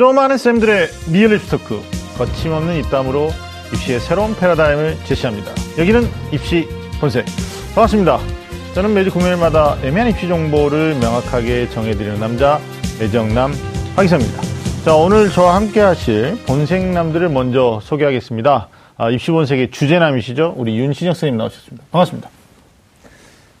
[0.00, 1.78] 좀 한다는 쌤들의 리얼 입시 토크
[2.16, 3.28] 거침없는 입담으로
[3.74, 5.52] 입시의 새로운 패러다임을 제시합니다.
[5.76, 6.66] 여기는 입시
[6.98, 7.26] 본색
[7.74, 8.18] 반갑습니다.
[8.72, 12.58] 저는 매주 금요일마다 애매한 입시 정보를 명확하게 정해드리는 남자
[12.98, 13.52] 애정남
[13.94, 14.40] 황기사입니다.
[14.86, 18.68] 자 오늘 저와 함께 하실 본색남들을 먼저 소개하겠습니다.
[18.96, 20.54] 아, 입시 본색의 주제남이시죠?
[20.56, 21.84] 우리 윤신혁 선생님 나오셨습니다.
[21.90, 22.39] 반갑습니다.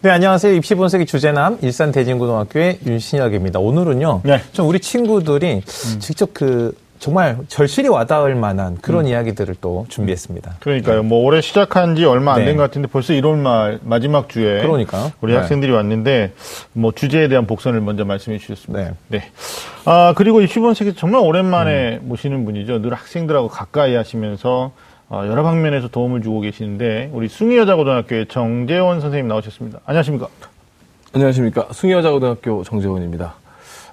[0.02, 0.54] 네, 안녕하세요.
[0.54, 3.58] 입시 본색의 주제남, 일산 대진고등학교의 윤신혁입니다.
[3.58, 4.40] 오늘은요, 네.
[4.52, 5.60] 좀 우리 친구들이
[5.98, 10.56] 직접 그, 정말 절실히 와닿을 만한 그런 이야기들을 또 준비했습니다.
[10.60, 11.02] 그러니까요.
[11.02, 12.56] 뭐 올해 시작한 지 얼마 안된 네.
[12.56, 15.12] 것 같은데 벌써 1월 말 마지막 주에 그러니까요.
[15.20, 15.38] 우리 네.
[15.38, 16.32] 학생들이 왔는데
[16.72, 18.94] 뭐 주제에 대한 복선을 먼저 말씀해 주셨습니다.
[19.08, 19.18] 네.
[19.18, 19.30] 네.
[19.84, 22.80] 아 그리고 이 시본색이 정말 오랜만에 모시는 분이죠.
[22.80, 24.72] 늘 학생들하고 가까이 하시면서 어,
[25.12, 29.80] 여러 방면에서 도움을 주고 계시는데 우리 숭이여자고등학교의 정재원 선생님 나오셨습니다.
[29.84, 30.28] 안녕하십니까?
[31.12, 31.66] 안녕하십니까.
[31.72, 33.34] 숭이여자고등학교 정재원입니다.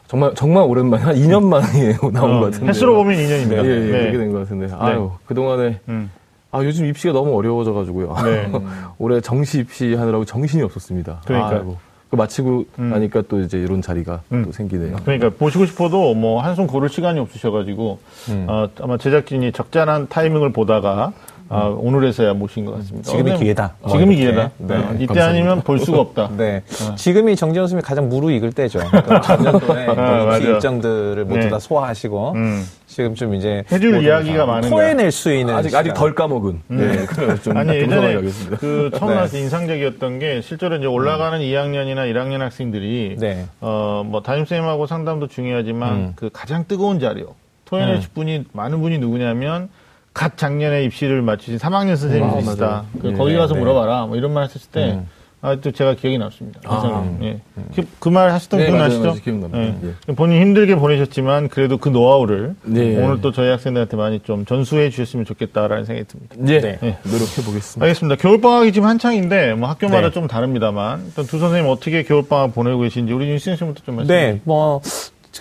[0.07, 2.67] 정말, 정말 오랜만에, 한 2년 만에 나온 어, 것 같은데.
[2.67, 3.65] 횟수로 보면 2년입니다.
[3.65, 4.67] 예, 예, 그렇게 된 것 같은데.
[4.77, 6.09] 아유, 그동안에, 음.
[6.51, 8.15] 아, 요즘 입시가 너무 어려워져 가지고요.
[8.23, 8.49] 네.
[8.99, 11.21] 올해 정시 입시 하느라고 정신이 없었습니다.
[11.25, 11.57] 그러니까요.
[11.59, 11.77] 아이고.
[12.09, 12.89] 그 마치고 음.
[12.89, 14.45] 나니까 또 이제 이런 자리가 음.
[14.45, 14.97] 또 생기네요.
[15.03, 17.99] 그러니까 보시고 싶어도 뭐 한숨 고를 시간이 없으셔가지고
[18.29, 18.45] 음.
[18.47, 21.11] 어, 아마 제작진이 적절한 타이밍을 보다가
[21.49, 23.09] 아, 오늘에서야 모신 것 같습니다.
[23.09, 23.75] 지금이 어, 기회다.
[23.81, 24.31] 뭐 지금이 이렇게.
[24.33, 24.51] 기회다.
[24.57, 25.25] 네, 어, 이때 감사합니다.
[25.27, 26.31] 아니면 볼 수가 없다.
[26.37, 26.63] 네.
[26.95, 28.79] 지금이 정재원 선생님이 가장 무르익을 때죠.
[28.79, 30.37] 그러니까 작년도에 아, 맞아.
[30.37, 31.49] 일정들을 모두 네.
[31.49, 32.65] 다 소화하시고, 음.
[32.87, 33.63] 지금 좀 이제.
[33.71, 34.69] 해줄 이야기가 다 많은.
[34.69, 35.53] 토해낼 수 있는.
[35.53, 35.93] 아직, 아직 시간.
[35.95, 36.61] 덜 까먹은.
[36.67, 38.57] 네, 그래서 좀 아니 예전에 하겠습니다.
[38.57, 39.27] 그 처음 네.
[39.27, 43.45] 때 인상적이었던 게 실제로 이제 올라가는 2학년이나 1학년 학생들이 네.
[43.59, 46.13] 어뭐 담임 쌤하고 상담도 중요하지만 음.
[46.15, 48.01] 그 가장 뜨거운 자료 토해낼 음.
[48.13, 49.69] 분이 많은 분이 누구냐면
[50.17, 52.65] 갓 작년에 입시를 마치신 3학년 선생님이시다.
[52.65, 52.85] 맞아요.
[52.99, 53.59] 그 네, 거기 가서 네.
[53.59, 54.07] 물어봐라.
[54.07, 55.07] 뭐 이런 말 하셨을 때 음.
[55.41, 56.59] 아, 또 제가 기억이 남습니다.
[56.65, 57.17] 아.
[57.21, 57.39] 예.
[57.99, 59.03] 그말 하셨던 네, 기억 맞아요, 나시죠?
[59.03, 59.19] 맞아요.
[59.21, 59.87] 기억납니다.
[60.09, 60.13] 예.
[60.15, 62.97] 본인 힘들게 보내셨지만 그래도 그 노하우를 네.
[62.97, 66.35] 오늘 또 저희 학생들한테 많이 좀 전수해 주셨으면 좋겠다라는 생각이 듭니다.
[66.47, 66.97] 예, 네.
[67.03, 67.85] 노력해 보겠습니다.
[67.85, 68.15] 알겠습니다.
[68.15, 70.11] 겨울방학이 지금 한창인데, 뭐 학교마다 네.
[70.11, 74.41] 좀 다릅니다만, 일단 두 선생님 어떻게 겨울방학 보내고 계신지, 우리 윤신 씨부터 좀 말씀해 네,
[74.43, 74.81] 뭐,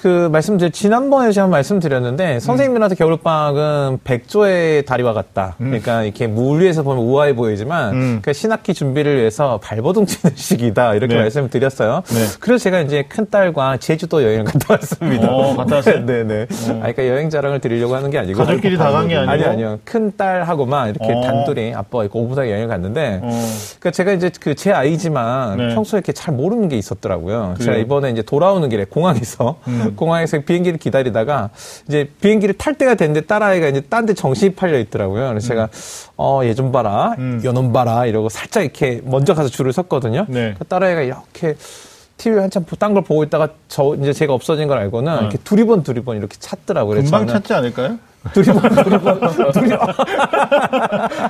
[0.02, 5.54] 그, 말씀드린, 지난번에 제가 말씀드렸는데, 선생님들한테 겨울방학은 백조의 다리와 같다.
[5.58, 8.18] 그러니까 이렇게 물 위에서 보면 우아해 보이지만, 음.
[8.22, 10.94] 그 신학기 준비를 위해서 발버둥 치는 시기다.
[10.94, 11.20] 이렇게 네.
[11.22, 12.02] 말씀을 드렸어요.
[12.06, 12.26] 네.
[12.40, 15.28] 그래서 제가 이제 큰 딸과 제주도 여행을 갔다 왔습니다.
[15.30, 16.04] 어, 갔다 왔어요?
[16.06, 16.42] 네네.
[16.42, 18.38] 아, 그러니까 여행 자랑을 드리려고 하는 게 아니고.
[18.44, 19.30] 가족끼리 다 간 게 아니고?
[19.32, 19.78] 아니, 아니요.
[19.84, 21.20] 큰 딸하고만 이렇게 어.
[21.22, 23.28] 단둘이 아빠가 있고 오부다 여행을 갔는데, 어.
[23.78, 25.74] 그러니까 제가 이제 그 제 아이지만 네.
[25.74, 27.54] 평소에 이렇게 잘 모르는 게 있었더라고요.
[27.58, 27.84] 제가 그래요?
[27.84, 29.85] 이번에 이제 돌아오는 길에 공항에서 음.
[29.94, 31.50] 공항에서 비행기를 기다리다가
[31.86, 35.28] 이제 비행기를 탈 때가 됐는데 딸아이가 이제 딴 데 정신이 팔려 있더라고요.
[35.28, 35.68] 그래서 제가
[36.16, 37.40] 어 얘 좀 봐라, 음.
[37.44, 40.26] 요놈 봐라 이러고 살짝 이렇게 먼저 가서 줄을 섰거든요.
[40.28, 40.54] 네.
[40.58, 41.56] 그 딸아이가 이렇게
[42.16, 46.16] TV 한참 딴 걸 보고 있다가 저 이제 제가 없어진 걸 알고는 이렇게 두리번 두리번
[46.16, 47.02] 이렇게 찾더라고요.
[47.02, 47.98] 금방 찾지 않을까요?
[48.32, 49.20] 두리번 두리번
[49.52, 49.78] 두리번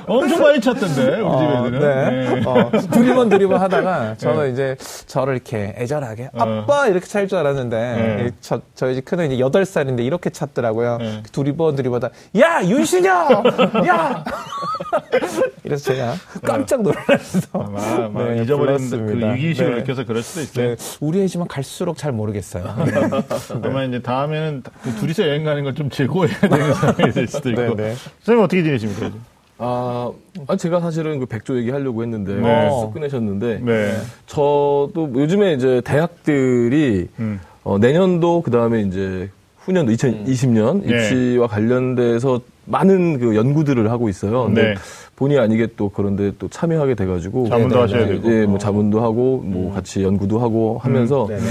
[0.07, 1.79] 엄청 많이 찾던데, 우리 집 애들은.
[1.79, 2.43] 네.
[2.45, 4.75] 어, 두리번 두리번 하다가 저는 이제
[5.05, 6.61] 저를 이렇게 애절하게 어.
[6.61, 8.25] 아빠 이렇게 찰 줄 알았는데 네.
[8.27, 10.97] 이 저, 저희 집 큰애 이제 여덟 살인데 이렇게 찾더라고요.
[10.97, 11.23] 네.
[11.33, 12.09] 두리번 두리번다
[12.39, 13.43] 야 윤신영
[13.87, 14.23] 야
[15.65, 16.13] 이래서 제가
[16.43, 19.13] 깜짝 놀라서 아마, 아마 네, 잊어버린 그.
[19.33, 19.81] 위기의식을 네.
[19.81, 20.69] 느껴서 그럴 수도 있어요.
[20.69, 22.63] 네, 우리 애지만 갈수록 잘 모르겠어요.
[23.63, 27.61] 아마 이제 다음에는 그 둘이서 여행 가는 걸좀 재고해야 되는 상황이 될 수도 있고.
[27.61, 27.95] 네, 네.
[28.19, 29.11] 선생님 어떻게 지내십니까?
[29.59, 30.11] 아,
[30.47, 32.69] 아, 제가 사실은 그 백조 얘기 하려고 했는데, 네.
[32.69, 33.97] 쓱 꺼내셨는데, 네.
[34.27, 37.39] 저도 요즘에 이제 대학들이 음.
[37.63, 40.95] 어, 내년도 그 다음에 이제 후년도 2020년 네.
[40.95, 44.45] 입시와 관련돼서 많은 그 연구들을 하고 있어요.
[44.45, 44.75] 근데 네.
[45.17, 48.29] 본의 아니게 또 그런데 또 참여하게 돼가지고 자문도 네, 하셔야 네, 되고.
[48.29, 48.57] 네, 뭐 어.
[48.59, 51.41] 자문도 하고 뭐 같이 연구도 하고 하면서 네네.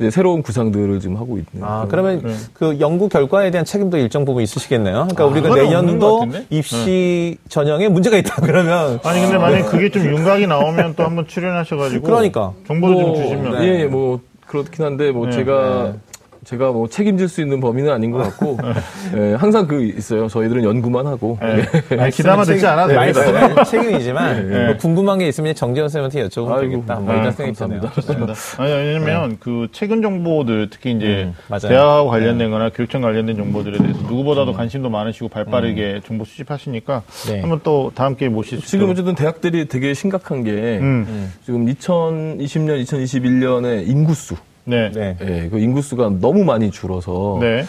[0.00, 1.64] 이제 새로운 구상들을 지금 하고 있네요.
[1.64, 2.34] 아, 그러면 네.
[2.52, 5.06] 그 연구 결과에 대한 책임도 일정 부분 있으시겠네요.
[5.12, 6.26] 그러니까 아, 우리가 내년도?
[6.50, 12.02] 입시 전형에 문제가 있다 그러면 아니, 근데 만약에 그게 좀 윤곽이 나오면 또 한번 출연하셔가지고.
[12.04, 12.52] 그러니까.
[12.66, 13.52] 정보를 뭐, 좀 주시면.
[13.60, 13.68] 네.
[13.68, 14.18] 예, 예, 뭐
[14.48, 15.32] 그렇긴 한데 뭐 네.
[15.32, 15.94] 제가
[16.44, 18.58] 제가 뭐 책임질 수 있는 범위는 아닌 것 같고
[19.16, 20.26] 예, 항상 그 있어요.
[20.26, 21.62] 저희들은 연구만 하고 네.
[21.98, 23.20] 아니, 기다만 듣지 않아도 됩니다.
[23.20, 24.66] 말씀은 책임이지만 네.
[24.66, 26.94] 뭐 궁금한 게 있으면 정재원 쌤한테 여쭤보면 아이고, 되겠다.
[26.96, 27.80] 뭐 아, 이런 생각이 드네요.
[28.58, 31.68] 아니, 왜냐면 그 최근 정보들 특히 이제 음, 맞아요.
[31.68, 37.40] 대학하고 관련된 거나 교육청 관련된 정보들에 대해서 누구보다도 관심도 많으시고 발빠르게 정보 수집하시니까 네.
[37.40, 38.92] 한번 또 다음 기회에 모실 수 지금 있도록.
[38.94, 40.50] 어쨌든 대학들이 되게 심각한 게
[40.80, 41.32] 음.
[41.44, 44.90] 지금 2020년, 2021년에 인구수, 네.
[44.92, 45.16] 네.
[45.20, 47.64] 예, 그 인구수가 너무 많이 줄어서 네.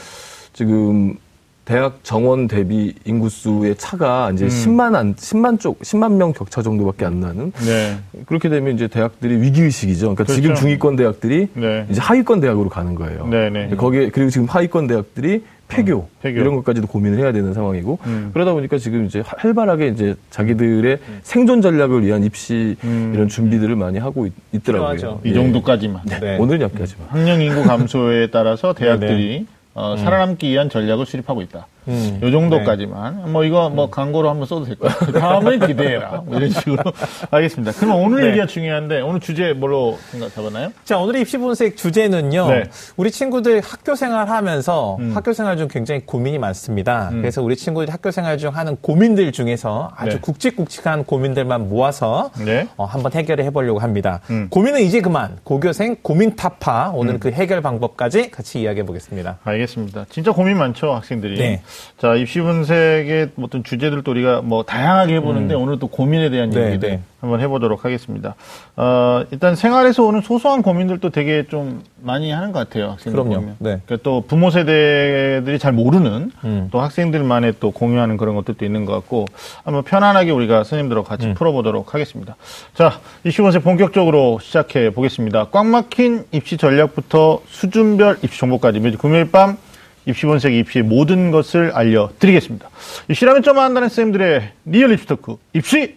[0.54, 1.18] 지금
[1.66, 4.36] 대학 정원 대비 인구수의 차가 음.
[4.36, 7.98] 이제 10만 안, 10만 쪽, 10만 명 격차 정도밖에 안 나는 네.
[8.26, 10.14] 그렇게 되면 이제 대학들이 위기 의식이죠.
[10.14, 10.62] 그러니까 지금 그렇죠.
[10.62, 11.86] 중위권 대학들이 네.
[11.90, 13.28] 이제 하위권 대학으로 가는 거예요.
[13.28, 13.70] 네, 네.
[13.76, 16.40] 거기에, 그리고 지금 하위권 대학들이 폐교, 어, 폐교.
[16.40, 18.30] 이런 것까지도 고민을 해야 되는 상황이고 음.
[18.34, 23.12] 그러다 보니까 지금 이제 활발하게 이제 자기들의 생존 전략을 위한 입시 음.
[23.14, 25.22] 이런 준비들을 많이 하고 있, 더라고요 필요하죠.
[25.24, 26.04] 이 정도까지만.
[26.06, 26.38] 네.
[26.38, 27.08] 오늘은 여기까지만.
[27.10, 31.68] 학령 인구 감소에 따라서 대학들이 어, 살아남기 위한 전략을 수립하고 있다.
[31.88, 32.20] 음.
[32.22, 33.32] 요 정도까지만.
[33.32, 34.94] 뭐 이거 뭐 광고로 한번 써도 될 거야.
[34.94, 36.24] 다음을 기대해라.
[36.26, 36.84] 뭐 이런 식으로.
[37.32, 37.74] 알겠습니다.
[37.74, 38.28] 그럼 오늘 네.
[38.30, 40.72] 얘기가 중요한데 오늘 주제 뭘로 생각 잡았나요?
[40.86, 42.50] 자, 오늘의 입시 분석 주제는요.
[42.50, 42.64] 네.
[42.98, 45.12] 우리 친구들 학교 생활 하면서 음.
[45.16, 47.10] 학교 생활 중 굉장히 고민이 많습니다.
[47.12, 47.22] 음.
[47.22, 50.22] 그래서 우리 친구들이 학교 생활 중 하는 고민들 중에서 아주 네.
[50.22, 52.68] 굵직굵직한 고민들만 모아서 네.
[52.78, 54.22] 어, 한번 해결해 보려고 합니다.
[54.30, 54.48] 음.
[54.50, 55.38] 고민은 이제 그만.
[55.44, 56.92] 고교생 고민 타파.
[56.94, 59.40] 오늘 그 해결 방법까지 같이 이야기해 보겠습니다.
[59.44, 60.06] 알겠습니다.
[60.10, 61.38] 진짜 고민 많죠, 학생들이.
[61.38, 61.62] 네.
[61.98, 66.90] 자, 입시 분석의 어떤 주제들도 우리가 뭐 다양하게 해보는데 오늘 또 고민에 대한 네, 얘기들
[66.90, 67.00] 네.
[67.22, 68.36] 한번 해보도록 하겠습니다.
[68.76, 73.36] 어, 일단 생활에서 오는 소소한 고민들도 되게 좀 많이 하는 것 같아요, 그럼요.
[73.36, 73.56] 보면.
[73.60, 73.80] 네.
[73.86, 76.68] 그러니까 또 부모 세대들이 잘 모르는 음.
[76.72, 79.26] 또 학생들만의 또 공유하는 그런 것들도 있는 것 같고
[79.64, 81.34] 한번 편안하게 우리가 선생님들하고 같이 음.
[81.36, 82.36] 풀어보도록 하겠습니다.
[82.74, 85.48] 자, 입시 분석 본격적으로 시작해 보겠습니다.
[85.52, 89.58] 꽉 막힌 입시 전략부터 수준별 입시 정보까지 매주 금요일 밤
[90.06, 92.70] 입시 본색 입시의 모든 것을 알려드리겠습니다.
[93.10, 95.96] 입시라면 좀 한다는 쌤들의 리얼 입시 토크 입시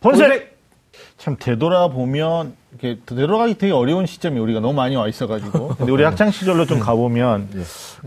[0.00, 0.54] 본색!
[1.16, 6.30] 참 되돌아보면 이렇게 되돌아가기 되게 어려운 시점이 우리가 너무 많이 와 있어가지고 근데 우리 학창
[6.30, 7.48] 시절로 좀 가보면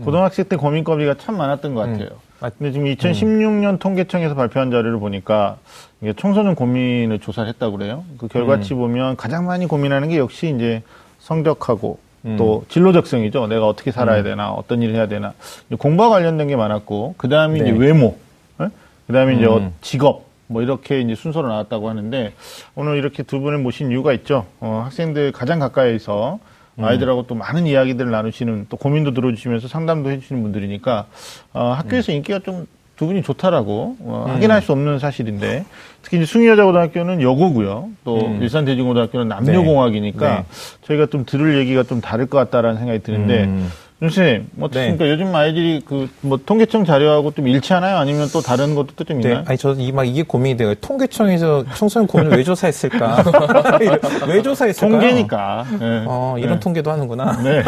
[0.04, 2.08] 고등학생 때 고민거리가 참 많았던 것 같아요.
[2.40, 5.56] 맞- 근데 지금 2016년 통계청에서 발표한 자료를 보니까
[6.00, 8.04] 이게 청소년 고민을 조사를 했다고 그래요.
[8.18, 10.82] 그 결과치 보면 가장 많이 고민하는 게 역시 이제
[11.18, 11.98] 성적하고
[12.36, 13.46] 또 진로적성이죠.
[13.46, 15.34] 내가 어떻게 살아야 되나, 어떤 일을 해야 되나.
[15.68, 17.78] 이제 공부와 관련된 게 많았고, 그 다음에 이제 네.
[17.78, 18.16] 외모,
[18.56, 19.72] 그 다음에 이제 음.
[19.80, 22.32] 직업, 뭐 이렇게 이제 순서로 나왔다고 하는데,
[22.74, 24.46] 오늘 이렇게 두 분을 모신 이유가 있죠.
[24.60, 26.38] 어, 학생들 가장 가까이서
[26.80, 31.06] 아이들하고 또 많은 이야기들을 나누시는 또 고민도 들어주시면서 상담도 해주시는 분들이니까
[31.52, 32.66] 어, 학교에서 인기가 좀
[32.98, 35.64] 두 분이 좋다라고 어, 확인할 수 없는 사실인데
[36.02, 37.90] 특히 이제 숭의여자고등학교는 여고고요.
[38.04, 38.42] 또 음.
[38.42, 40.44] 일산대중고등학교는 남녀공학이니까 네.
[40.82, 43.70] 저희가 좀 들을 얘기가 좀 다를 것 같다라는 생각이 드는데 음.
[44.00, 45.08] 윤 선생님 어떻습니까?
[45.10, 47.96] 요즘 아이들이 그 뭐 통계청 자료하고 좀 일치하나요?
[47.96, 49.44] 아니면 또 다른 것도 또좀 네, 있나요?
[49.46, 50.74] 아니 저이막 이게 고민이 돼요.
[50.74, 53.24] 통계청에서 청소년 고민을 왜 조사했을까?
[54.28, 54.88] 왜 조사했을까?
[54.88, 55.66] 통계니까.
[55.78, 56.04] 네.
[56.06, 56.60] 어, 이런 네.
[56.60, 57.40] 통계도 하는구나.
[57.42, 57.62] 네.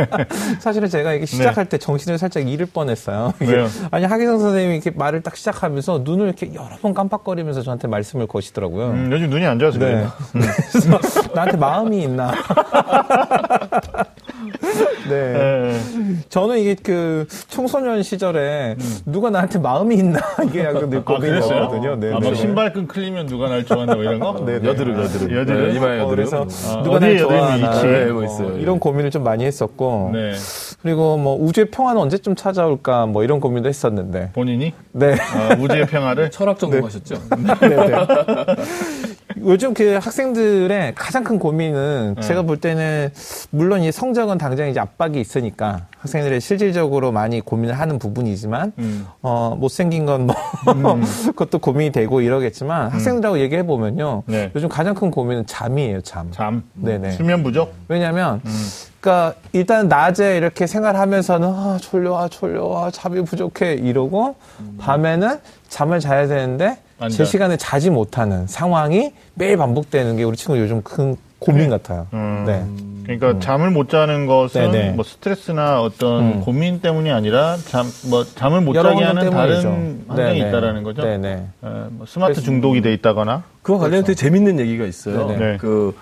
[0.60, 3.32] 사실은 제가 이게 시작할 때 정신을 살짝 잃을 뻔했어요.
[3.40, 3.66] 왜요?
[3.90, 8.90] 아니 하기성 선생님이 이렇게 말을 딱 시작하면서 눈을 이렇게 여러 번 깜빡거리면서 저한테 말씀을 거시더라고요.
[8.90, 9.86] 음, 요즘 눈이 안 좋아서 네.
[9.86, 10.12] 그래요.
[10.70, 12.32] 그래서 나한테 마음이 있나?
[15.08, 15.32] 네.
[15.32, 15.80] 네.
[16.28, 21.02] 저는 이게 그 청소년 시절에 누가 나한테 마음이 있나 이게 약간 늘 음.
[21.06, 21.14] 아?
[21.14, 21.96] 고민이었거든요.
[21.96, 22.28] 네, 아, 네.
[22.28, 24.42] 막 신발끈 클리면 누가 날 좋아한다고 이런 거?
[24.44, 24.68] 네, 네.
[24.68, 25.36] 여드름, 여드름.
[25.36, 25.68] 여드름?
[25.68, 26.08] 네, 이마에 어, 여드름.
[26.16, 27.86] 그래서 아, 누가 날 좋아하나 있지?
[27.86, 28.48] 네, 뭐 있어요.
[28.48, 30.32] 어, 이런 고민을 좀 많이 했었고 네.
[30.82, 35.14] 그리고 뭐 우주의 평화는 언제쯤 찾아올까 뭐 이런 고민도 했었는데 본인이 네.
[35.14, 37.14] 아, 우주의 평화를 철학 전공하셨죠?
[37.60, 37.96] 네, 네.
[39.40, 42.20] 요즘 그 학생들의 가장 큰 고민은 네.
[42.22, 43.10] 제가 볼 때는
[43.50, 49.06] 물론 이 성적은 당장 이제 압박이 있으니까 학생들이 실질적으로 많이 고민을 하는 부분이지만 음.
[49.22, 50.34] 어 못생긴 건뭐
[51.36, 54.50] 그것도 고민이 되고 이러겠지만 학생들하고 얘기해 보면요 네.
[54.54, 56.30] 요즘 가장 큰 고민은 잠이에요 잠.
[56.32, 57.12] 잠, 네네.
[57.12, 57.72] 수면 부족.
[57.88, 58.40] 왜냐하면
[59.00, 64.36] 그러니까 일단 낮에 이렇게 생활하면서는 아 졸려 아 졸려 아 잠이 부족해 이러고
[64.78, 67.24] 밤에는 잠을 자야 되는데 안제 자.
[67.24, 72.06] 시간에 자지 못하는 상황이 매일 반복되는 게 우리 친구 요즘 큰 고민 같아요.
[72.14, 72.44] 음.
[72.46, 72.64] 네.
[73.16, 74.90] 그러니까 잠을 못 자는 것은 네네.
[74.92, 76.40] 뭐 스트레스나 어떤 음.
[76.40, 79.62] 고민 때문이 아니라 잠 뭐 잠을 못 자게 하는 때문이죠.
[79.62, 80.48] 다른 환경이 네네.
[80.48, 81.02] 있다라는 거죠.
[81.02, 81.28] 네네.
[81.32, 83.44] 에, 뭐 스마트 중독이 돼 있다거나.
[83.62, 85.28] 그와 관련해서 되게 재밌는 얘기가 있어요.
[85.28, 85.56] 네.
[85.60, 85.94] 그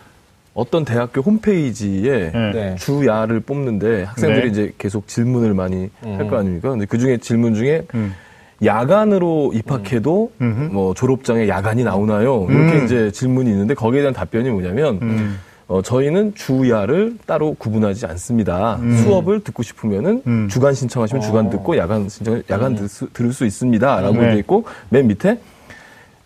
[0.55, 2.51] 어떤 대학교 홈페이지에 네.
[2.53, 2.75] 네.
[2.77, 4.49] 주야를 뽑는데 학생들이 네.
[4.51, 6.71] 이제 계속 질문을 많이 할 거 아닙니까?
[6.71, 8.15] 근데 그 중에 질문 중에 음.
[8.63, 10.61] 야간으로 입학해도 음흠.
[10.73, 12.47] 뭐 졸업장에 야간이 나오나요?
[12.49, 12.85] 이렇게 음.
[12.85, 15.39] 이제 질문이 있는데 거기에 대한 답변이 뭐냐면 음.
[15.67, 18.79] 어, 저희는 주야를 따로 구분하지 않습니다.
[19.03, 20.49] 수업을 듣고 싶으면은 음.
[20.49, 24.31] 주간 신청하시면 주간 듣고 야간 신청 야간 들 수, 들을 수 있습니다라고 네.
[24.33, 25.39] 돼 있고 맨 밑에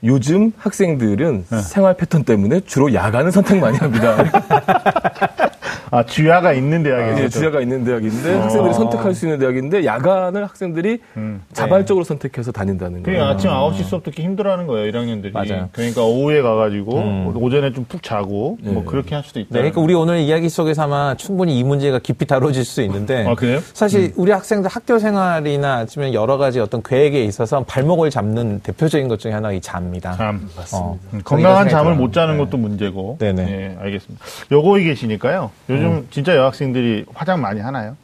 [0.05, 1.63] 요즘 학생들은 네.
[1.63, 4.17] 생활 패턴 때문에 주로 야간을 선택 많이 합니다.
[5.91, 11.01] 아 주야가 있는 대학에서 예, 주야가 있는 대학인데 학생들이 선택할 수 있는 대학인데 야간을 학생들이
[11.17, 11.43] 음.
[11.53, 13.35] 자발적으로 선택해서 다닌다는 그러니까 거예요.
[13.35, 15.33] 아침 9시 수업 듣기 힘들어하는 거예요, 1학년들이.
[15.33, 15.69] 맞아요.
[15.73, 18.85] 그러니까 오후에 가가지고 오전에 좀 푹 자고 뭐 네.
[18.85, 19.49] 그렇게 할 수도 있다.
[19.51, 23.35] 네, 그러니까 우리 오늘 이야기 속에서 아마 충분히 이 문제가 깊이 다뤄질 수 있는데 아,
[23.35, 23.61] 그래요?
[23.73, 29.19] 사실 우리 학생들 학교 생활이나 아니면 여러 가지 어떤 계획에 있어서 발목을 잡는 대표적인 것
[29.19, 30.17] 중에 하나가 이 잠입니다.
[30.17, 30.49] 잠.
[30.75, 32.45] 어, 음, 건강한 그런 잠을 생각이 못 자는 들어요.
[32.47, 33.17] 것도 문제고.
[33.19, 33.49] 네네.
[33.51, 34.25] 예, 알겠습니다.
[34.53, 35.51] 여고에 계시니까요.
[35.79, 37.97] 요즘 진짜 여학생들이 화장 많이 하나요?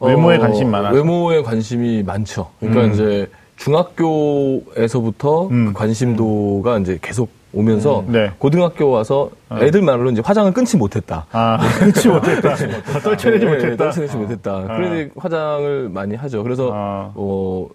[0.00, 0.90] 외모에 어, 관심 많아.
[0.90, 2.50] 외모에 관심이 많죠.
[2.58, 2.92] 그러니까 음.
[2.92, 5.66] 이제 중학교에서부터 음.
[5.66, 8.28] 그 관심도가 이제 계속 오면서 네.
[8.28, 8.32] 어.
[8.38, 11.26] 고등학교 와서 애들 말로 이제 화장을 끊지 못했다.
[11.32, 12.54] 아, 그렇지 못했다.
[13.02, 13.76] 떨쳐내지 네, 못했다.
[13.76, 14.62] 떨쳐내지 못했다.
[14.76, 16.42] 그래서 화장을 많이 하죠.
[16.42, 17.12] 그래서 아.
[17.14, 17.68] 어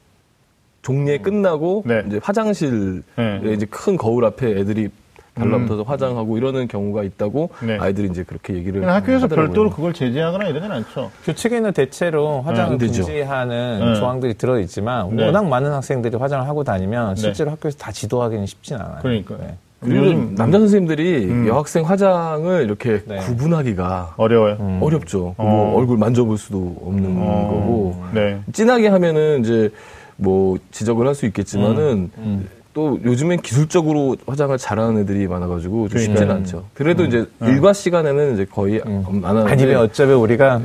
[0.82, 2.04] 종례 끝나고 네.
[2.08, 3.54] 이제 화장실에 네.
[3.54, 4.90] 이제 큰 거울 앞에 애들이
[5.36, 7.78] 달라붙어서 화장하고 이러는 경우가 있다고 네.
[7.80, 9.48] 아이들이 이제 그렇게 얘기를 학교에서 하더라고요.
[9.48, 11.12] 별도로 그걸 제재하거나 이러진 않죠.
[11.26, 13.04] 교칙에는 대체로 화장을 안 되죠.
[13.06, 13.96] 금지하는 네.
[14.00, 15.26] 조항들이 들어 있지만 네.
[15.26, 17.22] 워낙 많은 학생들이 화장을 하고 다니면 네.
[17.22, 19.00] 실제로 학교에서 다 지도하기는 쉽진 않아요.
[19.02, 19.38] 그러니까요.
[19.40, 19.58] 네.
[19.82, 21.48] 그리고 요즘 남자 선생님들이 음.
[21.48, 23.18] 여학생 화장을 이렇게 네.
[23.18, 24.58] 구분하기가 어려워요.
[24.62, 24.80] 음.
[24.82, 25.36] 어렵죠.
[25.38, 25.44] 어.
[25.44, 28.40] 뭐 얼굴 만져볼 수도 없는 어, 거고 네.
[28.54, 29.70] 진하게 하면은 이제
[30.16, 32.48] 뭐 지적을 할 수 있겠지만은 음.
[32.76, 36.30] 또 요즘엔 기술적으로 화장을 잘하는 애들이 많아가지고 좀 쉽지는.
[36.30, 36.66] 않죠.
[36.74, 40.60] 그래도 이제 일과 시간에는 이제 거의 안 하는데 아니면 어쩌면 우리가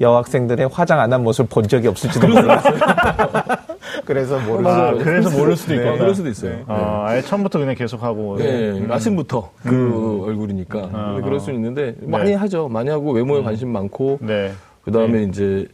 [0.00, 2.60] 여학생들의 화장 안 한 모습을 본 적이 없을지도 몰라요.
[4.04, 4.68] 그래서 모르죠.
[4.68, 5.98] 아, 그래서 모를 수도 네, 있겠다.
[5.98, 6.58] 그럴 수도 있어요.
[6.68, 8.36] 아, 아예 처음부터 그냥 계속 하고.
[8.38, 10.80] 네, 아침부터 그 얼굴이니까.
[10.90, 12.68] 근데 그럴 수 있는데 많이 하죠.
[12.68, 14.18] 많이 하고 외모에 관심 많고.
[14.22, 14.52] 네.
[14.84, 15.66] 그 다음에 이제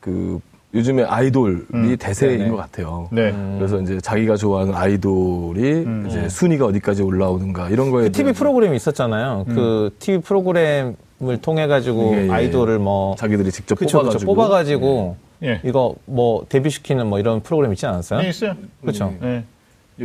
[0.00, 0.40] 그
[0.74, 2.50] 요즘에 아이돌이 대세인 네네.
[2.50, 3.08] 것 같아요.
[3.12, 3.32] 네.
[3.58, 9.44] 그래서 이제 자기가 좋아하는 아이돌이 이제 순위가 어디까지 올라오는가 이런 거에 그 TV 프로그램이 있었잖아요.
[9.48, 10.94] 그 TV 프로그램을
[11.42, 12.30] 통해 가지고 예, 예.
[12.30, 14.24] 아이돌을 뭐 자기들이 직접 그쵸, 그쵸.
[14.24, 15.60] 뽑아가지고 뽑아가지고 예.
[15.64, 18.20] 이거 뭐 데뷔시키는 뭐 이런 프로그램 있지 않았어요?
[18.20, 18.54] 네, 있어요.
[18.80, 19.12] 그렇죠.
[19.20, 19.44] 네.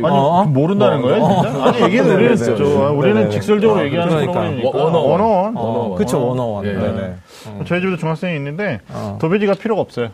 [0.04, 0.44] 아니, 어?
[0.44, 1.24] 모른다는 뭐, 거예요?
[1.24, 1.42] 어.
[1.42, 1.64] 진짜?
[1.64, 2.26] 아니, 얘기는 네네네.
[2.26, 2.52] 우리는, 저,
[2.92, 3.30] 우리는 네네네.
[3.30, 4.32] 직설적으로 어, 얘기하는 그러니까.
[4.32, 4.78] 프로그램이니까.
[4.78, 5.10] 원어원.
[5.10, 5.52] 원어원.
[5.56, 6.66] 어, 그쵸, 원어원.
[6.66, 6.72] 예.
[6.74, 7.14] 네네.
[7.66, 9.16] 저희 집도 중학생이 있는데 어.
[9.20, 10.10] 도배지가 필요가 없어요.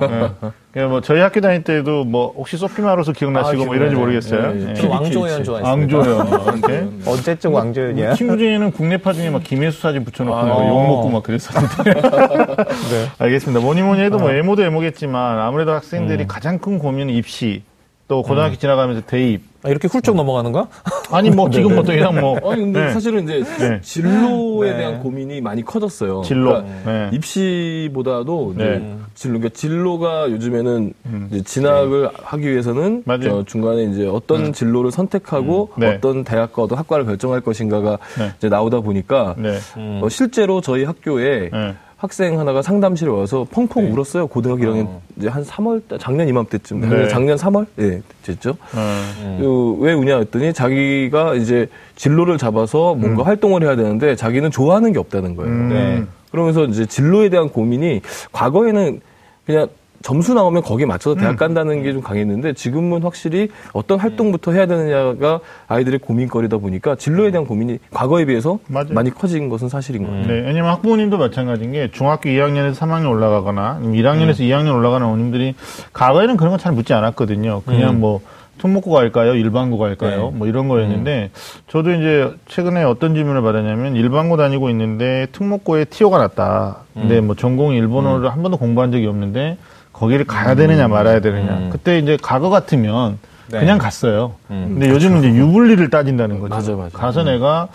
[0.00, 0.30] 네.
[0.72, 3.94] 그냥 뭐 저희 학교 다닐 때도 뭐 혹시 소피마로서 기억나시고 아, 뭐 이런지.
[3.94, 4.52] 모르겠어요.
[4.56, 4.70] 예, 예.
[4.70, 4.74] 예.
[4.74, 5.72] 저 왕조연 좋아했어요.
[5.72, 6.28] 앙조연.
[6.58, 6.88] 이렇게.
[7.06, 8.14] 언제적 왕조연이야?
[8.14, 10.68] 친구 중에는 국내파 중에 막 김혜수 사진 붙여놓고 아, 막 어.
[10.68, 11.94] 욕먹고 막 그랬었는데.
[11.94, 13.08] 네.
[13.18, 13.60] 알겠습니다.
[13.60, 17.62] 뭐니 뭐니 해도 뭐 애모도 애모겠지만 아무래도 학생들이 가장 큰 고민은 입시
[18.06, 19.42] 또 고등학교 지나가면서 대입.
[19.62, 20.68] 아, 이렇게 훌쩍 넘어가는 거야?
[21.10, 22.92] 아니 뭐 지금 뭐또 그냥 뭐 아니 근데 네.
[22.92, 23.80] 사실은 이제 네.
[23.80, 24.76] 진로에 네.
[24.76, 26.20] 대한 고민이 많이 커졌어요.
[26.22, 26.50] 진로.
[26.50, 27.10] 그러니까 네.
[27.14, 28.76] 입시보다도 이제 네.
[28.76, 29.06] 음.
[29.14, 30.92] 진로, 그러니까 진로가 요즘에는
[31.30, 33.04] 이제 진학을 하기 위해서는
[33.46, 35.80] 중간에 이제 어떤 진로를 선택하고 음.
[35.80, 35.94] 네.
[35.94, 38.32] 어떤 대학과 어떤 학과를 결정할 것인가가 네.
[38.36, 39.58] 이제 나오다 보니까 네.
[40.02, 41.74] 어, 실제로 저희 학교에 네.
[42.04, 44.26] 학생 하나가 상담실에 와서 펑펑 울었어요.
[44.26, 47.08] 고등학교 1학년 이제 한 3월 달, 작년 이맘때쯤 네.
[47.08, 48.50] 작년 3월 예 됐죠.
[48.74, 49.36] 어.
[49.40, 54.98] 그, 왜 우냐 했더니 자기가 이제 진로를 잡아서 뭔가 활동을 해야 되는데 자기는 좋아하는 게
[54.98, 55.50] 없다는 거예요.
[55.50, 55.68] 음.
[55.70, 56.04] 네.
[56.30, 59.00] 그러면서 이제 진로에 대한 고민이 과거에는
[59.46, 59.68] 그냥
[60.04, 61.20] 점수 나오면 거기에 맞춰서 음.
[61.20, 67.30] 대학 간다는 게 좀 강했는데 지금은 확실히 어떤 활동부터 해야 되느냐가 아이들의 고민거리다 보니까 진로에
[67.30, 68.88] 대한 고민이 과거에 비해서 맞아요.
[68.90, 70.26] 많이 커진 것은 사실인 것 같아요.
[70.26, 75.54] 네, 왜냐면 학부모님도 마찬가지인 게 중학교 2학년에서 3학년 올라가거나 아니면 1학년에서 2학년 올라가는 어머님들이
[75.94, 77.62] 과거에는 그런 거 잘 묻지 않았거든요.
[77.64, 78.20] 그냥 뭐
[78.58, 79.34] 특목고 갈까요?
[79.34, 80.30] 일반고 갈까요?
[80.30, 80.36] 네.
[80.38, 81.30] 뭐 이런 거였는데
[81.68, 86.78] 저도 이제 최근에 어떤 질문을 받았냐면 일반고 다니고 있는데 특목고에 티오가 났다.
[86.94, 89.56] 근데 뭐 전공 일본어를 한 번도 공부한 적이 없는데
[89.94, 91.52] 거기를 가야 되느냐 말아야 되느냐.
[91.52, 91.70] 음.
[91.72, 93.60] 그때 이제 과거 같으면 네.
[93.60, 94.34] 그냥 갔어요.
[94.50, 94.66] 음.
[94.72, 96.54] 근데 요즘은 이제 유불리를 따진다는 거죠.
[96.54, 96.98] 맞아, 맞아.
[96.98, 97.68] 가서 내가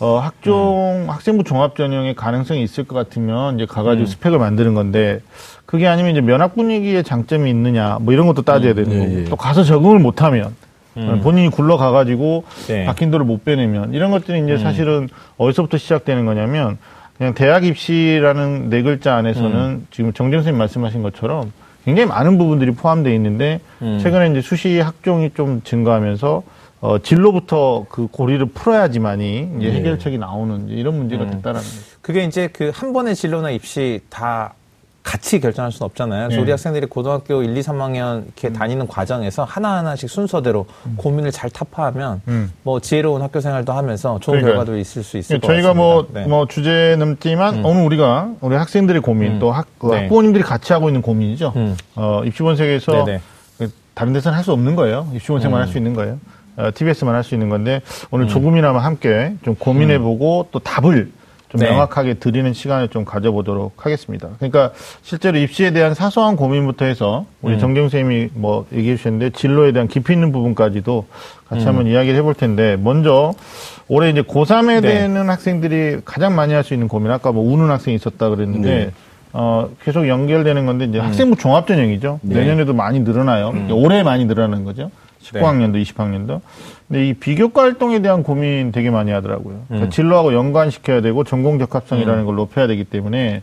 [0.00, 5.20] 어, 학종 학생부 종합 전형의 가능성이 있을 것 같으면 이제 가가지고 스펙을 만드는 건데
[5.66, 9.24] 그게 아니면 이제 면학 분위기에 장점이 있느냐 뭐 이런 것도 따져야 되는 예, 거고 예.
[9.24, 10.54] 또 가서 적응을 못하면
[11.22, 12.84] 본인이 굴러가가지고 네.
[12.86, 16.78] 박힌 돌을 못 빼내면 이런 것들이 이제 사실은 어디서부터 시작되는 거냐면
[17.20, 21.52] 그냥 대학 입시라는 네 글자 안에서는 지금 정정 선생님 말씀하신 것처럼
[21.84, 23.60] 굉장히 많은 부분들이 포함되어 있는데
[23.98, 26.42] 최근에 이제 수시 학종이 좀 증가하면서
[26.80, 31.82] 어, 진로부터 그 고리를 풀어야지만이 이제 해결책이 나오는 이런 문제가 됐다라는 거죠.
[32.00, 34.54] 그게 이제 그 한 번의 진로나 입시 다
[35.10, 36.28] 같이 결정할 수는 없잖아요.
[36.28, 36.42] 그래서 네.
[36.42, 42.52] 우리 학생들이 고등학교 1, 2, 3학년 이렇게 다니는 과정에서 하나하나씩 순서대로 고민을 잘 타파하면 음.
[42.62, 44.52] 뭐 지혜로운 학교 생활도 하면서 좋은 그러니까요.
[44.52, 45.74] 결과도 있을 수 있을 것 저희가 같습니다.
[45.74, 46.26] 뭐, 네.
[46.28, 49.38] 뭐 주제 넘지만 오늘 우리가 우리 학생들의 고민 음.
[49.40, 50.02] 또 학, 그 네.
[50.02, 51.54] 학부모님들이 같이 하고 있는 고민이죠.
[51.56, 51.76] 음.
[51.96, 53.20] 어, 입시본색에서 네네.
[53.58, 55.08] 그 다른 데서는 할 수 없는 거예요.
[55.12, 56.20] 입시본색만 할 수 있는 거예요.
[56.56, 57.80] 어, TBS만 할 수 있는 건데
[58.12, 61.10] 오늘 조금이나마 함께 좀 고민해보고 또 답을
[61.50, 61.68] 좀 네.
[61.68, 64.28] 명확하게 드리는 시간을 좀 가져보도록 하겠습니다.
[64.38, 64.70] 그러니까
[65.02, 70.12] 실제로 입시에 대한 사소한 고민부터 해서 우리 정경 선생님이 뭐 얘기해 주셨는데 진로에 대한 깊이
[70.12, 71.06] 있는 부분까지도
[71.48, 73.32] 같이 한번 이야기를 해볼 텐데 먼저
[73.88, 74.88] 올해 이제 고3에 네.
[74.92, 78.90] 되는 학생들이 가장 많이 할 수 있는 고민 아까 뭐 우는 학생이 있었다 그랬는데 네.
[79.32, 82.20] 어, 계속 연결되는 건데 이제 학생부 종합전형이죠.
[82.22, 83.52] 내년에도 많이 늘어나요.
[83.72, 84.90] 올해 많이 늘어나는 거죠.
[85.22, 86.40] 19학년도, 20학년도.
[86.88, 89.62] 근데 이 비교과 활동에 대한 고민 되게 많이 하더라고요.
[89.68, 93.42] 그러니까 진로하고 연관시켜야 되고 전공 적합성이라는 걸 높여야 되기 때문에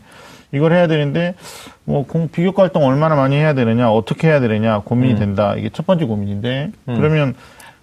[0.52, 1.34] 이걸 해야 되는데
[1.84, 5.18] 뭐 공, 비교과 활동 얼마나 많이 해야 되느냐, 어떻게 해야 되느냐 고민이 음.
[5.18, 5.54] 된다.
[5.56, 7.34] 이게 첫 번째 고민인데 그러면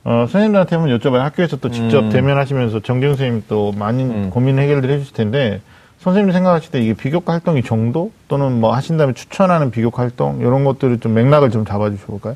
[0.03, 1.19] 어, 선생님들한테 한번 여쭤봐요.
[1.19, 2.09] 학교에서 또 직접 음.
[2.11, 4.29] 대면하시면서 정경 선생님 또 많은 음.
[4.29, 5.61] 고민 해결들 해주실 텐데
[5.99, 10.99] 선생님 생각하실 때 이게 비교과 활동이 정도 또는 뭐 하신다면 추천하는 비교과 활동 이런 것들을
[10.99, 12.35] 좀 맥락을 좀 잡아주셔 볼까요?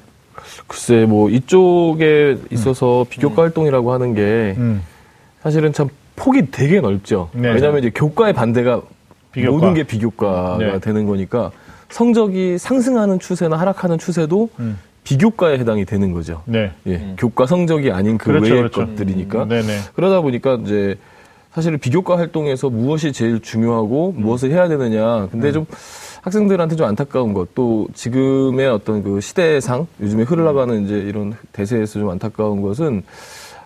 [0.68, 4.82] 글쎄 뭐 이쪽에 있어서 비교과 활동이라고 하는 게 음.
[5.42, 7.30] 사실은 참 폭이 되게 넓죠.
[7.34, 7.54] 네.
[7.54, 8.82] 왜냐하면 이제 교과의 반대가
[9.32, 9.52] 비교과.
[9.52, 10.80] 모든 게 비교과가 네.
[10.80, 11.52] 되는 거니까
[11.90, 14.78] 성적이 상승하는 추세나 하락하는 추세도 음.
[15.04, 16.44] 비교과에 해당이 되는 거죠.
[16.46, 16.72] 네.
[16.86, 18.86] 예, 교과 성적이 아닌 그 그렇죠, 외의 그렇죠.
[18.86, 19.46] 것들이니까.
[19.46, 19.80] 네네.
[19.96, 20.98] 그러다 보니까 이제
[21.54, 24.22] 사실은 비교과 활동에서 무엇이 제일 중요하고 음.
[24.22, 25.28] 무엇을 해야 되느냐.
[25.32, 25.66] 근데 좀
[26.22, 32.10] 학생들한테 좀 안타까운 것, 또 지금의 어떤 그 시대상, 요즘에 흘러가는 이제 이런 대세에서 좀
[32.10, 33.04] 안타까운 것은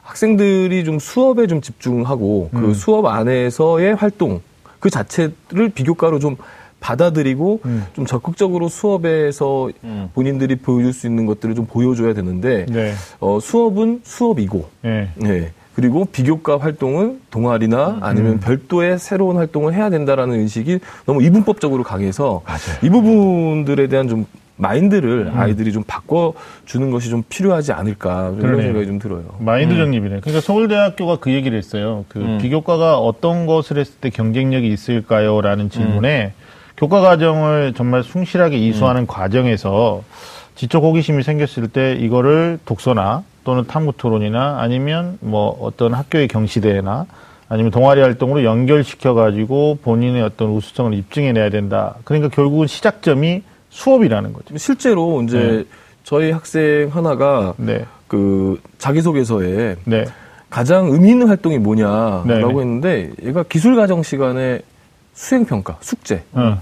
[0.02, 2.62] 학생들이 좀 수업에 좀 집중하고 음.
[2.62, 4.42] 그 수업 안에서의 활동
[4.80, 6.36] 그 자체를 비교과로 좀
[6.82, 7.86] 받아들이고 음.
[7.94, 9.70] 좀 적극적으로 수업에서
[10.14, 12.94] 본인들이 보여줄 수 있는 것들을 좀 보여줘야 되는데 네.
[13.22, 15.10] 어, 수업은 수업이고 네.
[15.16, 15.54] 네.
[15.76, 22.44] 그리고 비교과 활동은 동아리나 아니면 별도의 새로운 활동을 해야 된다라는 의식이 너무 이분법적으로 강해서
[22.84, 24.26] 이 부분들에 대한 좀
[24.56, 26.34] 마인드를 아이들이 좀 바꿔
[26.66, 28.62] 주는 것이 좀 필요하지 않을까 이런 그러네요.
[28.68, 29.24] 생각이 좀 들어요.
[29.40, 30.20] 마인드 정립이네.
[30.20, 32.06] 그러니까 서울대학교가 그 얘기를 했어요.
[32.08, 32.38] 그 음.
[32.40, 35.42] 비교과가 어떤 것을 했을 때 경쟁력이 있을까요?
[35.42, 36.34] 라는 질문에
[36.78, 40.04] 교과 과정을 정말 숭실하게 이수하는 과정에서
[40.56, 47.06] 지적 호기심이 생겼을 때 이거를 독서나 또는 탐구 토론이나 아니면 뭐 어떤 학교의 경시대회나
[47.50, 51.96] 아니면 동아리 활동으로 연결시켜 가지고 본인의 어떤 우수성을 입증해 내야 된다.
[52.04, 54.58] 그러니까 결국은 시작점이 수업이라는 거죠.
[54.58, 55.64] 실제로 이제 네.
[56.04, 57.86] 저희 학생 하나가 네.
[58.08, 60.06] 그 자기소개서에 네.
[60.50, 62.48] 가장 의미 있는 활동이 뭐냐라고 네네.
[62.48, 64.62] 했는데 얘가 기술 과정 시간에
[65.14, 66.24] 수행 평가 숙제.
[66.34, 66.62] 어.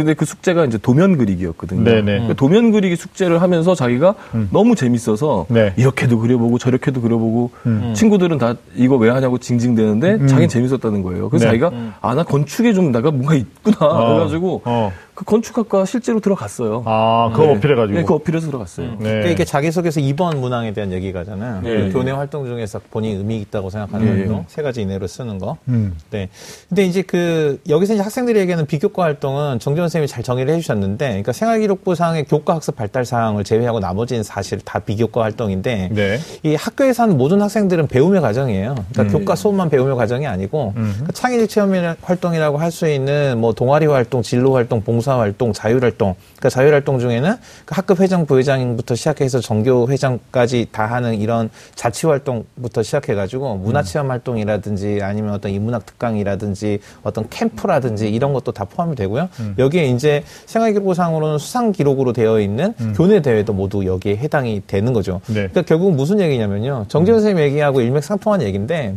[0.00, 1.84] 근데 그 숙제가 이제 도면 그리기였거든요.
[1.84, 2.28] 네네.
[2.28, 4.48] 그 도면 그리기 숙제를 하면서 자기가 음.
[4.52, 5.72] 너무 재밌어서 네.
[5.76, 7.92] 이렇게도 그려보고 저렇게도 그려보고 음.
[7.94, 10.26] 친구들은 다 이거 왜 하냐고 징징대는데 음.
[10.26, 11.28] 자기는 재밌었다는 거예요.
[11.28, 11.50] 그래서 네.
[11.58, 14.08] 자기가 아 나 건축에 좀 내가 뭔가 있구나 어.
[14.14, 14.92] 그래가지고 어.
[15.20, 16.82] 그 건축학과 실제로 들어갔어요.
[16.86, 17.56] 아, 그거 네.
[17.56, 17.98] 어필해가지고.
[17.98, 18.92] 네, 그 어필해서 들어갔어요.
[18.92, 18.96] 네.
[18.96, 21.60] 그러니까 이게 자기소개서 2번 문항에 대한 얘기가잖아요.
[21.60, 21.68] 네.
[21.68, 24.12] 그 교내 활동 중에서 본인이 의미 있다고 생각하는 네.
[24.20, 25.58] 활동 세 가지 이내로 쓰는 거.
[25.68, 25.94] 음.
[26.08, 26.30] 네.
[26.70, 31.32] 근데 이제 그 여기서 이제 학생들이 얘기하는 비교과 활동은 정재원 선생님이 잘 정의를 해주셨는데, 그러니까
[31.32, 36.18] 생활기록부상의 교과 학습 발달 사항을 제외하고 나머지는 사실 다 비교과 활동인데, 네.
[36.44, 38.74] 이 학교에서 하는 모든 학생들은 배움의 과정이에요.
[38.90, 39.08] 그러니까 음.
[39.20, 40.90] 교과 수업만 배움의 과정이 아니고 음.
[40.94, 45.82] 그러니까 창의적 체험 활동이라고 할 수 있는 뭐 동아리 활동, 진로 활동, 봉사 활동, 자율
[45.82, 46.14] 활동.
[46.36, 52.06] 그러니까 자율 활동 중에는 그 학급 회장, 부회장부터 시작해서 정교 회장까지 다 하는 이런 자치
[52.06, 58.94] 활동부터 시작해가지고 문화 체험 활동이라든지 아니면 어떤 인문학 특강이라든지 어떤 캠프라든지 이런 것도 다 포함이
[58.96, 59.28] 되고요.
[59.58, 65.20] 여기에 이제 생활기록부상으로는 수상 기록으로 되어 있는 교내 대회도 모두 여기에 해당이 되는 거죠.
[65.26, 65.34] 네.
[65.34, 66.86] 그러니까 결국 무슨 얘기냐면요.
[66.88, 68.96] 정재훈 선생님 얘기하고 일맥상통한 얘기인데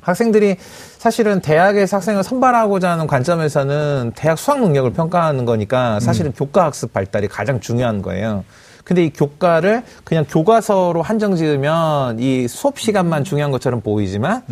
[0.00, 0.56] 학생들이
[0.98, 7.28] 사실은 대학에서 학생을 선발하고자 하는 관점에서는 대학 수학 능력을 평가하는 거니까 사실은 교과 학습 발달이
[7.28, 8.44] 가장 중요한 거예요.
[8.90, 14.42] 근데 이 교과를 그냥 교과서로 한정 지으면 이 수업 시간만 중요한 것처럼 보이지만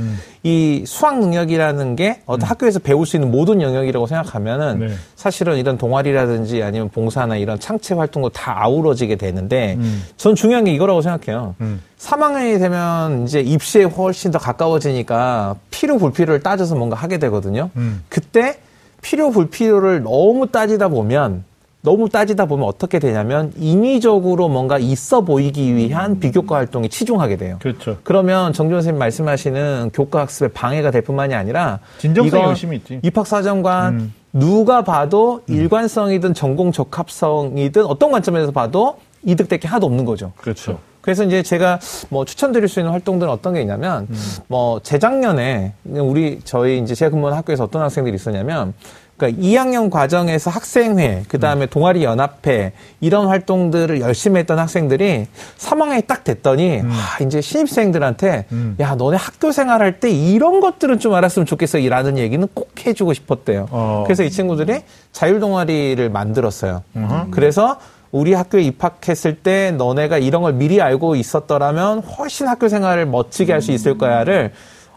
[0.45, 4.95] 이 수학 능력이라는 게 어떤 학교에서 배울 수 있는 모든 영역이라고 생각하면은 네.
[5.17, 10.05] 사실은 이런 동아리라든지 아니면 봉사나 이런 창체 활동도 다 아우러지게 되는데 음.
[10.17, 11.57] 전 중요한 게 이거라고 생각해요.
[11.61, 11.83] 음.
[11.99, 17.71] 3학년이 되면 이제 입시에 훨씬 더 가까워지니까 필요 불필요를 따져서 뭔가 하게 되거든요.
[17.75, 18.05] 음.
[18.09, 18.61] 그때
[19.03, 21.43] 필요 불필요를 너무 따지다 보면
[21.81, 27.57] 너무 따지다 보면 어떻게 되냐면 인위적으로 뭔가 있어 보이기 위한 비교과 활동에 치중하게 돼요.
[27.61, 27.99] 그렇죠.
[28.03, 33.01] 그러면 정준 선생님 말씀하시는 교과 학습에 방해가 될 뿐만이 아니라 진정성이 이건 열심히 있지.
[33.03, 34.15] 입학 사정관 음.
[34.33, 40.33] 누가 봐도 일관성이든 전공 적합성이든 어떤 관점에서 봐도 이득될 게 하나도 없는 거죠.
[40.37, 40.79] 그렇죠.
[41.01, 41.79] 그래서 이제 제가
[42.11, 44.07] 뭐 추천드릴 수 있는 활동들은 어떤 게 있냐면
[44.47, 48.75] 뭐 재작년에 우리 저희 이제 제가 근무하는 학교에서 어떤 학생들이 있었냐면
[49.19, 55.27] 그러니까 2학년 과정에서 학생회, 그 다음에 동아리 연합회 이런 활동들을 열심히 했던 학생들이
[55.59, 58.77] 3학년이 딱 됐더니 아, 이제 신입생들한테 음.
[58.79, 63.67] 야 너네 학교 생활할 때 이런 것들은 좀 알았으면 좋겠어라는 얘기는 꼭 해주고 싶었대요.
[63.73, 64.05] 어.
[64.07, 66.83] 그래서 이 친구들이 자율 동아리를 만들었어요.
[66.97, 67.31] 음흠.
[67.33, 67.77] 그래서
[68.13, 73.59] 우리 학교에 입학했을 때 너네가 이런 걸 미리 알고 있었더라면 훨씬 학교 생활을 멋지게 할
[73.61, 74.53] 수 있을 거야를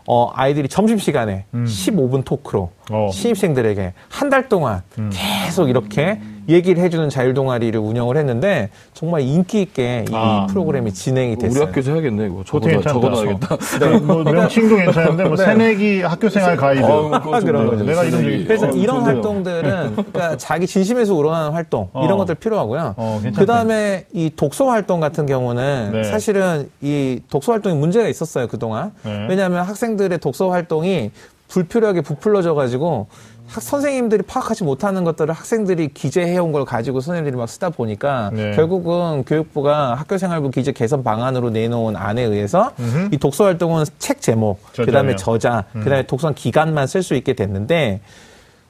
[0.08, 3.10] 어, 아이들이 점심시간에 15분 토크로 어.
[3.12, 10.06] 신입생들에게 한 달 동안 계속 이렇게 얘기를 해주는 자율 동아리를 운영을 했는데 정말 인기 있게
[10.10, 10.48] 이 아.
[10.50, 11.62] 프로그램이 진행이 됐어요.
[11.62, 12.44] 우리 학교에서 해야겠네 이거.
[12.46, 12.94] 적어놔, 괜찮다.
[12.94, 13.58] 적어놔야겠다.
[13.80, 14.00] 네.
[14.00, 15.46] 뭐 명칭도 괜찮은데 뭐 네.
[15.46, 16.84] 새내기 학교생활 가이드.
[16.84, 17.10] 어,
[17.44, 17.84] 그런 네, 거죠.
[17.84, 19.04] 내가 이런 그래서 어, 이런 좋네요.
[19.16, 22.04] 활동들은 그러니까 자기 진심에서 우러나는 활동 어.
[22.06, 22.96] 이런 것들 필요하고요.
[22.98, 23.22] 어.
[23.36, 26.04] 그 다음에 이 독서 활동 같은 경우는 네.
[26.04, 28.92] 사실은 이 독서 활동에 문제가 있었어요 그 동안.
[29.04, 29.28] 네.
[29.30, 31.12] 왜냐하면 학생들의 독서 활동이
[31.52, 33.08] 불필요하게 부풀려져 가지고
[33.52, 38.52] 학- 선생님들이 파악하지 못하는 것들을 학생들이 기재해온 걸 가지고 선생님들이 막 쓰다 보니까 네.
[38.52, 43.10] 결국은 교육부가 학교생활부 기재 개선 방안으로 내놓은 안에 의해서 음흠.
[43.12, 44.86] 이 독서 활동은 책 제목, 저자요.
[44.86, 48.00] 그다음에 저자, 그다음에 독서 기간만 쓸 수 있게 됐는데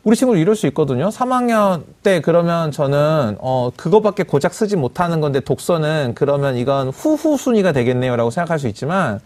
[0.03, 1.09] 우리 친구도 이럴 수 있거든요.
[1.09, 7.71] 3학년 때 그러면 저는 어 그거밖에 고작 쓰지 못하는 건데 독서는 그러면 이건 후후 순위가
[7.71, 9.19] 되겠네요라고 생각할 수 있지만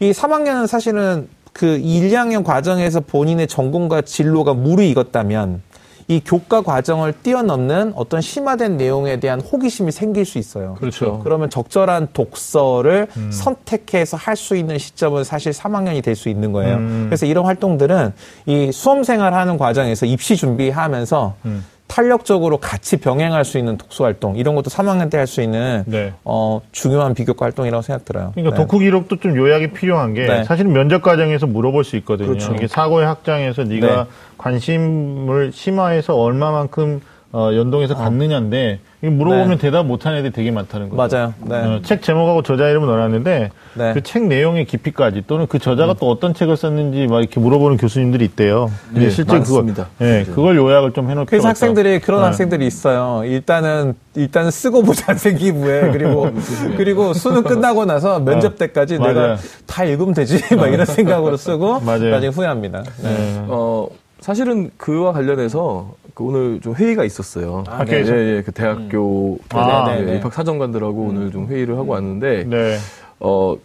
[0.00, 5.62] 이 3학년은 사실은 그 1, 2학년 과정에서 본인의 전공과 진로가 무르익었다면
[6.10, 10.74] 이 교과 과정을 뛰어넘는 어떤 심화된 내용에 대한 호기심이 생길 수 있어요.
[10.80, 11.20] 그렇죠.
[11.22, 16.76] 그러면 적절한 독서를 선택해서 할 수 있는 시점은 사실 3학년이 될 수 있는 거예요.
[16.76, 17.04] 음.
[17.08, 18.12] 그래서 이런 활동들은
[18.46, 21.64] 이 수험 생활 하는 과정에서 입시 준비하면서 음.
[21.88, 26.12] 탄력적으로 같이 병행할 수 있는 독서 활동 이런 것도 3학년 때 할 수 있는 네.
[26.24, 28.30] 어, 중요한 비교과 활동이라고 생각 들어요.
[28.34, 28.62] 그러니까 네.
[28.62, 30.44] 독후 기록도 좀 요약이 필요한 게 네.
[30.44, 32.28] 사실 면접 과정에서 물어볼 수 있거든요.
[32.28, 32.54] 그렇죠.
[32.54, 34.04] 이게 사고의 확장에서 네가 네.
[34.38, 39.58] 관심을 심화해서 얼마만큼 어, 연동해서 갖느냐인데 이거 물어보면 네.
[39.58, 41.16] 대답 못하는 애들이 되게 많다는 거죠.
[41.16, 41.34] 맞아요.
[41.42, 41.56] 네.
[41.56, 43.92] 어, 책 제목하고 저자 이름을 넣어놨는데 네.
[43.92, 48.70] 그책 내용의 깊이까지 또는 그 저자가 또 어떤 책을 썼는지 막 이렇게 물어보는 교수님들이 있대요.
[48.92, 49.88] 네, 실제 많습니다.
[49.98, 52.26] 그걸 예, 그걸 요약을 좀 해놓을 그래서 학생들이 그런 네.
[52.26, 53.22] 학생들이 있어요.
[53.26, 56.30] 일단은 일단은 쓰고 보자 생기부에 그리고
[56.78, 59.00] 그리고 수능 끝나고 나서 면접 때까지 어.
[59.00, 59.14] 맞아요.
[59.14, 59.36] 내가
[59.66, 62.08] 다 읽으면 되지 막 이런 생각으로 쓰고 맞아요.
[62.08, 62.84] 나중에 후회합니다.
[63.02, 63.10] 네.
[63.10, 63.42] 예.
[63.48, 63.86] 어,
[64.20, 67.62] 사실은 그와 관련해서 그 오늘 좀 회의가 있었어요.
[67.68, 68.12] 아, 학교에서?
[68.12, 70.16] 예, 예, 그 대학교 아, 예, 네, 네.
[70.16, 72.76] 입학 사정관들하고 오늘 좀 회의를 하고 왔는데 네.
[73.20, 73.56] 어,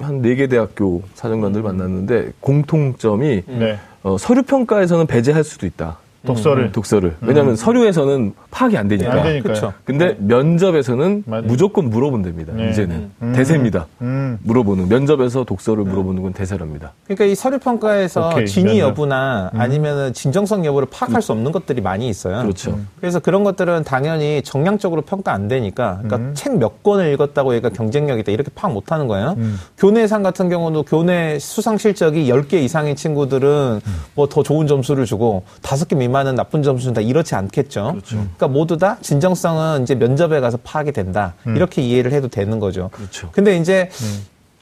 [0.00, 3.78] 한 네 개 대학교 사정관들 만났는데 공통점이 네.
[4.02, 5.98] 어, 서류 평가에서는 배제할 수도 있다.
[6.26, 7.16] 독서를 독서를.
[7.20, 9.12] 왜냐하면 서류에서는 파악이 안 되니까.
[9.12, 9.54] 안 되니까요.
[9.54, 9.72] 그쵸.
[9.84, 11.42] 근데 면접에서는 맞아요.
[11.44, 12.52] 무조건 물어본답니다.
[12.54, 12.70] 네.
[12.70, 13.32] 이제는 음.
[13.32, 13.86] 대세입니다.
[14.02, 14.38] 음.
[14.42, 16.92] 물어보는 면접에서 독서를 물어보는 건 대세랍니다.
[17.04, 18.88] 그러니까 이 서류 평가에서 오케이, 진위 면접.
[18.88, 22.42] 여부나 아니면은 진정성 여부를 파악할 수 없는 것들이 많이 있어요.
[22.42, 22.78] 그렇죠.
[23.00, 26.34] 그래서 그런 것들은 당연히 정량적으로 평가 안 되니까 그러니까 음.
[26.34, 29.34] 책몇 권을 읽었다고 얘가 경쟁력 있다 이렇게 파악 못 하는 거예요.
[29.38, 29.56] 음.
[29.78, 34.00] 교내상 같은 경우도 교내 수상 실적이 10개 이상인 친구들은 음.
[34.14, 37.90] 뭐더 좋은 점수를 주고 다섯 개 미만 은 나쁜 점수는 다 이렇지 않겠죠.
[37.92, 38.16] 그렇죠.
[38.16, 41.34] 그러니까 모두 다 진정성은 이제 면접에 가서 파악이 된다.
[41.46, 41.56] 음.
[41.56, 42.90] 이렇게 이해를 해도 되는 거죠.
[42.92, 43.30] 그렇죠.
[43.32, 43.90] 근데 이제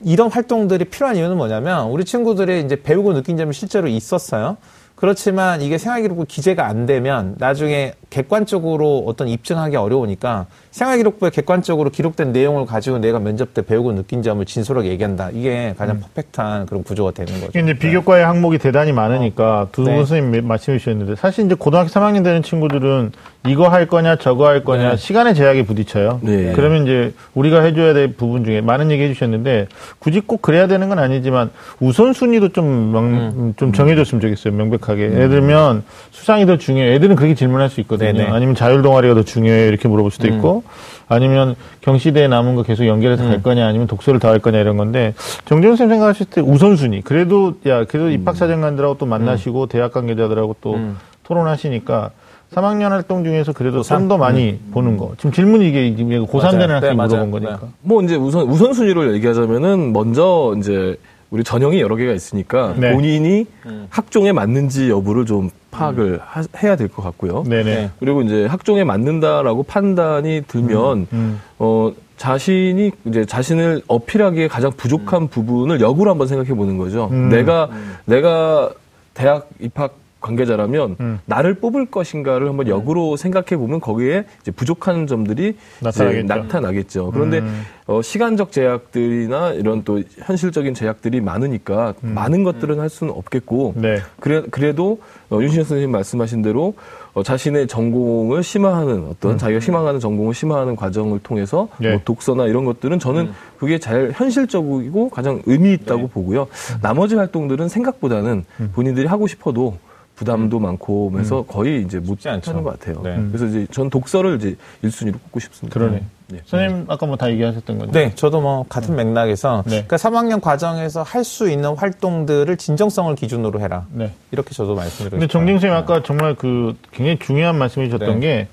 [0.01, 4.57] 이런 활동들이 필요한 이유는 뭐냐면 우리 친구들이 이제 배우고 느낀 점이 실제로 있었어요.
[4.97, 12.65] 그렇지만 이게 생활기록부 기재가 안 되면 나중에 객관적으로 어떤 입증하기 어려우니까 생활기록부에 객관적으로 기록된 내용을
[12.65, 15.31] 가지고 내가 면접 때 배우고 느낀 점을 진솔하게 얘기한다.
[15.33, 17.59] 이게 가장 퍼펙트한 그런 구조가 되는 거죠.
[17.59, 19.97] 이제 비교과의 항목이 대단히 많으니까 두 네.
[19.97, 23.13] 선생님 말씀해 주셨는데 사실 이제 고등학교 3학년 되는 친구들은
[23.47, 24.97] 이거 할 거냐 저거 할 거냐 네.
[24.97, 26.21] 시간의 제약에 부딪혀요.
[26.23, 26.53] 네.
[26.55, 30.99] 그러면 이제 우리가 해줘야 될 부분 중에 많은 얘기 해주셨는데 굳이 꼭 그래야 되는 건
[30.99, 33.55] 아니지만 우선순위도 좀, 명, 음.
[33.57, 34.55] 좀 정해줬으면 좋겠어요.
[34.55, 35.03] 명백 하게.
[35.05, 36.95] 예를 들면 수상이 더 중요해.
[36.95, 38.13] 애들은 그렇게 질문할 수 있거든요.
[38.13, 38.29] 네네.
[38.29, 38.33] 음.
[38.35, 40.63] 아니면 자율 동아리가 더 중요해 이렇게 물어볼 수도 있고
[41.09, 45.15] 아니면 경시대에 남은 거 계속 연결해서 갈 거냐 아니면 독서를 더 할 거냐 이런 건데
[45.45, 50.97] 정재훈 선생님 생각하실 때 우선순위 그래도 야 그래도 입학사정관들하고 또 만나시고 대학 관계자들하고 또 음.
[51.25, 52.11] 토론하시니까
[52.55, 56.75] 3학년 활동 중에서 그래도 좀 더 많이 보는 거 지금 질문이 이게 지금 고3 되는.
[56.77, 57.03] 학생이 네.
[57.07, 57.69] 물어본 거니까 네.
[57.83, 60.97] 뭐 이제 우선 우선순위를 얘기하자면은 먼저 이제
[61.31, 62.93] 우리 전형이 여러 개가 있으니까 네.
[62.93, 63.87] 본인이 음.
[63.91, 67.43] 학종에 맞는지 여부를 좀 파악을 하- 해야 될 것 같고요.
[67.47, 67.91] 네네 네.
[67.99, 71.41] 그리고 이제 학종에 맞는다라고 판단이 들면 음.
[71.59, 77.09] 어 자신이 이제 자신을 어필하기에 가장 부족한 부분을 역으로 한번 생각해 보는 거죠.
[77.11, 77.29] 음.
[77.29, 77.69] 내가
[78.07, 78.71] 내가
[79.13, 79.95] 대학 입학
[80.27, 81.21] 관계자라면 음.
[81.25, 86.27] 나를 뽑을 것인가를 한번 역으로 생각해 보면 거기에 이제 부족한 점들이 나타나겠죠.
[86.27, 87.11] 나타나겠죠.
[87.13, 87.63] 그런데 음.
[87.87, 93.83] 어, 시간적 제약들이나 이런 또 현실적인 제약들이 많으니까 많은 것들은 할 수는 없겠고 음.
[93.83, 94.99] 네 그래, 그래도
[95.31, 96.75] 어, 윤신혁 선생님 말씀하신 대로
[97.15, 101.83] 어, 자신의 전공을 심화하는 어떤 자기가 희망하는 전공을 심화하는 과정을 통해서 음.
[101.83, 101.91] 네.
[101.93, 106.09] 뭐 독서나 이런 것들은 저는 그게 잘 현실적이고 가장 의미 있다고 네.
[106.09, 106.43] 보고요.
[106.43, 106.79] 음.
[106.83, 109.79] 나머지 활동들은 생각보다는 본인들이 하고 싶어도
[110.17, 112.51] 부담도 많고 해서 거의 이제 못 쉽지 않죠.
[112.51, 113.01] 하는 것 같아요.
[113.05, 113.23] 네.
[113.29, 115.79] 그래서 이제 전 독서를 이제 1순위로 꼽고 싶습니다.
[115.79, 116.41] 그러네 네.
[116.47, 118.07] 선생님 아까 뭐 다 얘기하셨던 건데.
[118.09, 119.85] 네, 저도 뭐 같은 맥락에서 네.
[119.87, 123.85] 그러니까 3학년 과정에서 할 수 있는 활동들을 진정성을 기준으로 해라.
[123.93, 124.13] 네.
[124.33, 125.27] 이렇게 저도 말씀드리고 근데.
[125.27, 128.27] 정진 선생님 아까 정말 그 굉장히 중요한 말씀해 주셨던 네.
[128.27, 128.49] 게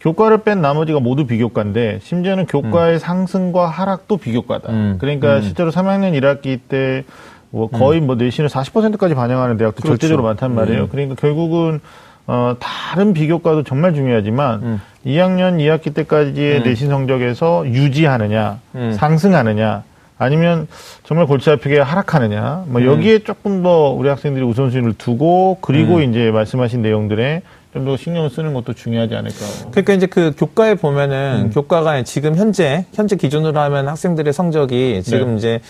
[0.00, 4.70] 교과를 뺀 나머지가 모두 비교과인데 심지어는 교과의 상승과 하락도 비교과다.
[4.72, 4.96] 음.
[5.00, 7.04] 그러니까 실제로 3학년 1학기 때
[7.50, 9.96] 뭐 거의 뭐 내신을 40%까지 반영하는 대학도 그렇죠.
[9.96, 10.82] 절대적으로 많단 말이에요.
[10.82, 10.88] 음.
[10.90, 11.80] 그러니까 결국은
[12.26, 14.80] 어, 다른 비교과도 정말 중요하지만 음.
[15.06, 18.92] 2학년 2학기 때까지의 내신 성적에서 유지하느냐, 음.
[18.92, 19.84] 상승하느냐,
[20.18, 20.68] 아니면
[21.04, 26.82] 정말 골치 아프게 하락하느냐, 뭐 여기에 조금 더 우리 학생들이 우선순위를 두고 그리고 이제 말씀하신
[26.82, 29.36] 내용들에 좀 더 신경을 쓰는 것도 중요하지 않을까.
[29.70, 35.36] 그러니까 이제 그 교과에 보면은 교과가 지금 현재 현재 기준으로 하면 학생들의 성적이 지금 네.
[35.36, 35.60] 이제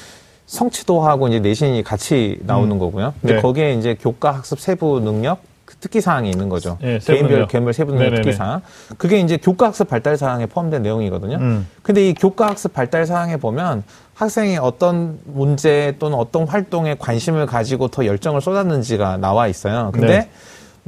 [0.48, 3.14] 성취도하고 이제 내신이 같이 나오는 거고요.
[3.20, 3.40] 근데 네.
[3.40, 6.78] 거기에 이제 교과 학습 세부 능력 그 특기 사항이 있는 거죠.
[6.80, 7.46] 네, 개인별.
[7.46, 8.14] 개별 세부 능력.
[8.16, 8.62] 특기 사항.
[8.96, 11.37] 그게 이제 교과 학습 발달 사항에 포함된 내용이거든요.
[11.37, 11.68] 음.
[11.82, 13.84] 근데 이 교과 학습 발달 사항에 보면
[14.14, 19.90] 학생이 어떤 문제 또는 어떤 활동에 관심을 가지고 더 열정을 쏟았는지가 나와 있어요.
[19.92, 20.30] 근데 네.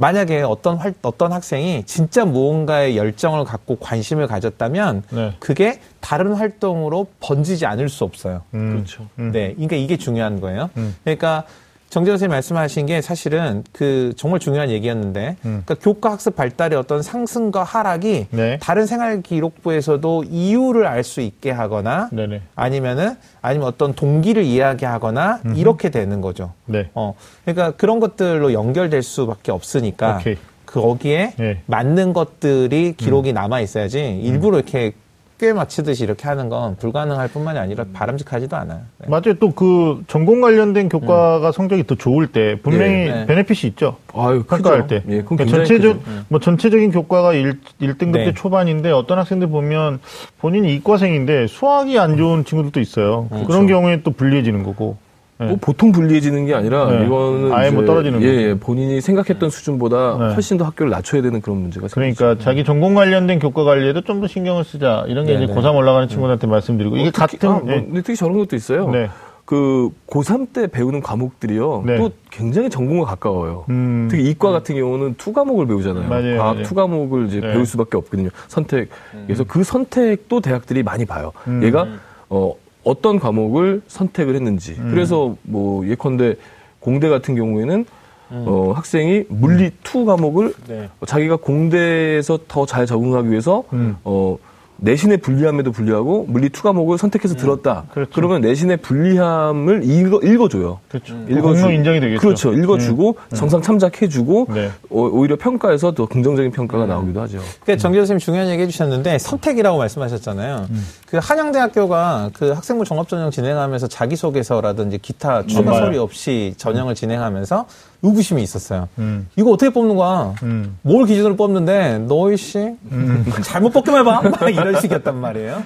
[0.01, 5.35] 만약에 어떤 활, 어떤 학생이 진짜 무언가에 열정을 갖고 관심을 가졌다면 네.
[5.39, 8.41] 그게 다른 활동으로 번지지 않을 수 없어요.
[8.55, 8.71] 음.
[8.71, 9.07] 그렇죠.
[9.19, 9.31] 음.
[9.31, 10.71] 네, 그러니까 이게 중요한 거예요.
[10.77, 10.95] 음.
[11.03, 11.43] 그러니까
[11.91, 15.61] 정재현 선생님 말씀하신 게 사실은 그 정말 중요한 얘기였는데, 음.
[15.65, 18.57] 그러니까 교과 학습 발달의 어떤 상승과 하락이 네.
[18.61, 22.43] 다른 생활 기록부에서도 이유를 알 수 있게 하거나 네네.
[22.55, 26.53] 아니면은 아니면 어떤 동기를 이야기하거나 이렇게 되는 거죠.
[26.65, 26.89] 네.
[26.93, 30.37] 어, 그러니까 그런 것들로 연결될 수밖에 없으니까 오케이.
[30.67, 31.61] 거기에 네.
[31.65, 34.93] 맞는 것들이 기록이 남아 있어야지 일부러 이렇게
[35.41, 38.81] 꽤 맞추듯이 이렇게 하는 건 불가능할 뿐만이 아니라 바람직하지도 않아요.
[38.99, 39.07] 네.
[39.09, 39.33] 맞아요.
[39.39, 43.25] 또 그 전공 관련된 교과가 성적이 더 좋을 때 분명히 네, 네.
[43.25, 43.97] 베네핏이 있죠.
[44.13, 44.87] 아유, 평가할 크죠.
[44.87, 45.03] 때.
[45.09, 46.23] 예, 그러니까 전체적, 크죠.
[46.29, 48.25] 뭐 전체적인 교과가 1, 일등급 네.
[48.25, 49.99] 때 초반인데 어떤 학생들 보면
[50.37, 53.27] 본인이 이과생인데 수학이 안 좋은 친구들도 있어요.
[53.29, 53.47] 그렇죠.
[53.47, 54.97] 그런 경우에 또 불리해지는 거고.
[55.41, 55.47] 네.
[55.47, 57.05] 뭐 보통 불리해지는 게 아니라 네.
[57.05, 58.41] 이거는 아예 뭐 이제 떨어지는 예, 거죠.
[58.41, 60.33] 예, 본인이 생각했던 수준보다 네.
[60.35, 62.15] 훨씬 더 학교를 낮춰야 되는 그런 문제가 생기죠.
[62.17, 65.05] 그러니까 자기 전공 관련된 교과 관리에도 좀 더 신경을 쓰자.
[65.07, 65.59] 이런 게 네, 이제 네.
[65.59, 66.95] 고3 올라가는 친구들한테 말씀드리고.
[66.97, 67.81] 이게 어, 특히, 같은, 아, 뭐, 예.
[67.81, 68.87] 근데 특히 저런 것도 있어요.
[68.91, 69.09] 네.
[69.45, 71.83] 그 고3 때 배우는 과목들이요.
[71.87, 71.97] 네.
[71.97, 73.65] 또 굉장히 전공과 가까워요.
[73.69, 74.07] 음.
[74.11, 76.07] 특히 이과 같은 경우는 투 과목을 배우잖아요.
[76.07, 76.63] 맞아요, 과학 맞아요.
[76.67, 77.51] 투 과목을 이제 네.
[77.51, 78.29] 배울 수밖에 없거든요.
[78.47, 78.89] 선택.
[79.25, 81.31] 그래서 그 선택도 대학들이 많이 봐요.
[81.47, 81.63] 음.
[81.63, 81.87] 얘가
[82.29, 84.75] 어 어떤 과목을 선택을 했는지.
[84.79, 84.89] 음.
[84.91, 86.35] 그래서 뭐 예컨대
[86.79, 87.85] 공대 같은 경우에는
[88.31, 88.45] 음.
[88.47, 90.89] 어 학생이 물리 투 과목을 네.
[91.05, 93.97] 자기가 공대에서 더 잘 적응하기 위해서 음.
[94.03, 94.37] 어
[94.83, 97.83] 내신의 불리함에도 불리하고 물리 투 과목을 선택해서 들었다.
[97.93, 98.11] 그렇죠.
[98.15, 100.79] 그러면 내신의 불리함을 읽어, 읽어줘요.
[100.89, 101.13] 그렇죠.
[101.29, 102.19] 읽어주- 인정이 되겠죠.
[102.19, 102.53] 그렇죠.
[102.53, 104.69] 읽어주고 정상 참작해주고 네.
[104.89, 107.37] 어, 오히려 평가에서 더 긍정적인 평가가 나오기도 하죠.
[107.63, 110.65] 그러니까 정재현 선생님 중요한 얘기 해주셨는데 선택이라고 말씀하셨잖아요.
[111.05, 115.73] 그 한양대학교가 그 학생부 종합 전형 진행하면서 자기소개서라든지 기타 추가.
[115.75, 117.65] 서류 없이 전형을 진행하면서
[118.03, 118.87] 의구심이 있었어요.
[118.97, 119.27] 음.
[119.35, 120.33] 이거 어떻게 뽑는 거야?
[120.43, 120.77] 음.
[120.81, 122.75] 뭘 기준으로 뽑는데 너희 씨
[123.43, 125.63] 잘못 뽑기만 해봐 막 이런 식이었단 말이에요.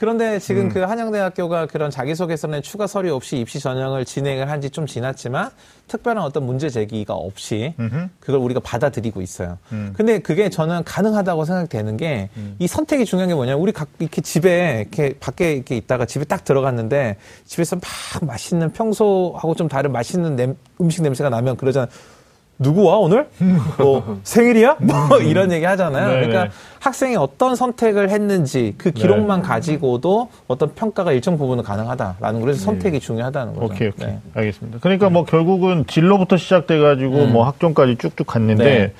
[0.00, 0.68] 그런데 지금 음.
[0.70, 5.50] 그 한양대학교가 그런 자기소개서나 추가 서류 없이 입시 전형을 진행을 한 지 좀 지났지만
[5.88, 8.08] 특별한 어떤 문제 제기가 없이 음흠.
[8.18, 9.58] 그걸 우리가 받아들이고 있어요.
[9.72, 9.92] 음.
[9.94, 13.56] 근데 그게 저는 가능하다고 생각되는 게이 선택이 중요한 게 뭐냐.
[13.56, 19.54] 우리 각 이렇게 집에 이렇게 밖에 이렇게 있다가 집에 딱 들어갔는데 집에서 막 맛있는 평소하고
[19.54, 21.88] 좀 다른 맛있는 냄- 음식 냄새가 나면 그러잖아.
[22.60, 23.26] 누구 와 오늘?
[23.78, 24.76] 뭐 생일이야?
[24.80, 26.08] 뭐 이런 얘기 하잖아요.
[26.08, 26.26] 네네.
[26.26, 33.00] 그러니까 학생이 어떤 선택을 했는지 그 기록만 가지고도 어떤 평가가 일정 부분은 가능하다라는 거래서 선택이
[33.00, 33.64] 중요하다는 거죠.
[33.64, 34.08] 오케이, 오케이.
[34.08, 34.18] 네.
[34.34, 34.78] 알겠습니다.
[34.82, 38.92] 그러니까 뭐 결국은 진로부터 시작돼가지고 뭐 학종까지 쭉쭉 갔는데, 네.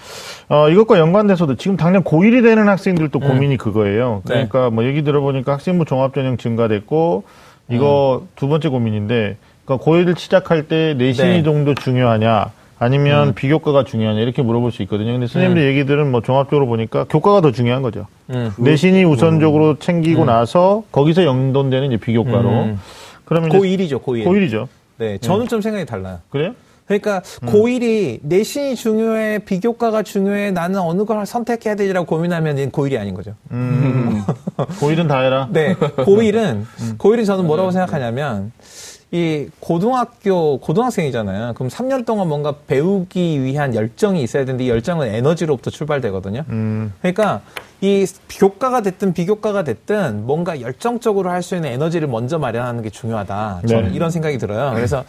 [0.48, 4.22] 어, 이것과 연관돼서도 지금 당장 고1이 되는 학생들도 고민이 그거예요.
[4.24, 4.46] 네.
[4.48, 7.24] 그러니까 뭐 얘기 들어보니까 학생부 종합전형 증가됐고,
[7.68, 11.42] 이거 두 번째 고민인데, 그러니까 고1을 시작할 때 내신이 네.
[11.42, 15.12] 정도 중요하냐, 아니면 비교과가 중요하냐, 이렇게 물어볼 수 있거든요.
[15.12, 18.06] 근데 선생님들 얘기들은 뭐 종합적으로 보니까 교과가 더 중요한 거죠.
[18.30, 18.50] 음.
[18.56, 22.48] 내신이 우선적으로 챙기고 나서 거기서 영돈되는 이제 비교과로.
[22.48, 22.80] 음.
[23.26, 24.24] 그러면 이제 고1이죠, 고1.
[24.24, 24.66] 고1이죠.
[24.96, 26.20] 네, 저는 좀 생각이 달라요.
[26.30, 26.54] 그래요?
[26.86, 33.14] 그러니까 고1이 내신이 중요해, 비교과가 중요해, 나는 어느 걸 선택해야 되지라고 고민하면 얘는 고1이 아닌
[33.14, 33.34] 거죠.
[33.50, 34.22] 음.
[34.56, 35.48] 고1은 다 해라.
[35.52, 36.64] 네, 고1은
[36.96, 38.52] 고1은 저는 뭐라고 생각하냐면
[39.12, 41.54] 이 고등학교 고등학생이잖아요.
[41.54, 46.44] 그럼 3년 동안 뭔가 배우기 위한 열정이 있어야 되는데 이 열정은 에너지로부터 출발되거든요.
[46.48, 46.92] 음.
[47.00, 47.40] 그러니까
[47.80, 53.62] 이 교과가 됐든 비교과가 됐든 뭔가 열정적으로 할 수 있는 에너지를 먼저 마련하는 게 중요하다.
[53.66, 53.94] 저는 네.
[53.94, 54.72] 이런 생각이 들어요.
[54.74, 55.02] 그래서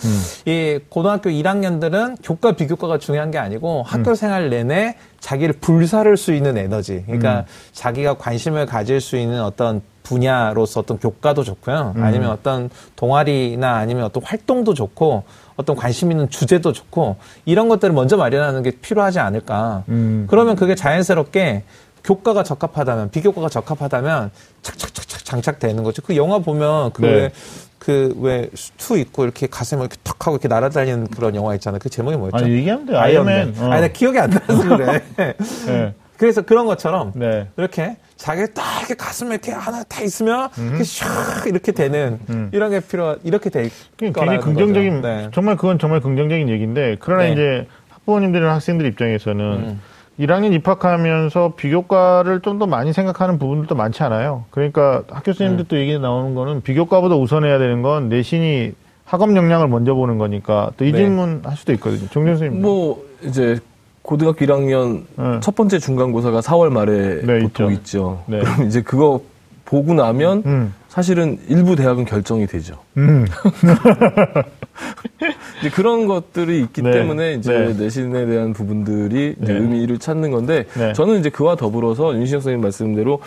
[0.46, 6.58] 이 고등학교 1학년들은 교과 비교과가 중요한 게 아니고 학교 생활 내내 자기를 불사를 수 있는
[6.58, 7.04] 에너지.
[7.06, 11.94] 그러니까 자기가 관심을 가질 수 있는 어떤 분야로서 어떤 교과도 좋고요.
[11.96, 12.04] 음.
[12.04, 15.24] 아니면 어떤 동아리나 아니면 어떤 활동도 좋고
[15.56, 19.84] 어떤 관심 있는 주제도 좋고 이런 것들을 먼저 마련하는 게 필요하지 않을까.
[19.90, 20.28] 음.
[20.30, 21.64] 그러면 그게 자연스럽게
[22.04, 24.32] 교과가 적합하다면 비교과가 적합하다면
[24.64, 26.02] 착착착착 장착되는 거죠.
[26.02, 27.32] 그 영화 보면 네.
[27.80, 31.80] 그왜 수투 있고 이렇게 가슴을 이렇게 턱 하고 이렇게 날아다니는 그런 영화 있잖아요.
[31.82, 32.38] 그 제목이 뭐였죠?
[32.38, 32.96] 아니 얘기하면 돼.
[32.96, 33.36] 아이언맨.
[33.36, 33.64] 아이언맨.
[33.64, 33.72] 어.
[33.72, 35.04] 아니 나 기억이 안 나서 그래.
[35.66, 35.94] 네.
[36.22, 37.48] 그래서 그런 것처럼 네.
[37.58, 42.50] 이렇게 자기 딱 이렇게 가슴에 이렇게 하나 다 있으면 이렇게 샥 이렇게 되는 음.
[42.54, 45.08] 이런 게 필요 이렇게 될 굉장히 긍정적인 거죠.
[45.08, 45.30] 네.
[45.34, 47.32] 정말 그건 정말 긍정적인 얘기인데 그러나 네.
[47.32, 49.82] 이제 학부모님들이나 학생들 입장에서는 음.
[50.20, 54.46] 1학년 입학하면서 비교과를 좀 더 많이 생각하는 부분들도 많지 않아요.
[54.52, 55.68] 그러니까 학교 선생님들 음.
[55.70, 58.74] 또 얘기 나오는 거는 비교과보다 우선해야 되는 건 내신이
[59.06, 61.00] 학업 역량을 먼저 보는 거니까 또이 네.
[61.00, 62.08] 질문 할 수도 있거든요.
[62.12, 62.62] 정준 선생님.
[62.62, 63.58] 뭐 이제
[64.02, 65.40] 고등학교 1학년 네.
[65.42, 67.72] 첫 번째 중간고사가 4월 말에 네, 보통 있죠.
[67.72, 68.24] 있죠.
[68.28, 68.40] 네.
[68.42, 69.22] 그럼 이제 그거
[69.66, 70.74] 보고 나면 음.
[70.90, 72.76] 사실은 일부 대학은 결정이 되죠.
[72.98, 73.26] 음.
[75.60, 76.92] 이제 그런 것들이 있기 네.
[76.92, 77.74] 때문에 이제 네.
[77.74, 79.60] 내신에 대한 부분들이 이제 네.
[79.60, 80.94] 의미를 찾는 건데 네.
[80.94, 83.20] 저는 이제 그와 더불어서 윤신혁 선생님 말씀대로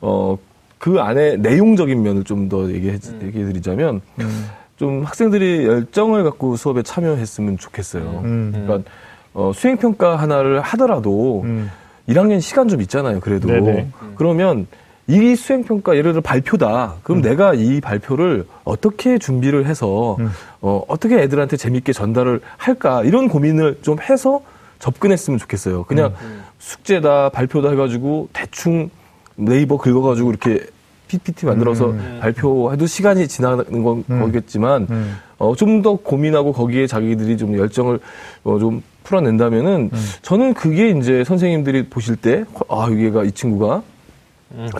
[0.00, 0.36] 어
[0.78, 4.46] 그 안에 내용적인 면을 좀 더 얘기해 얘기해 드리자면 음.
[4.76, 8.22] 좀 학생들이 열정을 갖고 수업에 참여했으면 좋겠어요.
[8.24, 8.52] 음.
[8.54, 8.90] 그러니까
[9.38, 11.70] 어, 수행 평가 하나를 하더라도 음.
[12.08, 13.20] 1학년 시간 좀 있잖아요.
[13.20, 13.88] 그래도 네네.
[14.16, 14.66] 그러면
[15.06, 16.96] 이 수행 평가 예를 들어 발표다.
[17.04, 20.28] 그럼 내가 이 발표를 어떻게 준비를 해서 음.
[20.60, 24.42] 어, 어떻게 애들한테 재밌게 전달을 할까 이런 고민을 좀 해서
[24.80, 25.84] 접근했으면 좋겠어요.
[25.84, 26.14] 그냥
[26.58, 28.90] 숙제다 발표다 해가지고 대충
[29.36, 30.66] 네이버 긁어가지고 이렇게
[31.06, 32.18] PPT 만들어서 음.
[32.20, 34.20] 발표해도 시간이 지나는 건 음.
[34.20, 35.16] 거겠지만 음.
[35.38, 38.00] 어, 좀 더 고민하고 거기에 자기들이 좀 열정을
[38.44, 40.08] 어, 좀 풀어낸다면은 음.
[40.22, 43.82] 저는 그게 이제 선생님들이 보실 때, 아, 얘가 이 친구가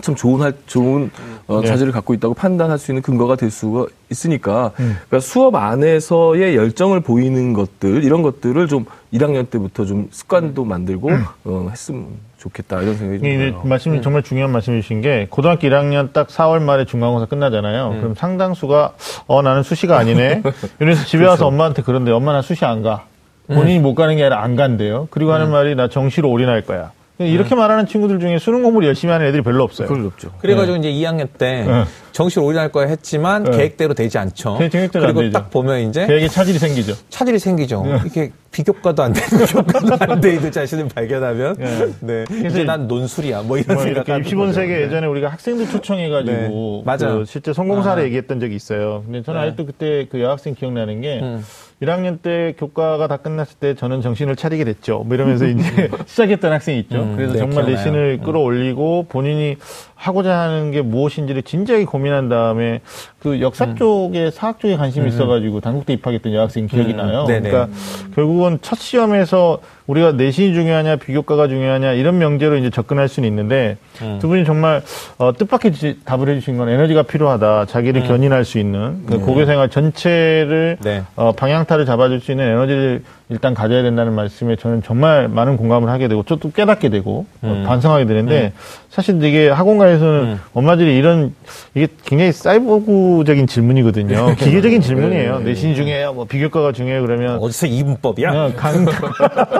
[0.01, 1.11] 참 좋은 할, 좋은
[1.47, 1.67] 어, 네.
[1.67, 4.97] 자질을 갖고 있다고 판단할 수 있는 근거가 될 수가 있으니까 음.
[5.07, 11.11] 그러니까 수업 안에서의 열정을 보이는 것들 이런 것들을 좀 1학년 때부터 좀 습관도 만들고
[11.43, 13.31] 어, 했으면 좋겠다 이런 생각이 좀 음.
[13.31, 13.61] 이게 들어요.
[13.63, 17.97] 말씀이 정말 중요한 말씀이신 게 고등학교 1학년 딱 4월 말에 중간고사 끝나잖아요.
[17.99, 18.93] 그럼 상당수가
[19.27, 20.41] 어 나는 수시가 아니네.
[20.81, 23.05] 이래서 집에 와서 엄마한테 그런데 엄마 나 수시 안 가.
[23.53, 25.07] 본인이 못 가는 게 아니라 안 간대요.
[25.11, 26.91] 그리고 하는 말이 나 정시로 올인할 거야.
[27.21, 29.89] 이렇게 말하는 친구들 중에 수능 공부를 열심히 하는 애들이 별로 없어요.
[29.89, 30.31] 그걸 없죠.
[30.39, 31.83] 그래가지고 이제 2학년 때 네.
[32.13, 33.51] 정시를 올인할 거야 했지만 네.
[33.51, 34.57] 계획대로 되지 않죠.
[34.57, 35.33] 계- 계획대로 안 그리고 되죠.
[35.33, 36.93] 딱 보면 이제 계획에 차질이 생기죠.
[37.09, 37.83] 차질이 생기죠.
[38.05, 39.27] 이게 비교과도 안 되고
[39.63, 41.87] 교과도 안 되는 자신을 발견하면 네.
[41.99, 42.23] 네.
[42.25, 43.41] 그래서 이제 난 논술이야.
[43.41, 44.07] 뭐 이런 뭐 생각.
[44.07, 46.81] 이렇게 입시본색에 예전에 우리가 학생들 초청해가지고 네.
[46.85, 47.19] 맞아요.
[47.19, 48.05] 그 실제 성공사를 아.
[48.05, 49.03] 얘기했던 적이 있어요.
[49.05, 49.47] 근데 저는 네.
[49.47, 51.43] 아직도 그때 그 여학생 기억나는 게 음.
[51.81, 55.03] 1학년 때 교과가 다 끝났을 때 저는 정신을 차리게 됐죠.
[55.05, 57.01] 뭐 이러면서 이제 시작했던 학생이 있죠.
[57.01, 57.75] 음, 그래서 네, 정말 기억나요.
[57.77, 59.55] 내신을 끌어올리고 본인이
[59.95, 62.81] 하고자 하는 게 무엇인지를 진지하게 고민한 다음에
[63.19, 63.75] 그 역사 음.
[63.75, 67.25] 쪽에 사학 쪽에 관심이 있어가지고 단국대 입학했던 여학생 기억이 음, 나요.
[67.25, 67.49] 네네.
[67.49, 67.73] 그러니까
[68.13, 69.59] 결국은 첫 시험에서
[69.89, 74.19] 우리가 내신이 중요하냐 비교과가 중요하냐 이런 명제로 이제 접근할 수는 있는데 음.
[74.21, 74.83] 두 분이 정말
[75.17, 80.77] 어, 뜻밖의 지- 답을 해주신 건 에너지가 필요하다 자기를 견인할 수 있는 그 고교생활 전체를
[80.81, 81.01] 네.
[81.15, 86.07] 어, 방향타를 잡아줄 수 있는 에너지를 일단 가져야 된다는 말씀에 저는 정말 많은 공감을 하게
[86.07, 88.53] 되고 또 깨닫게 되고 어, 반성하게 되는데
[88.89, 90.39] 사실 이게 학원가에서는 음.
[90.53, 91.35] 엄마들이 이런
[91.75, 94.33] 이게 굉장히 사이버그적인 질문이거든요.
[94.35, 95.39] 기계적인 질문이에요.
[95.41, 97.03] 내신 중요해요, 뭐 비교과가 중요해요?
[97.03, 98.31] 그러면 어디서 이분법이야?
[98.31, 98.87] 그냥 간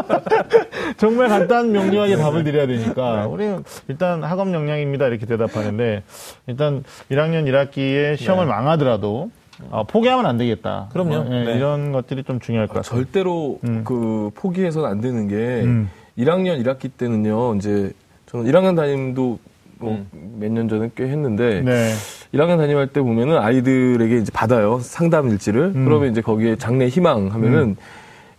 [0.98, 3.28] 정말 간단 명료하게 답을 드려야 되니까.
[3.28, 5.08] 우리는 일단 학업 역량입니다.
[5.08, 6.02] 이렇게 대답하는데
[6.48, 9.30] 일단 1학년 1학기에 시험을 망하더라도
[9.70, 10.90] 어, 포기하면 안 되겠다.
[10.92, 11.16] 그럼요.
[11.16, 11.56] 어, 예, 네.
[11.56, 12.90] 이런 것들이 좀 중요할 것 같아요.
[12.90, 13.84] 절대로 음.
[13.84, 15.90] 그 포기해서는 안 되는 게 음.
[16.18, 17.56] 1학년 1학기 때는요.
[17.56, 17.92] 이제
[18.28, 19.40] 저는 1학년 담임도
[19.80, 21.94] 뭐몇년 전에 꽤 했는데 네.
[22.34, 24.80] 1학년 담임할 때 보면은 아이들에게 이제 받아요.
[24.82, 25.74] 상담 일지를.
[25.76, 25.86] 음.
[25.86, 27.76] 그러면 이제 거기에 장래 희망 하면은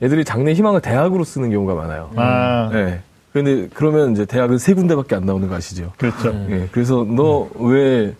[0.02, 2.10] 애들이 장래 희망을 대학으로 쓰는 경우가 많아요.
[2.16, 3.00] 아, 네.
[3.32, 5.92] 근데 그러면 이제 대학은 세 군데밖에 안 나오는 거 아시죠?
[5.98, 6.34] 그렇죠.
[6.50, 8.14] 예, 그래서 너왜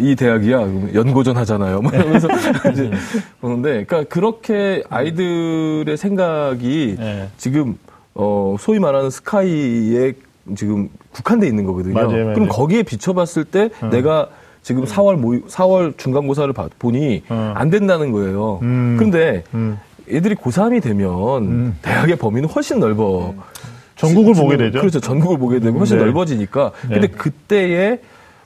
[0.00, 0.94] 이 대학이야?
[0.94, 1.80] 연고전 하잖아요.
[1.80, 2.28] 뭐 이러면서
[2.72, 2.90] 이제
[3.40, 7.28] 보는데, 그러니까 그렇게 아이들의 생각이 네.
[7.36, 7.78] 지금
[8.14, 10.14] 어 소위 말하는 스카이에
[10.56, 11.94] 지금 국한돼 있는 거거든요.
[11.94, 12.34] 맞아요, 맞아요.
[12.34, 14.28] 그럼 거기에 비춰봤을 때 내가
[14.62, 17.52] 지금 4월 모의, 4월 중간고사를 봐- 보니 어.
[17.54, 18.58] 안 된다는 거예요.
[18.62, 18.98] 음.
[19.54, 19.78] 음.
[20.10, 21.78] 애들이 고3이 되면 음.
[21.82, 23.34] 대학의 범위는 훨씬 넓어.
[23.96, 24.80] 전국을 보게 되죠.
[24.80, 25.00] 그렇죠.
[25.00, 26.04] 전국을 보게 되고 훨씬 네.
[26.04, 26.72] 넓어지니까.
[26.88, 26.94] 네.
[27.00, 27.98] 근데 그때에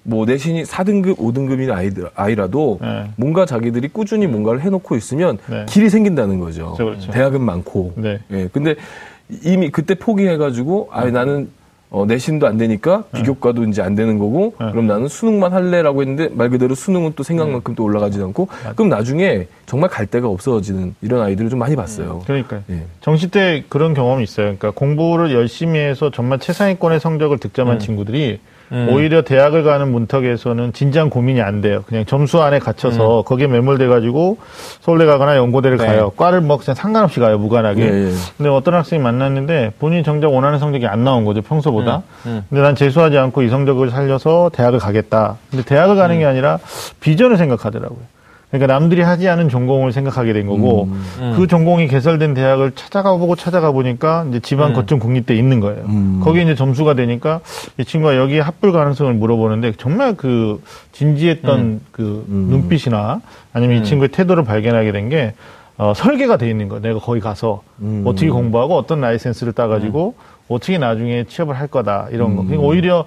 [0.02, 3.10] 뭐 내신이 4등급, 5등급인 아이들, 아이라도 네.
[3.16, 5.66] 뭔가 자기들이 꾸준히 뭔가를 해놓고 있으면 네.
[5.68, 6.74] 길이 생긴다는 거죠.
[6.74, 7.12] 그렇죠, 그렇죠.
[7.12, 7.92] 대학은 많고.
[7.96, 8.20] 네.
[8.30, 8.48] 예.
[8.52, 8.76] 근데
[9.44, 11.50] 이미 그때 포기해가지고, 아 나는
[11.90, 14.70] 어, 내신도 안 되니까 비교과도 이제 안 되는 거고 네.
[14.70, 18.46] 그럼 나는 수능만 할래라고 했는데 말 그대로 수능은 또 생각만큼 또 올라가지 않고
[18.76, 22.22] 그럼 나중에 정말 갈 데가 없어지는 이런 아이들을 좀 많이 봤어요.
[22.26, 22.62] 그러니까요.
[22.70, 22.84] 예.
[23.00, 24.56] 정시 때 그런 경험이 있어요.
[24.56, 28.38] 그러니까 공부를 열심히 해서 정말 최상위권의 성적을 득점한 친구들이
[28.72, 31.82] 오히려 대학을 가는 문턱에서는 진지한 고민이 안 돼요.
[31.86, 34.38] 그냥 점수 안에 갇혀서 거기에 매몰돼 가지고
[34.80, 35.86] 서울대 가거나 연고대를 네.
[35.86, 36.10] 가요.
[36.16, 37.38] 과를 뭐 그냥 상관없이 가요.
[37.38, 37.82] 무관하게.
[37.82, 38.12] 예, 예.
[38.36, 41.42] 근데 어떤 학생이 만났는데 본인이 정작 원하는 성적이 안 나온 거죠.
[41.42, 42.02] 평소보다.
[42.26, 42.44] 음.
[42.48, 45.36] 근데 난 재수하지 않고 이 성적을 살려서 대학을 가겠다.
[45.50, 46.58] 근데 대학을 가는 게 아니라
[47.00, 48.19] 비전을 생각하더라고요.
[48.50, 50.88] 그러니까 남들이 하지 않은 전공을 생각하게 된 거고
[51.20, 51.34] 음.
[51.36, 55.84] 그 전공이 개설된 대학을 찾아가 보고 찾아가 보니까 이제 집안 거점 국립대 있는 거예요.
[55.86, 56.20] 음.
[56.22, 57.40] 거기에 이제 점수가 되니까
[57.78, 60.60] 이 친구가 여기 합불 가능성을 물어보는데 정말 그
[60.92, 62.48] 진지했던 그 음.
[62.50, 63.20] 눈빛이나
[63.52, 65.32] 아니면 이 친구의 태도를 발견하게 된 게
[65.76, 66.82] 어, 설계가 돼 있는 거예요.
[66.82, 68.02] 내가 거기 가서 음.
[68.04, 70.14] 어떻게 공부하고 어떤 라이센스를 따가지고
[70.50, 72.36] 어떻게 나중에 취업을 할 거다 이런 음.
[72.36, 72.42] 거.
[72.42, 73.06] 그러니까 오히려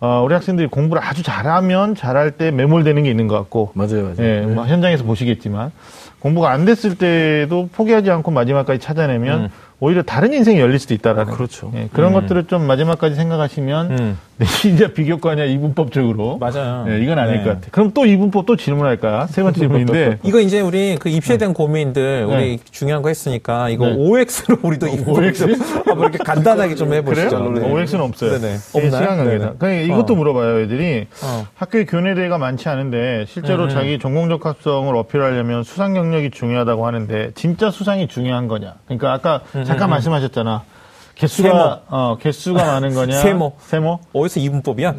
[0.00, 4.16] 어, 우리 학생들이 공부를 아주 잘하면 잘할 때 매몰되는 게 있는 것 같고 맞아요, 맞아요.
[4.20, 5.72] 예, 뭐 현장에서 보시겠지만
[6.20, 9.50] 공부가 안 됐을 때도 포기하지 않고 마지막까지 찾아내면
[9.84, 11.70] 오히려 다른 인생이 열릴 수도 있다라는 아, 그렇죠.
[11.74, 14.18] 예, 그런 것들을 좀 마지막까지 생각하시면 음.
[14.36, 16.86] 네, 진짜 비교과냐 이분법적으로 맞아요.
[16.88, 17.44] 예, 이건 아닐 네.
[17.44, 17.68] 것 같아.
[17.70, 19.28] 그럼 또 이분법 또 질문할까?
[19.28, 22.58] 세 번째 질문인데 이거 이제 우리 그 입시에 대한 고민들 우리 네.
[22.70, 23.94] 중요한 거 했으니까 이거 네.
[23.96, 25.46] OX로 우리도 이거 OX?
[25.46, 27.28] 좀 한번 이렇게 간단하게 좀 해보시죠.
[27.28, 27.50] 그래요?
[27.68, 27.72] 네.
[27.72, 28.40] OX는 없어요.
[28.40, 28.56] 네네.
[28.74, 29.02] 이게 없나요?
[29.02, 29.16] 시간.
[29.18, 29.38] 네네.
[29.38, 30.16] 그러니까 이것도 어.
[30.16, 31.06] 물어봐요, 애들이.
[31.22, 31.46] 어.
[31.54, 37.30] 학교에 교내 대회가 많지 않은데 실제로 자기 전공 적 합성을 어필하려면 수상 경력이 중요하다고 하는데
[37.36, 38.74] 진짜 수상이 중요한 거냐?
[38.86, 39.42] 그러니까 아까
[39.74, 40.62] 잠깐 말씀하셨잖아.
[41.16, 41.80] 개수가 세모.
[41.88, 43.16] 어, 개수가 많은 거냐?
[43.18, 43.52] 세모.
[43.60, 44.00] 세모?
[44.12, 44.94] 어디서 이분법이야?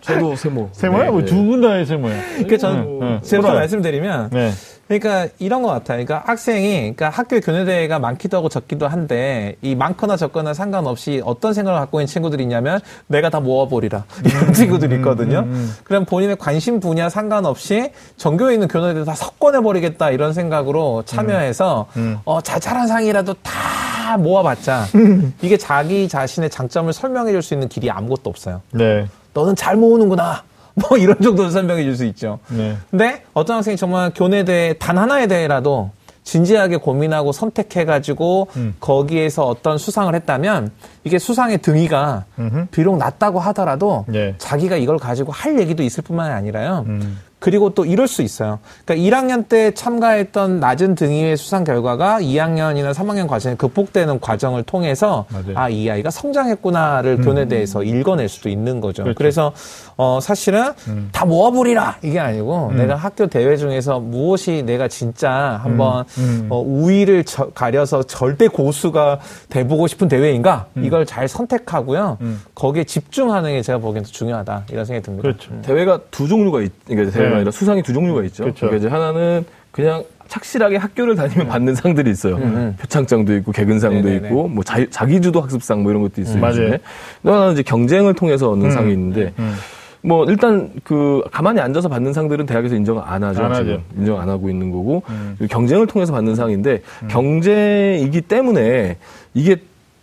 [0.00, 0.70] 저도 세모.
[0.72, 1.10] 세모야?
[1.10, 1.24] 네, 네.
[1.24, 2.20] 두분 다의 세모야.
[2.34, 3.38] 그러니까 저는 네, 네.
[3.38, 3.54] 풀어요.
[3.54, 4.50] 말씀드리면 네.
[4.88, 6.04] 그러니까 이런 것 같아요.
[6.04, 11.78] 그러니까 학생이 그러니까 학교 교내대회가 많기도 하고 적기도 한데 이 많거나 적거나 상관없이 어떤 생각을
[11.80, 15.46] 갖고 있는 친구들이 있냐면 내가 다 모아버리라 이런 친구들이 있거든요.
[15.84, 22.18] 그럼 본인의 관심 분야 상관없이 전교에 있는 교내대회 다 석권해 버리겠다 이런 생각으로 참여해서 음.
[22.24, 24.86] 어 자잘한 상이라도 다 모아봤자
[25.42, 28.62] 이게 자기 자신의 장점을 설명해 줄 수 있는 길이 아무것도 없어요.
[28.70, 29.06] 네.
[29.34, 30.42] 너는 잘 모으는구나.
[30.74, 32.40] 뭐 이런 정도로 설명해 줄 수 있죠.
[32.48, 32.76] 네.
[32.90, 35.90] 근데 어떤 학생이 정말 교내대회 단 하나의 대회라도
[36.24, 38.74] 진지하게 고민하고 선택해가지고 음.
[38.80, 40.70] 거기에서 어떤 수상을 했다면
[41.04, 42.66] 이게 수상의 등위가 음흠.
[42.70, 44.34] 비록 낮다고 하더라도 네.
[44.38, 46.84] 자기가 이걸 가지고 할 얘기도 있을 뿐만 아니라요.
[46.88, 47.18] 음.
[47.44, 48.58] 그리고 또 이럴 수 있어요.
[48.86, 55.52] 그러니까 1학년 때 참가했던 낮은 등위의 수상 결과가 2학년이나 3학년 과정에 극복되는 과정을 통해서 맞아요.
[55.54, 59.02] 아, 이 아이가 성장했구나를 교내대에서 읽어낼 수도 있는 거죠.
[59.02, 59.04] 음.
[59.04, 59.10] 그렇죠.
[59.10, 59.14] 음.
[59.18, 59.52] 그래서
[59.98, 60.72] 어, 사실은
[61.12, 66.46] 다 모아버리라 이게 아니고 내가 학교 대회 중에서 무엇이 내가 진짜 한번 음.
[66.48, 69.20] 어, 우위를 저- 가려서 절대 고수가
[69.50, 70.84] 돼보고 싶은 대회인가 음.
[70.86, 72.16] 이걸 잘 선택하고요.
[72.54, 75.22] 거기에 집중하는 게 제가 보기엔 더 중요하다 이런 생각이 듭니다.
[75.22, 75.50] 그렇죠.
[75.60, 77.40] 대회가 두 종류가 있, 그러니까 대회가 네.
[77.40, 78.44] 아니라 수상이 두 종류가 있죠.
[78.44, 78.66] 그렇죠.
[78.66, 82.36] 그러니까 이제 하나는 그냥 착실하게 학교를 다니면 받는 상들이 있어요.
[82.80, 84.28] 표창장도 있고 개근상도 네네네.
[84.28, 86.40] 있고 뭐 자, 자기주도 학습상 뭐 이런 것도 있어요.
[86.40, 86.52] 맞아요.
[86.62, 86.78] 요즘에.
[87.22, 89.54] 또 하나는 이제 경쟁을 통해서 얻는 상이 있는데 음.
[90.00, 93.42] 뭐 일단 그 가만히 앉아서 받는 상들은 대학에서 인정 안 하죠.
[93.44, 93.82] 안 지금.
[93.98, 95.36] 인정 안 하고 있는 거고 음.
[95.50, 98.96] 경쟁을 통해서 받는 상인데 경쟁이기 때문에
[99.34, 99.56] 이게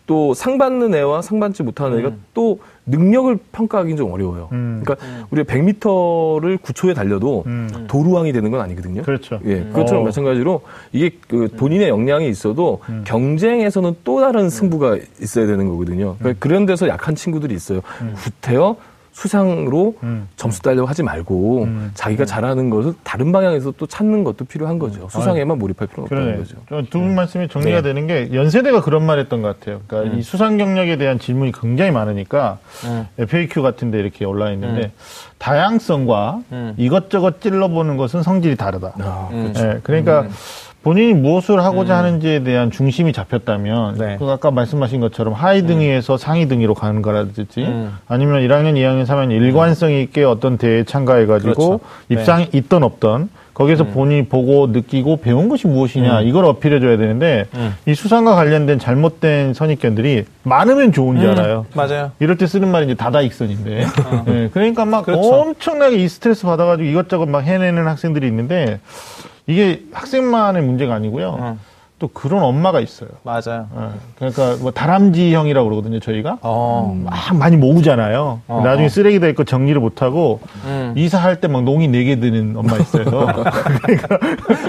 [0.08, 4.50] 또 상 받는 애와 상 받지 못하는 애가 또 능력을 평가하기는 좀 어려워요.
[4.52, 4.82] 음.
[4.84, 7.86] 그러니까 우리가 100m를 9초에 달려도 음.
[7.88, 9.04] 도루왕이 되는 건 아니거든요.
[9.04, 9.40] 그렇죠.
[9.46, 10.06] 예, 그것처럼 어.
[10.06, 10.62] 마찬가지로
[10.92, 13.04] 이게 그 본인의 역량이 있어도 음.
[13.06, 16.12] 경쟁에서는 또 다른 승부가 있어야 되는 거거든요.
[16.12, 16.16] 음.
[16.20, 17.82] 그러니까 그런 데서 약한 친구들이 있어요.
[18.24, 18.76] 구태여
[19.14, 20.28] 수상으로 음.
[20.38, 21.91] 점수 따려고 하지 말고 음.
[21.93, 25.07] 자기가 잘하는 것을 다른 방향에서 또 찾는 것도 필요한 거죠.
[25.09, 26.38] 수상에만 몰입할 필요는 없다는.
[26.38, 26.89] 거죠.
[26.89, 27.82] 두 분 말씀이 정리가 네.
[27.82, 29.82] 되는 게 연세대가 그런 말 했던 것 같아요.
[29.88, 33.07] 그러니까 이 수상 경력에 대한 질문이 굉장히 많으니까 음.
[33.20, 34.91] FAQ 같은 데 이렇게 올라 있는데
[35.39, 36.74] 다양성과 음.
[36.78, 38.93] 이것저것 찔러보는 것은 성질이 다르다.
[38.99, 39.53] 아, 음.
[39.57, 40.28] 예, 그러니까
[40.84, 44.16] 본인이 무엇을 하고자 하는지에 대한 중심이 잡혔다면 네.
[44.18, 47.96] 그 아까 말씀하신 것처럼 하위 등위에서 상위 등위로 가는 거라든지 음.
[48.08, 51.80] 아니면 1학년, 2학년, 3학년 일관성 있게 어떤 대회에 참가해 가지고 그렇죠.
[52.10, 57.76] 입상이 있던 없던 거기서 본인이 보고 느끼고 배운 것이 무엇이냐 이걸 어필해 줘야 되는데 음.
[57.86, 61.68] 이 수상과 관련된 잘못된 선입견들이 많으면 좋은 줄 알아요.
[61.76, 62.12] 맞아요.
[62.20, 63.86] 이럴 때 쓰는 말이 이제 다다익선인데.
[64.30, 65.30] 예, 그러니까 막 그렇죠.
[65.30, 68.80] 엄청나게 이 스트레스 받아가지고 이것저것 막 해내는 학생들이 있는데
[69.48, 71.58] 이게 학생만의 문제가 아니고요.
[72.02, 72.08] 어.
[72.08, 73.10] 또 그런 엄마가 있어요.
[73.22, 73.68] 맞아요.
[73.78, 73.86] 예,
[74.18, 76.39] 그러니까 뭐 다람쥐 형이라고 그러거든요, 저희가.
[76.41, 76.99] 어.
[77.06, 78.41] 막 많이 모으잖아요.
[78.47, 78.89] 어, 나중에 어.
[78.89, 80.93] 쓰레기다 있고 정리를 못 하고 음.
[80.97, 83.04] 이사할 때 막 농이 네 개 드는 엄마 있어요.
[83.84, 84.18] 그러니까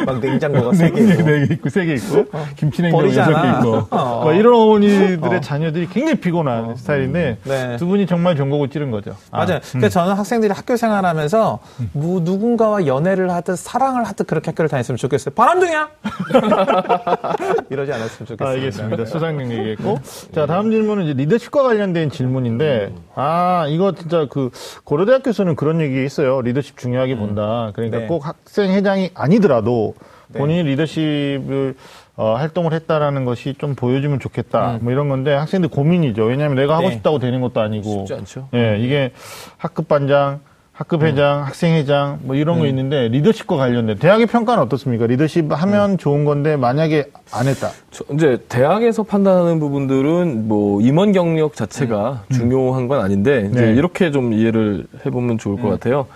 [0.05, 1.01] 막 냉장고가 세 개.
[1.01, 1.23] 네, 있고.
[1.25, 2.25] 네 개 있고 세 개 있고
[2.57, 3.49] 김치 냉장고 여섯 개.
[3.49, 4.23] 있고 어.
[4.27, 7.77] 막 이런 어머니들의 자녀들이 굉장히 피곤한 스타일인데 네.
[7.79, 9.15] 두 분이 정말 전곡을 찌른 거죠.
[9.31, 9.61] 맞아요.
[9.71, 11.59] 그러니까 저는 학생들이 학교 생활하면서
[11.93, 15.35] 뭐 누군가와 연애를 하듯 사랑을 하듯 그렇게 학교를 다녔으면 좋겠어요.
[15.35, 15.89] 바람둥이야!
[17.71, 18.49] 이러지 않았으면 좋겠습니다.
[18.49, 19.05] 알겠습니다.
[19.05, 19.99] 수상님 얘기했고.
[20.33, 24.51] 자, 다음 질문은 이제 리더십과 관련된 질문인데, 아, 이거 진짜 그,
[24.85, 26.41] 고려대학교에서는 그런 얘기 있어요.
[26.43, 27.71] 리더십 중요하게 본다.
[27.75, 28.07] 그러니까 네.
[28.07, 29.95] 꼭 학생회장이 아니더라도
[30.35, 31.75] 본인이 리더십을
[32.15, 34.79] 어, 활동을 했다라는 것이 좀 보여주면 좋겠다.
[34.83, 36.25] 뭐 이런 건데 학생들 고민이죠.
[36.25, 36.95] 왜냐하면 내가 하고 네.
[36.95, 38.01] 싶다고 되는 것도 아니고.
[38.01, 38.49] 쉽지 않죠.
[38.55, 39.13] 예, 이게
[39.57, 40.41] 학급 반장,
[40.83, 45.07] 학급 회장, 학생회장 뭐 이런 거 있는데 리더십과 관련된 대학의 평가는 어떻습니까?
[45.07, 47.71] 리더십 하면 좋은 건데 만약에 안 했다.
[47.93, 53.73] 저- 이제 대학에서 판단하는 부분들은 뭐 임원 경력 자체가 중요한 건 아닌데 이제 네.
[53.75, 56.07] 이렇게 좀 이해를 해보면 좋을 것 같아요.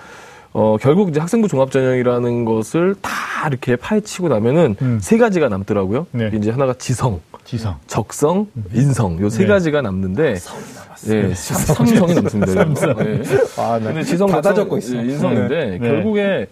[0.52, 3.10] 어, 결국 이제 학생부 종합전형이라는 것을 다
[3.48, 4.98] 이렇게 파헤치고 나면은 음.
[5.00, 6.06] 세 가지가 남더라고요.
[6.10, 6.30] 네.
[6.34, 7.76] 이제 하나가 지성, 지성.
[7.86, 9.46] 적성, 인성 요세 네.
[9.46, 10.36] 가지가 남는데
[11.08, 12.52] 예, 삼성이 남습니다.
[13.06, 13.22] 예.
[13.58, 13.84] 아, 네.
[13.86, 14.96] 근데 지성, 다 적성, 적고 있어.
[14.96, 15.88] 예, 인성인데 네.
[15.88, 16.46] 결국에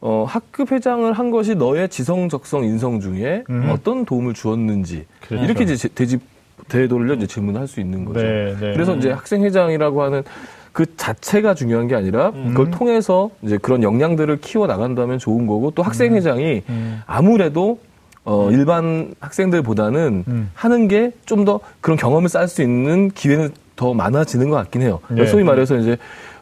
[0.00, 3.68] 어, 학급 회장을 한 것이 너의 지성, 적성, 인성 중에 음.
[3.72, 5.44] 어떤 도움을 주었는지 그렇죠.
[5.44, 6.20] 이렇게 이제 제- 되짚
[6.68, 8.20] 되돌려 이제 질문할 수 있는 거죠.
[8.20, 8.72] 네, 네.
[8.72, 10.22] 그래서 이제 학생 회장이라고 하는
[10.72, 12.48] 그 자체가 중요한 게 아니라 음.
[12.50, 17.00] 그걸 통해서 이제 그런 역량들을 키워 나간다면 좋은 거고 또 학생 회장이 음.
[17.06, 17.78] 아무래도
[18.24, 20.50] 어, 일반 학생들보다는 음.
[20.54, 25.00] 하는 게 좀 더 그런 경험을 쌓을 수 있는 기회는 더 많아지는 것 같긴 해요.
[25.08, 25.26] 네.
[25.26, 25.96] 소위 말해서 이제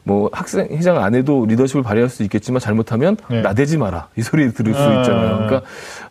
[0.05, 3.43] 뭐 학생 회장 안 해도 리더십을 발휘할 수 있겠지만 잘못하면 네.
[3.43, 5.01] 나대지 마라 이 소리 들을 수 아.
[5.01, 5.37] 있잖아요.
[5.37, 5.63] 그러니까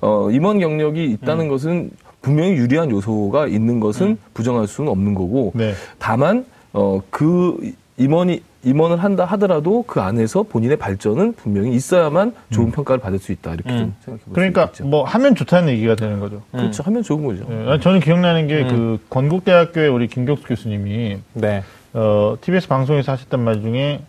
[0.01, 5.73] 어, 임원 경력이 있다는 것은 분명히 유리한 요소가 있는 것은 부정할 수는 없는 거고 네.
[5.99, 12.99] 다만 어, 그 임원이 임원을 한다 하더라도 그 안에서 본인의 발전은 분명히 있어야만 좋은 평가를
[13.01, 14.71] 받을 수 있다 이렇게 좀 생각해 볼수 그러니까.
[14.83, 16.41] 뭐 하면 좋다는 얘기가 되는 거죠.
[16.51, 17.45] 그렇죠 하면 좋은 거죠.
[17.49, 21.63] 예, 저는 기억나는 게 그 건국대학교의 우리 김격수 교수님이 네.
[21.93, 24.01] 어, TBS 방송에서 하셨던 말 중에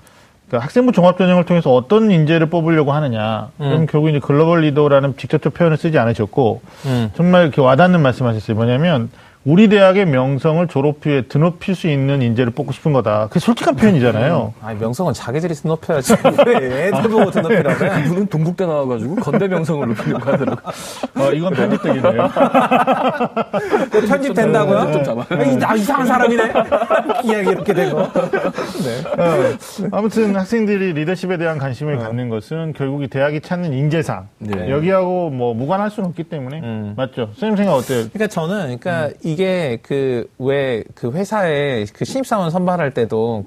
[0.51, 3.51] 그 학생부 종합전형을 통해서 어떤 인재를 뽑으려고 하느냐.
[3.59, 7.11] 그럼 결국 이제 글로벌 리더라는 직접적 표현을 쓰지 않으셨고 음.
[7.17, 8.57] 정말 이렇게 와닿는 말씀하셨어요.
[8.57, 9.11] 뭐냐면
[9.47, 13.27] 우리 대학의 명성을 졸업 후에 드높일 수 있는 인재를 뽑고 싶은 거다.
[13.29, 14.55] 그게 솔직한 표현이잖아요.
[14.63, 16.15] 아니, 명성은 자기들이 높여야지.
[16.47, 18.03] 왜 애들 보고 높이라고 해?
[18.05, 20.73] 그분은 동국대 나와가지고 건대 명성을 높이려고 하더라고요.
[21.17, 22.31] 어, 이건 편집되기네요.
[24.09, 24.93] 편집된다고요?
[24.93, 25.27] 좀 잡아요.
[25.29, 26.53] 아니, 나 이상한 사람이네.
[27.25, 27.99] 이야기 이렇게 되고.
[27.99, 29.23] 네.
[29.23, 29.57] 어,
[29.93, 34.71] 아무튼 학생들이 리더십에 대한 관심을 갖는 것은 결국 이 대학이 찾는 인재상 네.
[34.71, 36.95] 여기하고 뭐 무관할 수는 없기 때문에 음.
[36.97, 37.27] 맞죠.
[37.35, 38.09] 선생님 생각 어때요?
[38.11, 43.45] 그러니까 저는 그러니까 이게 그왜그 회사에 그 신입사원 선발할 때도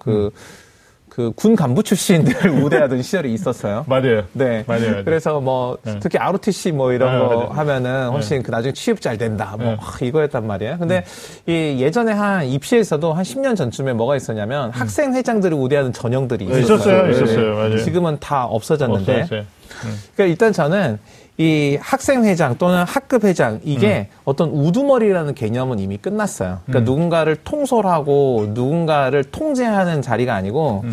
[1.10, 3.86] 그그군 간부 출신들을 우대하던 시절이 있었어요.
[3.88, 4.24] 맞아요.
[4.34, 4.64] 네.
[4.68, 5.04] 맞아요, 맞아요.
[5.06, 5.98] 그래서 뭐 네.
[6.00, 7.50] 특히 ROTC 뭐 이런 아, 거 맞아요.
[7.50, 9.56] 하면은 훨씬 그 나중에 취업 잘 된다.
[9.58, 9.72] 뭐 네.
[9.74, 9.78] 음.
[9.80, 10.78] 아, 이거였단 말이에요.
[10.78, 11.04] 근데
[11.48, 16.76] 이 예전에 한 입시에서도 한 10년 전쯤에 뭐가 있었냐면 학생 회장들을 우대하는 전형들이 네, 있었어요.
[16.76, 17.12] 있었어요, 네.
[17.12, 17.56] 있었어요.
[17.56, 17.78] 맞아요.
[17.80, 19.22] 지금은 다 없어졌는데.
[19.22, 19.46] 없어졌어요.
[20.16, 20.98] 그러니까 일단 저는
[21.38, 26.62] 이 학생회장 또는 학급회장 이게 어떤 우두머리라는 개념은 이미 끝났어요.
[26.66, 30.84] 그러니까 누군가를 통솔하고 누군가를 통제하는 자리가 아니고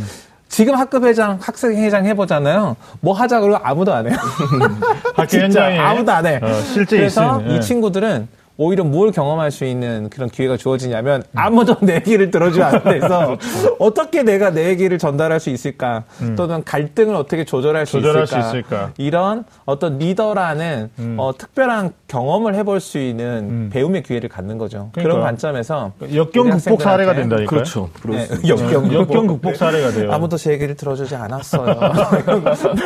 [0.48, 2.76] 지금 학급회장, 학생회장 해보잖아요.
[3.00, 4.16] 뭐 하자 그러고 아무도 안 해요.
[5.16, 6.38] 학교 진짜 현장에 아무도 안 해.
[6.40, 7.56] 어, 실제 그래서 있으면, 예.
[7.56, 12.82] 이 친구들은 오히려 뭘 경험할 수 있는 그런 기회가 주어지냐면 아무도 내 얘기를 들어주지 않는
[12.84, 13.36] 데서
[13.80, 16.04] 어떻게 내가 내 얘기를 전달할 수 있을까
[16.36, 18.02] 또는 갈등을 어떻게 조절할 수 음.
[18.02, 18.92] 조절할 있을까, 수 있을까.
[18.96, 21.16] 이런 어떤 리더라는 음.
[21.18, 24.90] 어, 특별한 경험을 해볼 수 있는 배움의 기회를 갖는 거죠.
[24.92, 25.24] 그런 그러니까요.
[25.24, 27.46] 관점에서 역경 극복 사례가 된다니까요.
[27.46, 27.90] 그렇죠.
[28.06, 28.48] 네, 수.
[28.48, 30.12] 역경, 역경 극복 사례가 돼요.
[30.12, 31.64] 아무도 제 얘기를 들어주지 않았어요.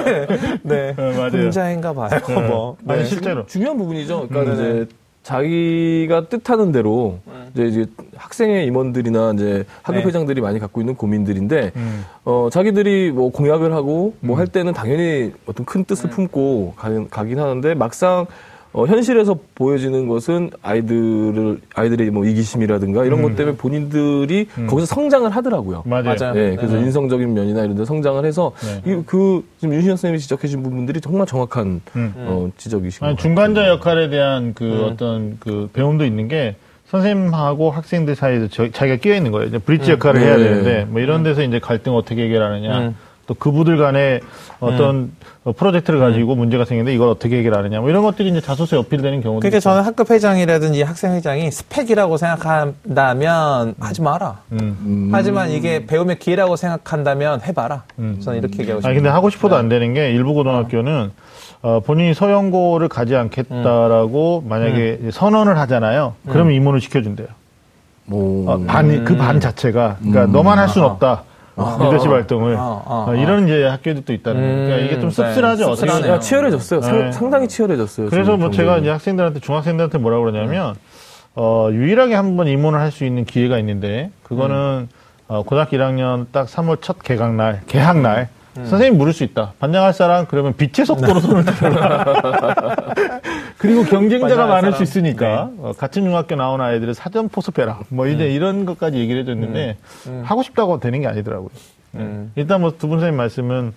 [0.04, 0.26] 네,
[0.62, 0.94] 네.
[0.96, 1.28] 네, 맞아요.
[1.44, 2.08] 혼자인가 봐요.
[2.26, 2.34] 네.
[2.40, 2.76] 뭐.
[2.88, 3.04] 아니 네.
[3.04, 4.28] 실제로 중요한 부분이죠.
[4.28, 4.54] 그러니까 음.
[4.84, 4.94] 이제
[5.28, 7.18] 자기가 뜻하는 대로
[7.52, 10.06] 이제, 이제 학생의 임원들이나 이제 학급 네.
[10.06, 12.04] 회장들이 많이 갖고 있는 고민들인데 음.
[12.24, 17.40] 어 자기들이 뭐 공약을 하고 뭐 할 때는 당연히 어떤 큰 뜻을 품고 가긴, 가긴
[17.40, 18.26] 하는데 막상
[18.72, 25.82] 어, 현실에서 보여지는 것은 아이들을 아이들의 뭐 이기심이라든가 이런 것 때문에 본인들이 거기서 성장을 하더라고요.
[25.86, 26.04] 맞아요.
[26.18, 26.34] 맞아요.
[26.34, 26.82] 네, 그래서 네.
[26.82, 28.52] 인성적인 면이나 이런 데 성장을 해서
[28.84, 28.92] 네.
[28.92, 32.12] 이, 그 지금 윤시현 선생님이 지적해준 부분들이 정말 정확한 음.
[32.16, 33.22] 어, 지적이신 아니, 것 같아요.
[33.34, 34.88] 중간자 역할에 대한 그 음.
[34.92, 36.56] 어떤 그 배움도 있는 게
[36.88, 39.48] 선생님하고 학생들 사이에서 저- 자기가 끼어 있는 거예요.
[39.48, 40.44] 이제 브릿지 역할을 해야 네.
[40.44, 42.92] 되는데 뭐 이런 데서 이제 갈등 어떻게 해결하느냐.
[43.28, 43.34] 음.
[43.34, 44.20] 또 그부들 간에
[44.58, 45.12] 어떤
[45.44, 49.40] 어, 프로젝트를 가지고 문제가 생기는데 이걸 어떻게 해결하느냐 뭐 이런 것들이 이제 자소서에 어필되는 경우도
[49.40, 49.60] 그러니까.
[49.60, 54.40] 저는 학급 회장이라든지 학생 회장이 스펙이라고 생각한다면 하지 마라.
[54.52, 55.10] 음.
[55.12, 57.84] 하지만 이게 배움의 기회라고 생각한다면 해봐라.
[57.96, 58.88] 저는 이렇게 얘기하고 싶습니다.
[58.88, 61.10] 아니 근데 하고 싶어도 안 되는 게 일부 고등학교는
[61.60, 66.14] 어, 본인이 서영고를 가지 않겠다라고 만약에 선언을 하잖아요.
[66.28, 67.26] 그러면 임원을 시켜준대요.
[68.06, 69.98] 뭐 어, 반, 그 반 자체가.
[70.00, 71.24] 그러니까 너만 할 수는 없다.
[71.58, 72.54] 리더십 활동을.
[72.54, 74.56] 어, 어, 어, 이런 이제 학교도 또 있다는 거예요.
[74.66, 75.14] 그러니까 이게 좀 음, 네.
[75.14, 75.64] 씁쓸하죠.
[75.64, 76.02] 어떻게 씁쓸하네요.
[76.02, 76.16] 보면.
[76.16, 76.80] 야, 치열해졌어요.
[76.80, 77.12] 상, 네.
[77.12, 78.08] 상당히 치열해졌어요.
[78.10, 78.82] 그래서 뭐 제가 경쟁이.
[78.86, 80.74] 이제 학생들한테, 중학생들한테 뭐라고 그러냐면,
[81.34, 84.88] 어, 유일하게 한번 임원을 할 수 있는 기회가 있는데, 그거는,
[85.28, 88.28] 어, 고등학교 1학년 딱 3월 첫 개강 날, 개학 날,
[88.64, 89.52] 선생님 물을 수 있다.
[89.58, 90.26] 반장할 사람?
[90.26, 92.04] 그러면 빛의 속도로 손을 들어라.
[93.58, 94.82] 그리고 경쟁자가 많을 수 사람.
[94.84, 97.80] 있으니까, 어, 같은 중학교 나온 아이들을 사전 포섭해라.
[97.88, 99.76] 뭐 이제 이런 것까지 얘기를 해줬는데,
[100.24, 101.50] 하고 싶다고 되는 게 아니더라고요.
[101.94, 102.32] 음.
[102.36, 103.72] 일단 뭐 두 분 선생님 말씀은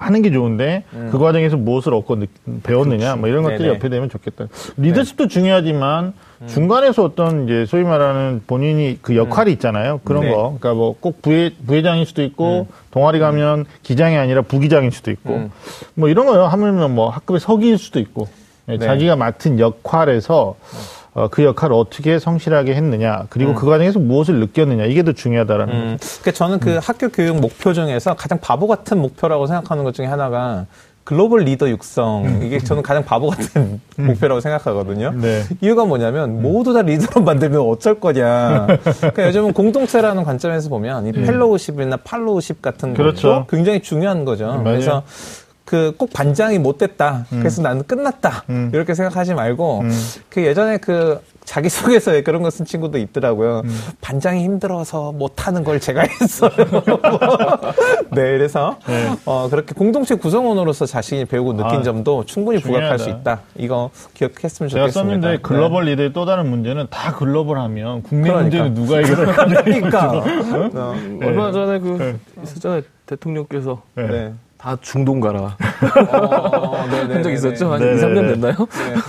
[0.00, 2.26] 하는 게 좋은데 그 과정에서 무엇을 얻고 느-
[2.62, 3.74] 배웠느냐 뭐 이런 것들이 네네.
[3.74, 4.46] 옆에 되면 좋겠다.
[4.78, 6.14] 리더십도 중요하지만
[6.46, 10.00] 중간에서 어떤 이제 소위 말하는 본인이 그 역할이 있잖아요.
[10.04, 10.30] 그런 네.
[10.30, 10.56] 거.
[10.58, 15.50] 그러니까 뭐 꼭 부회 부회장일 수도 있고 동아리 가면 기장이 아니라 부기장일 수도 있고 음.
[15.94, 16.44] 뭐 이런 거요.
[16.46, 18.26] 하물며 뭐 학급의 서기일 수도 있고
[18.68, 18.86] 예, 네.
[18.86, 20.56] 자기가 맡은 역할에서 어,
[21.30, 25.86] 그 역할을 어떻게 성실하게 했느냐 그리고 그 과정에서 무엇을 느꼈느냐 이게 더 중요하다라는 거죠.
[25.92, 30.06] 음, 그러니까 저는 그 학교 교육 목표 중에서 가장 바보 같은 목표라고 생각하는 것 중에
[30.06, 30.66] 하나가
[31.04, 32.40] 글로벌 리더 육성.
[32.44, 35.12] 이게 저는 가장 바보 같은 목표라고 생각하거든요.
[35.16, 35.42] 네.
[35.60, 38.66] 이유가 뭐냐면 모두 다 리더로 만들면 어쩔 거냐.
[39.00, 43.28] 그러니까 요즘은 공동체라는 관점에서 보면 이 fellowship이나 followship 같은 그렇죠.
[43.28, 44.46] 것도 굉장히 중요한 거죠.
[44.46, 44.62] 맞아요.
[44.62, 45.02] 그래서
[45.70, 47.26] 그 꼭 반장이 못 됐다.
[47.30, 48.42] 그래서 나는 끝났다.
[48.50, 48.72] 음.
[48.74, 49.84] 이렇게 생각하지 말고
[50.28, 53.62] 그 예전에 그 자기소개서에 그런 거 쓴 친구도 있더라고요.
[54.00, 56.50] 반장이 힘들어서 못하는 걸 제가 했어요.
[58.10, 58.78] 네, 그래서
[59.24, 63.32] 어, 그렇게 공동체 구성원으로서 자신이 배우고 느낀 아, 점도 충분히 부각할 수 중요하다.
[63.32, 63.40] 있다.
[63.56, 64.92] 이거 기억했으면 제가 좋겠습니다.
[64.92, 65.38] 썼는데 네.
[65.40, 68.64] 글로벌 리더의 또 다른 문제는 다 글로벌하면 국내 그러니까.
[68.64, 69.62] 문제는 누가 해결할 거냐.
[69.62, 70.08] 그러니까.
[70.18, 72.82] 어, 얼마 전에 그 있었잖아요.
[73.06, 74.06] 대통령께서 네.
[74.06, 74.32] 네.
[74.60, 75.56] 다 중동 가라
[76.12, 77.72] 어, 네, 네, 한적 네, 있었죠?
[77.72, 78.28] 한 네, 2, 3년 네, 네.
[78.34, 78.54] 됐나요?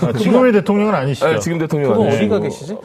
[0.08, 1.28] 아, 지금의 대통령은 아니시죠?
[1.28, 2.16] 아, 지금 대통령 아니시고.
[2.16, 2.78] 어디가 계시지?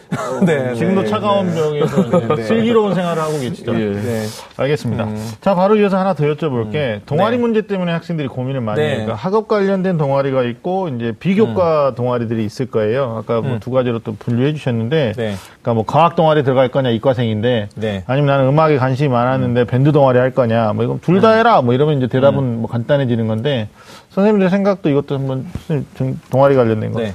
[0.45, 1.09] 네, 지금도 네.
[1.09, 2.43] 차가운 병에서 네.
[2.43, 3.73] 슬기로운 생활을 하고 계시죠.
[3.73, 3.93] 예.
[3.93, 4.23] 네.
[4.57, 5.09] 알겠습니다.
[5.41, 7.03] 자, 바로 이어서 하나 더 여쭤볼게.
[7.07, 7.41] 동아리 네.
[7.43, 8.87] 문제 때문에 학생들이 고민을 많이 네.
[8.89, 8.95] 해요.
[8.97, 13.17] 그러니까 학업 관련된 동아리가 있고, 이제 비교과 동아리들이 있을 거예요.
[13.23, 15.35] 아까 뭐 두 가지로 또 분류해 주셨는데, 네.
[15.67, 18.05] 그러니까 뭐 과학 동아리 들어갈 거냐, 이과생인데, 네.
[18.07, 21.75] 아니면 나는 음악에 관심이 많았는데 밴드 동아리 할 거냐, 뭐 이건 둘 다 해라, 뭐
[21.75, 23.69] 이러면 이제 대답은 뭐 간단해지는 건데,
[24.11, 27.01] 선생님들 생각도 이것도 한번 선생님 좀 동아리 관련된 거.
[27.01, 27.15] 네.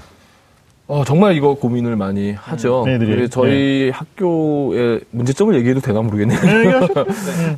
[0.88, 2.84] 어, 정말 이거 고민을 많이 하죠.
[2.86, 3.12] 네, 애들이.
[3.16, 6.38] 그래서 저희 학교의 문제점을 얘기해도 되나 모르겠네요.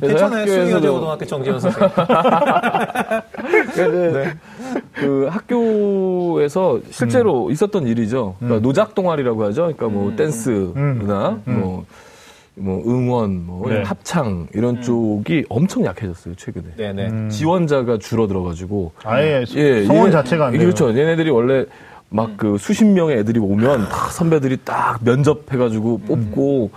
[0.00, 0.46] 괜찮아요.
[0.46, 1.90] 수의여대고등학교 정지현 선생님.
[4.12, 4.32] 네.
[4.94, 8.36] 그 학교에서 실제로 있었던 일이죠.
[8.38, 9.62] 그러니까 노작 동아리라고 하죠.
[9.62, 11.84] 그러니까 뭐 댄스나 뭐,
[12.54, 13.82] 뭐 응원, 뭐 네.
[13.82, 16.66] 합창 이런 쪽이 엄청 약해졌어요 최근에.
[16.76, 17.28] 네, 네.
[17.28, 20.62] 지원자가 줄어들어가지고 아예 소- 예, 성원 얘네- 자체가 안 돼요.
[20.62, 20.88] 그렇죠.
[20.90, 21.64] 얘네들이 원래
[22.10, 26.70] 막그 수십 명의 애들이 오면 다 선배들이 딱 면접해가지고 뽑고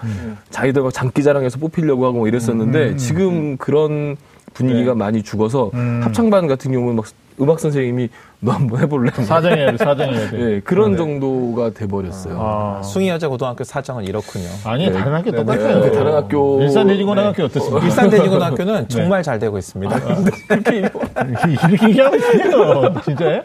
[0.50, 4.16] 자기들과 장기자랑해서 뽑히려고 하고 뭐 이랬었는데 지금 그런
[4.56, 6.02] 분위기가 많이 죽어서 음.
[6.04, 7.06] 합창반 같은 경우는 막
[7.40, 8.10] 음악 선생님이
[8.40, 9.12] 너 한번 해볼래?
[9.16, 9.26] 뭐.
[9.26, 10.40] 사정해야 돼, 사정해야 돼.
[10.40, 12.38] 예, 그런 정도가 돼버렸어요.
[12.40, 12.82] 아.
[12.84, 14.46] 숭이여자 고등학교 사정은 이렇군요.
[14.64, 15.80] 아니, 다른 학교 똑같아요.
[15.82, 17.86] 네, 네, 다른 학교 일산대지고등학교 어떻습니까?
[17.86, 19.96] 일산대지고등학교는 정말 잘 되고 있습니다.
[20.52, 22.94] 이렇게 얘기하면 돼요.
[23.04, 23.42] 진짜요?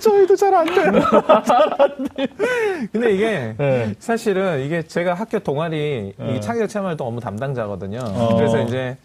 [0.00, 0.92] 저희도 잘 안 돼요.
[2.92, 3.94] 근데 이게 네.
[3.98, 7.98] 사실은 이게 제가 학교 동아리 이 창의력 체험활동 업무 담당자거든요.
[8.02, 8.36] 어.
[8.36, 8.96] 그래서 이제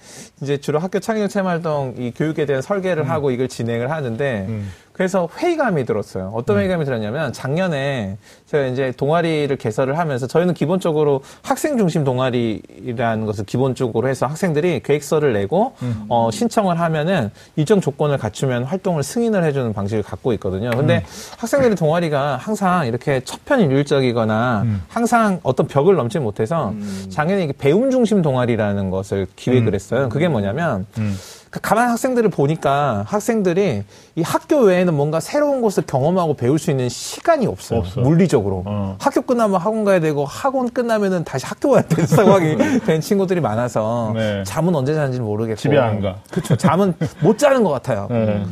[0.44, 4.72] 이제 주로 학교 창의력 체험활동 이 교육에 대한 설계를 하고 이걸 진행을 하는데 음.
[4.94, 6.32] 그래서 회의감이 들었어요.
[6.36, 13.46] 어떤 회의감이 들었냐면 작년에 제가 이제 동아리를 개설을 하면서 저희는 기본적으로 학생 중심 동아리라는 것을
[13.46, 15.74] 기본적으로 해서 학생들이 계획서를 내고
[16.10, 20.70] 어, 신청을 하면은 일정 조건을 갖추면 활동을 승인을 해주는 방식을 갖고 있거든요.
[20.70, 21.04] 근데
[21.40, 26.74] 학생들이 동아리가 항상 이렇게 천편일률적이거나 항상 어떤 벽을 넘지 못해서
[27.10, 30.10] 작년에 이게 배움 중심 동아리라는 것을 기획을 했어요.
[30.10, 31.18] 그게 뭐냐면 음.
[31.43, 33.84] 그 가만 학생들을 보니까 학생들이
[34.16, 37.80] 이 학교 외에는 뭔가 새로운 것을 경험하고 배울 수 있는 시간이 없어요.
[37.80, 38.02] 없어.
[38.02, 38.64] 물리적으로.
[38.66, 38.96] 어.
[39.00, 44.14] 학교 끝나면 학원 가야 되고 학원 끝나면은 다시 학교 와야 되는 상황이 된 친구들이 많아서
[44.16, 44.44] 네.
[44.46, 46.18] 잠은 언제 자는지 모르겠고 집에 안 가.
[46.32, 46.56] 그렇죠.
[46.56, 48.08] 잠은 못 자는 것 같아요.
[48.10, 48.44] 네.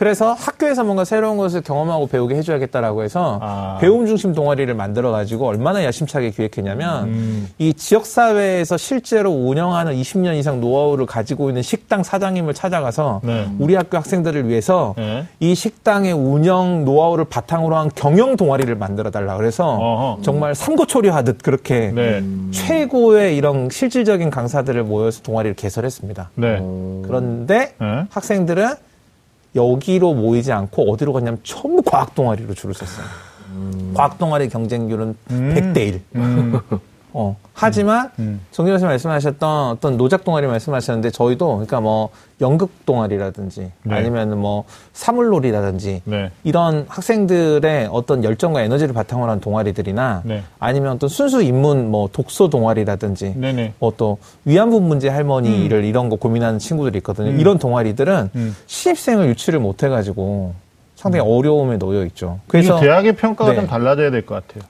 [0.00, 3.76] 그래서 학교에서 뭔가 새로운 것을 경험하고 배우게 해줘야겠다라고 해서 아.
[3.82, 7.48] 배움 중심 동아리를 만들어 가지고 얼마나 야심차게 기획했냐면 음.
[7.58, 13.46] 이 지역 사회에서 실제로 운영하는 20년 이상 노하우를 가지고 있는 식당 사장님을 찾아가서 네.
[13.58, 15.26] 우리 학교 학생들을 위해서 네.
[15.38, 20.22] 이 식당의 운영 노하우를 바탕으로 한 경영 동아리를 만들어 달라 그래서 어허.
[20.22, 22.24] 정말 삼고초려하듯 그렇게 네.
[22.52, 26.30] 최고의 이런 실질적인 강사들을 모여서 동아리를 개설했습니다.
[26.36, 26.56] 네.
[27.06, 28.06] 그런데 네.
[28.08, 28.88] 학생들은
[29.54, 33.06] 여기로 모이지 않고 어디로 갔냐면 전부 과학 동아리로 줄을 섰어요.
[33.94, 35.54] 과학 동아리 경쟁률은 음.
[35.54, 36.02] 100대 1.
[37.12, 37.36] 어.
[37.54, 38.40] 하지만 음.
[38.52, 43.94] 정규 교수님 말씀하셨던 어떤 노작 동아리 말씀하셨는데 저희도 그러니까 뭐 연극 동아리라든지 네.
[43.94, 46.30] 아니면 뭐 사물놀이라든지 네.
[46.44, 50.42] 이런 학생들의 어떤 열정과 에너지를 바탕으로 한 동아리들이나 네.
[50.58, 53.74] 아니면 어떤 순수 인문 뭐 독서 동아리라든지 네네.
[53.78, 57.30] 뭐또 위안부 문제 할머니를 이런 거 고민하는 친구들이 있거든요.
[57.30, 58.56] 이런 동아리들은 음.
[58.66, 60.54] 신입생을 유치를 못 해가지고
[60.96, 62.40] 상당히 어려움에 놓여 있죠.
[62.46, 63.56] 그래서 그래서 대학의 평가가 네.
[63.56, 64.68] 좀 달라져야 될 것 같아요.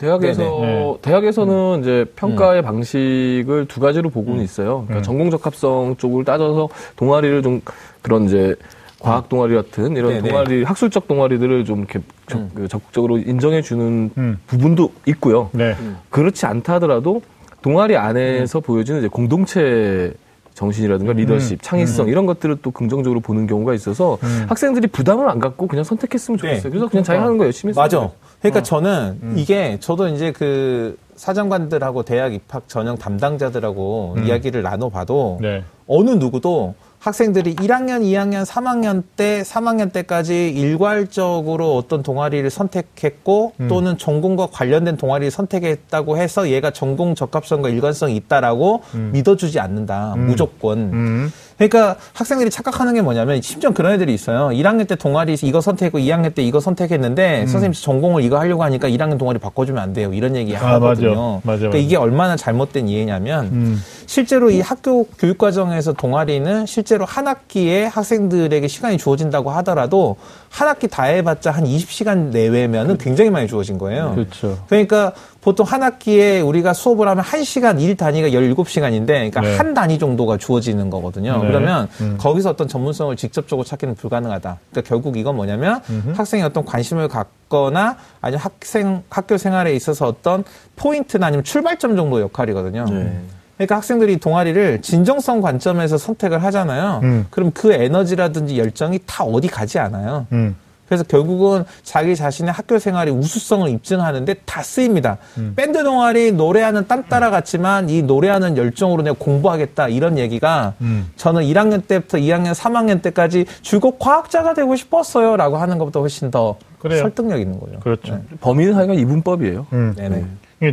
[0.00, 0.60] 대학에서 네네.
[0.60, 0.96] 네.
[1.02, 4.84] 대학에서는 이제 평가의 방식을 두 가지로 보고는 있어요.
[4.86, 5.02] 그러니까 음.
[5.02, 7.60] 전공 적합성 쪽을 따져서 동아리를 좀
[8.00, 8.56] 그런 이제
[8.98, 10.28] 과학 동아리 같은 이런 네네.
[10.28, 14.38] 동아리 학술적 동아리들을 좀 이렇게 적, 그 적극적으로 인정해 주는 음.
[14.46, 15.50] 부분도 있고요.
[15.52, 15.76] 네.
[16.08, 17.20] 그렇지 않다 하더라도
[17.60, 20.14] 동아리 안에서 보여지는 이제 공동체
[20.54, 24.46] 정신이라든가 리더십, 창의성 이런 것들을 또 긍정적으로 보는 경우가 있어서 음.
[24.48, 26.62] 학생들이 부담을 안 갖고 그냥 선택했으면 좋겠어요.
[26.62, 26.68] 네.
[26.68, 27.82] 그래서 그냥 자기 하는 거 열심히 했어요.
[27.82, 28.10] 맞아.
[28.40, 35.62] 그러니까 저는 이게 저도 이제 그 사정관들하고 대학 입학 전형 담당자들하고 이야기를 나눠봐도 네.
[35.86, 44.48] 어느 누구도 학생들이 1학년, 2학년, 3학년 때, 3학년 때까지 일괄적으로 어떤 동아리를 선택했고 또는 전공과
[44.52, 48.82] 관련된 동아리를 선택했다고 해서 얘가 전공 적합성과 일관성이 있다라고
[49.12, 50.14] 믿어주지 않는다.
[50.18, 51.30] 무조건.
[51.60, 51.68] 음.
[51.68, 54.48] 그러니까 학생들이 착각하는 게 뭐냐면 심지어 그런 애들이 있어요.
[54.48, 59.18] 1학년 때 동아리 이거 선택했고 2학년 때 이거 선택했는데 선생님 전공을 이거 하려고 하니까 1학년
[59.18, 60.12] 동아리 바꿔주면 안 돼요.
[60.12, 61.40] 이런 얘기 아, 하거든요.
[61.44, 61.50] 맞아.
[61.50, 61.78] 맞아, 그러니까.
[61.78, 63.82] 이게 얼마나 잘못된 이해냐면 음.
[64.06, 70.16] 실제로 이 학교 교육 과정에서 동아리는 실제로 한 학기에 학생들에게 시간이 주어진다고 하더라도
[70.50, 74.14] 한 학기 다 해봤자 한 20시간 내외면은 굉장히 많이 주어진 거예요.
[74.14, 74.58] 그렇죠.
[74.68, 79.56] 그러니까 보통 한 학기에 우리가 수업을 하면 1시간, 일 단위가 17시간인데, 그러니까 네.
[79.56, 81.40] 한 단위 정도가 주어지는 거거든요.
[81.40, 81.46] 네.
[81.46, 82.18] 그러면 음.
[82.18, 84.58] 거기서 어떤 전문성을 직접적으로 찾기는 불가능하다.
[84.70, 85.80] 그러니까 결국 이건 뭐냐면
[86.14, 90.42] 학생이 어떤 관심을 갖거나 아니면 학생, 학교 생활에 있어서 어떤
[90.74, 92.86] 포인트나 아니면 출발점 정도 역할이거든요.
[92.90, 93.20] 네.
[93.60, 97.00] 그러니까 학생들이 동아리를 진정성 관점에서 선택을 하잖아요.
[97.02, 97.26] 음.
[97.28, 100.26] 그럼 그 에너지라든지 열정이 다 어디 가지 않아요.
[100.32, 100.56] 음.
[100.88, 105.18] 그래서 결국은 자기 자신의 학교 생활의 우수성을 입증하는데 다 쓰입니다.
[105.54, 111.10] 밴드 동아리 노래하는 딴 따라 같지만 이 노래하는 열정으로 내가 공부하겠다 이런 얘기가 음.
[111.16, 117.02] 저는 1학년 때부터 2학년, 3학년 때까지 줄곧 과학자가 되고 싶었어요라고 하는 것보다 훨씬 더 그래요.
[117.02, 117.78] 설득력 있는 거죠.
[117.80, 118.14] 그렇죠.
[118.14, 118.22] 네.
[118.40, 119.66] 범위는 하여간 이분법이에요.
[119.72, 119.94] 음.
[119.96, 120.24] 네네.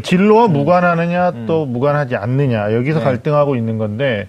[0.03, 3.05] 진로와 무관하느냐 또 무관하지 않느냐 여기서 네.
[3.05, 4.27] 갈등하고 있는 건데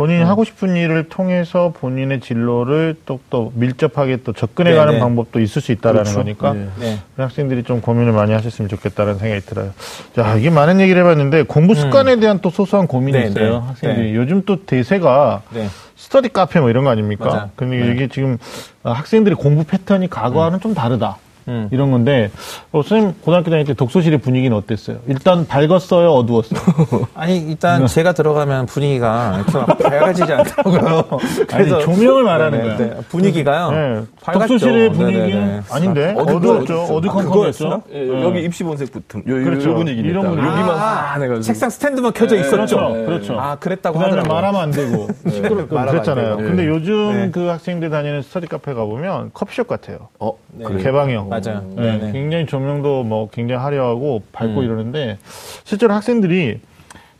[0.00, 4.98] 본인이 하고 싶은 일을 통해서 본인의 진로를 또, 또 밀접하게 또 접근해가는 네, 네.
[4.98, 6.18] 방법도 있을 수 있다라는 그렇죠.
[6.20, 6.68] 거니까 네.
[6.78, 6.98] 네.
[7.18, 9.72] 학생들이 좀 고민을 많이 하셨으면 좋겠다는 생각이 들어요.
[10.16, 13.60] 자, 이게 많은 얘기를 해봤는데 공부 습관에 대한 또 소소한 고민이 네, 있어요.
[13.60, 13.66] 네.
[13.66, 14.16] 학생들이 네.
[14.16, 15.66] 요즘 또 대세가 네.
[15.96, 17.24] 스터디 카페 뭐 이런 거 아닙니까?
[17.26, 17.50] 맞아.
[17.54, 17.92] 근데 네.
[17.92, 18.38] 이게 지금
[18.82, 21.18] 어, 학생들의 공부 패턴이 과거와는 좀 다르다.
[21.50, 21.68] 음.
[21.72, 22.30] 이런 건데
[22.72, 24.98] 어, 선생님 고등학교 다닐 때 독서실의 분위기는 어땠어요?
[25.08, 26.60] 일단 밝았어요, 어두웠어요?
[27.14, 31.04] 아니 일단 제가 들어가면 분위기가 이렇게 막 밝아지지 않더라고요.
[31.52, 33.00] 아니, 조명을 말하는 거야.
[33.08, 33.70] 분위기가요.
[33.72, 34.02] 네.
[34.22, 34.46] 밝았죠.
[34.48, 35.60] 독서실의 분위기는 네네네.
[35.70, 36.94] 아닌데 어둡죠, 어두웠죠, 어둡죠.
[36.96, 37.82] 어두컴컴했죠.
[37.92, 39.22] 예, 여기 입시 본색 붙음.
[39.26, 39.70] 요, 요, 그렇죠.
[39.70, 40.08] 요 분위기니까.
[40.08, 40.46] 이런 분위기.
[40.46, 41.42] 여기만 아, 환해가지고.
[41.42, 42.76] 책상 스탠드만 켜져 네, 있었죠.
[42.76, 43.40] 그렇죠, 그렇죠.
[43.40, 44.32] 아 그랬다고 하더라고요.
[44.32, 46.36] 말하면 안 되고 시끄럽고 그랬잖아요.
[46.36, 47.30] 근데 요즘 네.
[47.32, 50.08] 그 학생들 다니는 스터디 카페 가 보면 커피숍 같아요.
[50.20, 50.64] 어, 네.
[50.82, 51.28] 개방형.
[51.44, 51.64] 맞아요.
[51.76, 52.12] 네, 네네.
[52.12, 54.64] 굉장히 조명도 뭐 굉장히 화려하고 밝고 음.
[54.64, 55.18] 이러는데
[55.64, 56.60] 실제로 학생들이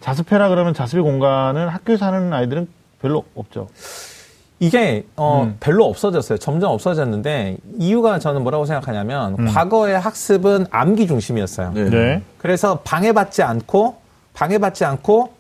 [0.01, 2.69] 자습해라 그러면 자습의 공간은 학교에서 하는 아이들은
[3.01, 3.69] 별로 없죠.
[4.59, 5.57] 이게 어, 음.
[5.59, 6.39] 별로 없어졌어요.
[6.39, 9.47] 점점 없어졌는데 이유가 저는 뭐라고 생각하냐면 음.
[9.47, 11.73] 과거의 학습은 암기 중심이었어요.
[11.75, 11.89] 네.
[11.89, 12.23] 네.
[12.39, 13.97] 그래서 방해받지 않고
[14.35, 15.33] 방해받지 않고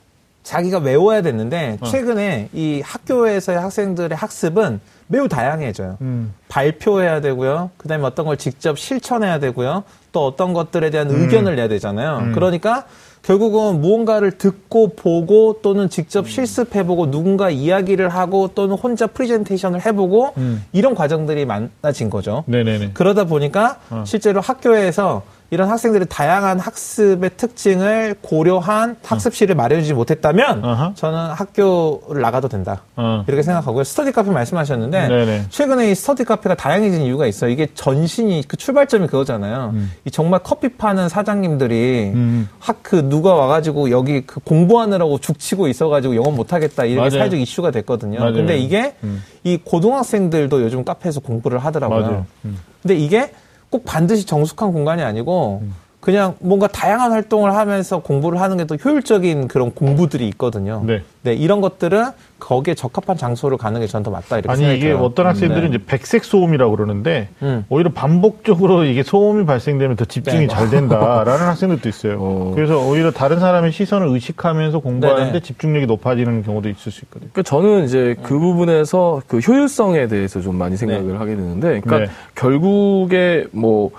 [0.42, 1.86] 자기가 외워야 됐는데 어.
[1.86, 4.80] 최근에 이 학교에서의 학생들의 학습은
[5.10, 5.98] 매우 다양해져요.
[6.02, 6.32] 음.
[6.48, 7.70] 발표해야 되고요.
[7.76, 9.82] 그다음에 어떤 걸 직접 실천해야 되고요.
[10.12, 12.18] 또 어떤 것들에 대한 의견을 내야 되잖아요.
[12.18, 12.32] 음.
[12.32, 12.84] 그러니까
[13.22, 20.64] 결국은 무언가를 듣고 보고 또는 직접 실습해보고 누군가 이야기를 하고 또는 혼자 프레젠테이션을 해보고 음.
[20.72, 22.44] 이런 과정들이 많아진 거죠.
[22.46, 22.92] 네네네.
[22.94, 24.04] 그러다 보니까 어.
[24.06, 30.92] 실제로 학교에서 이런 학생들이 다양한 학습의 특징을 고려한 학습실을 마련하지 못했다면 어허.
[30.94, 32.82] 저는 학교를 나가도 된다.
[32.94, 33.24] 어.
[33.26, 33.82] 이렇게 생각하고요.
[33.82, 35.44] 스터디 카페 말씀하셨는데 네네.
[35.50, 37.50] 최근에 이 스터디 카페가 다양해진 이유가 있어요.
[37.50, 39.74] 이게 전신이 그 출발점이 그거잖아요.
[40.04, 42.48] 이 정말 커피 파는 사장님들이 음.
[42.60, 47.10] 학그 누가 와가지고 여기 그 공부하느라고 죽치고 있어가지고 영업 못하겠다 이렇게 맞아요.
[47.10, 48.20] 사회적 이슈가 됐거든요.
[48.20, 48.34] 맞아요.
[48.34, 49.20] 근데 이게 음.
[49.42, 52.00] 이 고등학생들도 요즘 카페에서 공부를 하더라고요.
[52.00, 52.26] 맞아요.
[52.44, 52.56] 음.
[52.82, 53.32] 근데 이게
[53.70, 55.62] 꼭 반드시 정숙한 공간이 아니고
[56.00, 60.82] 그냥 뭔가 다양한 활동을 하면서 공부를 하는 게 더 효율적인 그런 공부들이 있거든요.
[60.86, 61.02] 네.
[61.34, 65.04] 이런 것들은 거기에 적합한 장소를 가는 게 저는 더 맞다 이렇게 아니 생각이 이게 들어요.
[65.04, 65.68] 어떤 학생들은 네.
[65.68, 67.64] 이제 백색 소음이라고 그러는데 음.
[67.68, 70.46] 오히려 반복적으로 이게 소음이 발생되면 더 집중이 네.
[70.46, 72.16] 잘 된다라는 학생들도 있어요.
[72.20, 72.52] 어.
[72.54, 75.40] 그래서 오히려 다른 사람의 시선을 의식하면서 공부하는데 네네.
[75.42, 77.30] 집중력이 높아지는 경우도 있을 수 있거든요.
[77.32, 81.18] 그러니까 저는 이제 그 부분에서 그 효율성에 대해서 좀 많이 생각을 네.
[81.18, 82.06] 하게 되는데, 그러니까 네.
[82.34, 83.90] 결국에 뭐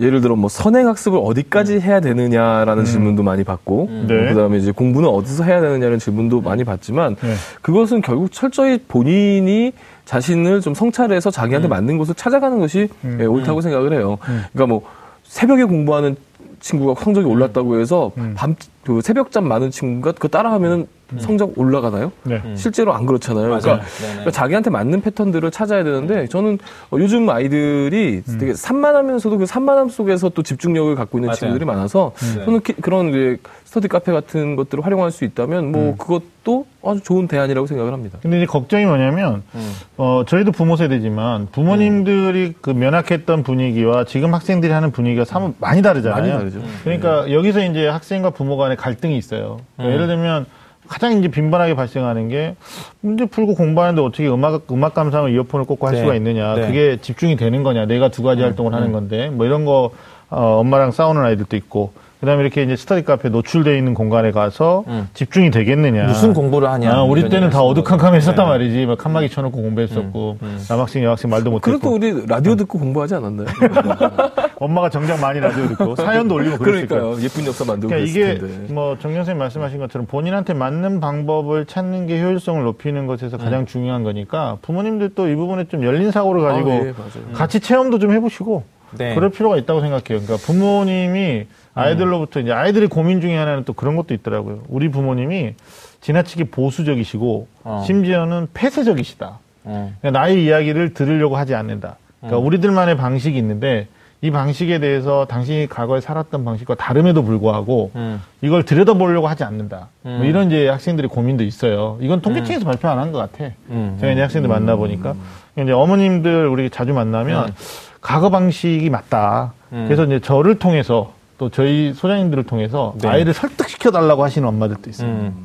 [0.00, 4.06] 예를 들어 뭐 선행 학습을 어디까지 해야 되느냐라는 질문도 많이 받고, 음.
[4.08, 4.28] 네.
[4.28, 7.34] 그다음에 이제 공부는 어디서 해야 되느냐는 질문도 많이 받지만, 네.
[7.62, 9.72] 그것은 결국 철저히 본인이
[10.04, 13.18] 자신을 좀 성찰해서 자기한테 맞는 곳을 찾아가는 것이 음.
[13.20, 14.18] 예, 옳다고 생각을 해요.
[14.22, 14.82] 그러니까 뭐
[15.24, 16.16] 새벽에 공부하는
[16.60, 18.34] 친구가 성적이 올랐다고 해서 음.
[18.36, 18.54] 밤
[18.88, 20.86] 그 새벽잠 많은 친구가 그거 따라하면은
[21.18, 22.10] 성적 올라가나요?
[22.22, 22.42] 네.
[22.54, 23.48] 실제로 안 그렇잖아요.
[23.48, 23.60] 맞아요.
[23.60, 24.08] 그러니까, 네네.
[24.12, 26.58] 그러니까 자기한테 맞는 패턴들을 찾아야 되는데 저는
[26.90, 31.36] 어, 요즘 아이들이 되게 산만하면서도 그 산만함 속에서 또 집중력을 갖고 있는 맞아요.
[31.36, 32.44] 친구들이 많아서 네.
[32.44, 37.26] 저는 키- 그런 이제 스터디 카페 같은 것들을 활용할 수 있다면 뭐 그것도 아주 좋은
[37.28, 38.18] 대안이라고 생각을 합니다.
[38.22, 39.72] 근데 이제 걱정이 뭐냐면 음.
[39.98, 46.20] 어 저희도 부모 세대지만 부모님들이 그 면학했던 분위기와 지금 학생들이 하는 분위기가 사뭇 많이 다르잖아요.
[46.20, 46.60] 많이 다르죠.
[46.84, 49.58] 그러니까 여기서 이제 학생과 부모 간의 갈등이 있어요.
[49.76, 50.46] 그러니까 예를 들면
[50.88, 52.54] 가장 이제 빈번하게 발생하는 게
[53.02, 56.00] 문제 풀고 공부하는데 어떻게 음악 음악 감상을 이어폰을 꽂고 할 네.
[56.00, 56.54] 수가 있느냐.
[56.54, 56.66] 네.
[56.66, 57.84] 그게 집중이 되는 거냐.
[57.84, 59.90] 내가 두 가지 활동을 하는 건데 뭐 이런 거
[60.30, 65.08] 어, 엄마랑 싸우는 아이들도 있고 그다음에 이렇게 이제 스터디 카페 노출돼 있는 공간에 가서 음.
[65.14, 66.06] 집중이 되겠느냐.
[66.06, 66.92] 무슨 공부를 하냐.
[66.92, 68.48] 아, 우리 때는 다 하시는 어두컴컴했었단 거예요.
[68.50, 68.86] 말이지.
[68.86, 70.38] 막 칸막이 쳐놓고 공부했었고
[70.68, 73.46] 남학생 여학생 말도 그래도 못했고 우리 라디오 듣고 공부하지 않았나요?
[74.60, 76.58] 엄마가 정작 많이 라디오 듣고 사연도 올리고.
[76.58, 77.20] 그러니까요.
[77.22, 78.72] 예쁜 역사 만들고 그러니까 이게 텐데.
[78.72, 83.38] 뭐정 선생님 말씀하신 것처럼 본인한테 맞는 방법을 찾는 게 효율성을 높이는 것에서 음.
[83.38, 87.32] 가장 중요한 거니까 부모님들도 이 부분에 좀 열린 사고를 가지고 아, 예, 맞아요.
[87.32, 88.64] 같이 체험도 좀 해보시고
[88.96, 89.14] 네.
[89.14, 90.20] 그럴 필요가 있다고 생각해요.
[90.24, 94.62] 그러니까 부모님이 아이들로부터 이제 아이들의 고민 중에 하나는 또 그런 것도 있더라고요.
[94.68, 95.54] 우리 부모님이
[96.00, 97.82] 지나치게 보수적이시고 어.
[97.86, 99.38] 심지어는 폐쇄적이시다.
[99.64, 99.92] 어.
[100.00, 101.96] 그러니까 나의 이야기를 들으려고 하지 않는다.
[102.20, 103.86] 그러니까 우리들만의 방식이 있는데
[104.20, 108.20] 이 방식에 대해서 당신이 과거에 살았던 방식과 다름에도 불구하고 음.
[108.40, 109.88] 이걸 들여다보려고 하지 않는다.
[110.02, 110.24] 뭐 음.
[110.24, 111.98] 이런 이제 학생들의 고민도 있어요.
[112.00, 113.52] 이건 통계청에서 발표 안 한 것 같아.
[113.70, 113.96] 음.
[114.00, 115.14] 제가 이제 학생들 만나보니까.
[115.60, 117.52] 이제 어머님들 우리 자주 만나면 음.
[118.00, 119.52] 과거 방식이 맞다.
[119.72, 119.84] 음.
[119.86, 123.08] 그래서 이제 저를 통해서 또 저희 소장님들을 통해서 네.
[123.08, 125.08] 아이를 설득시켜 달라고 하시는 엄마들도 있어요.
[125.08, 125.44] 음.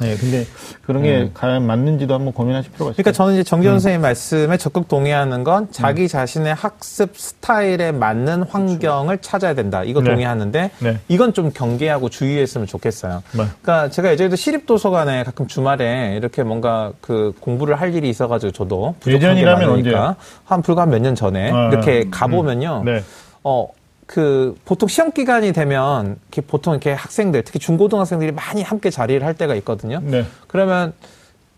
[0.00, 0.46] 네, 근데
[0.86, 2.96] 그런 게 과연 맞는지도 한번 고민하실 필요가 있어요.
[2.96, 9.18] 그러니까 저는 이제 정기현 선생님 말씀에 적극 동의하는 건 자기 자신의 학습 스타일에 맞는 환경을
[9.18, 9.82] 찾아야 된다.
[9.84, 10.08] 이거 네.
[10.10, 10.98] 동의하는데 네.
[11.08, 13.22] 이건 좀 경계하고 주의했으면 좋겠어요.
[13.32, 13.44] 네.
[13.60, 18.94] 그러니까 제가 예전에도 시립 도서관에 가끔 주말에 이렇게 뭔가 그 공부를 할 일이 있어가지고 저도
[19.00, 20.16] 부족한 게 많으니까
[20.46, 22.82] 한 불과 한 몇 년 전에 아, 이렇게 가보면요.
[22.86, 23.02] 네.
[23.42, 23.68] 어,
[24.06, 29.34] 그, 보통 시험 기간이 되면, 이렇게 보통 이렇게 학생들, 특히 중고등학생들이 많이 함께 자리를 할
[29.34, 30.00] 때가 있거든요.
[30.02, 30.24] 네.
[30.46, 30.92] 그러면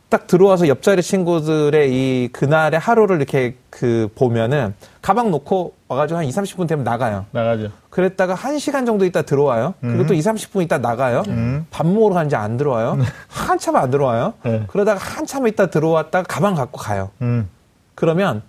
[0.09, 4.73] 딱 들어와서 옆자리 친구들의 이 그날의 하루를 이렇게 그 보면은
[5.03, 7.27] 가방 놓고 와가지고 한 2, 30분 되면 나가요.
[7.33, 7.71] 나가죠.
[7.91, 9.75] 그랬다가 한 시간 정도 있다 들어와요.
[9.81, 11.25] 그리고 또 2, 30분 있다 나가요.
[11.71, 12.99] 밥 먹으러 가는지 안 들어와요.
[13.27, 14.35] 한참 안 들어와요.
[14.45, 14.63] 네.
[14.69, 17.11] 그러다가 한참 있다 들어왔다가 가방 갖고 가요.
[17.21, 17.49] 음.
[17.97, 18.43] 그러면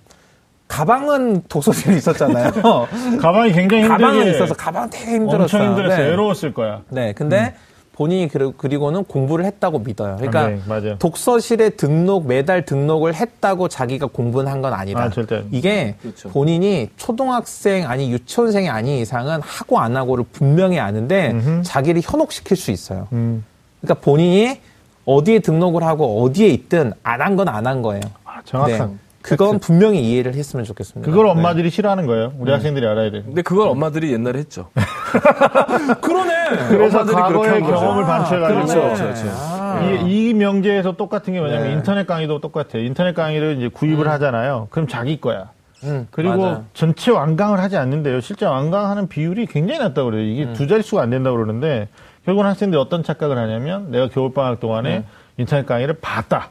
[0.68, 2.52] 가방은 독서실에 있었잖아요.
[3.22, 5.42] 가방이 굉장히 힘들게 가방은 있어서 가방 되게 힘들었어요.
[5.44, 5.98] 엄청 힘들었어요.
[5.98, 6.10] 네.
[6.12, 6.82] 외로웠을 거야.
[6.90, 7.56] 네, 근데
[7.94, 10.18] 본인이 그리- 그리고는 공부를 했다고 믿어요.
[10.18, 10.98] 그러니까 네, 맞아요.
[11.00, 15.04] 독서실에 등록 매달 등록을 했다고 자기가 공부는 한 건 아니다.
[15.04, 15.44] 아, 절대.
[15.52, 16.30] 이게 그렇죠.
[16.30, 21.62] 본인이 초등학생 아니 유치원생이 아닌 이상은 하고 안 하고를 분명히 아는데 음흠.
[21.64, 23.08] 자기를 현혹시킬 수 있어요.
[23.14, 23.44] 음.
[23.82, 24.60] 그러니까 본인이
[25.06, 28.02] 어디에 등록을 하고 어디에 있든 안 한 건 안 한 거예요.
[28.26, 28.90] 아, 정확한.
[28.92, 28.96] 네.
[29.22, 31.10] 그건 분명히 이해를 했으면 좋겠습니다.
[31.10, 31.32] 그걸 네.
[31.32, 32.34] 엄마들이 싫어하는 거예요.
[32.38, 33.24] 우리 학생들이 알아야 돼.
[33.24, 34.70] 근데 그걸 엄마들이 옛날에 했죠.
[36.02, 36.34] 그러네.
[36.70, 37.62] 그래서 과거의.
[37.62, 39.28] 경험을 반추해가지고 그렇죠, 그렇죠, 그렇죠.
[39.30, 39.82] 아.
[40.06, 41.74] 이, 이 명제에서 똑같은 게 뭐냐면 네.
[41.74, 42.84] 인터넷 강의도 똑같아요.
[42.84, 44.68] 인터넷 강의를 이제 구입을 하잖아요.
[44.70, 45.50] 그럼 자기 거야.
[45.84, 46.66] 음, 그리고 맞아요.
[46.74, 48.22] 전체 완강을 하지 않는데요.
[48.22, 50.24] 실제 완강하는 비율이 굉장히 낮다고 그래요.
[50.24, 50.54] 이게 음.
[50.54, 51.88] 두 자릿수가 안 된다고 그러는데
[52.26, 55.06] 결국은 학생들이 어떤 착각을 하냐면 내가 겨울방학 동안에 네.
[55.38, 56.50] 인터넷 강의를 봤다.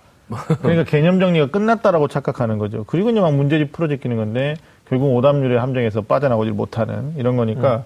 [0.63, 2.85] 그러니까 개념 정리가 끝났다라고 착각하는 거죠.
[2.87, 4.57] 그리고 이제 막 문제집 풀어제끼는 건데
[4.89, 7.85] 결국 오답률의 함정에서 빠져나오질 못하는 이런 거니까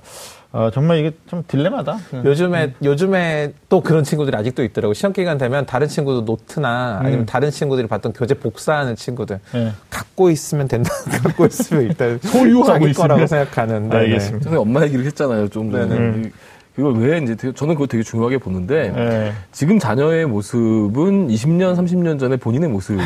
[0.52, 1.98] 어, 정말 이게 좀 딜레마다.
[2.24, 4.94] 요즘에 요즘에 또 그런 친구들이 아직도 있더라고.
[4.94, 9.72] 시험 기간 되면 다른 친구도 노트나 아니면 다른 친구들이 봤던 교재 복사하는 친구들 네.
[9.88, 10.90] 갖고 있으면 된다.
[11.22, 12.94] 갖고 있으면 일단 소유하고 있으면.
[12.94, 13.88] 거라고 생각하는.
[13.88, 14.04] 네네.
[14.04, 14.44] 알겠습니다.
[14.44, 15.48] 전에 엄마 얘기를 했잖아요.
[15.48, 16.30] 좀 전에.
[16.76, 16.76] 네네.
[16.76, 19.32] 이- 그걸 왜 이제 되게- 저는 그거 되게 중요하게 보는데 네.
[19.52, 22.98] 지금 자녀의 모습은 20년, 30년 전에 본인의 모습.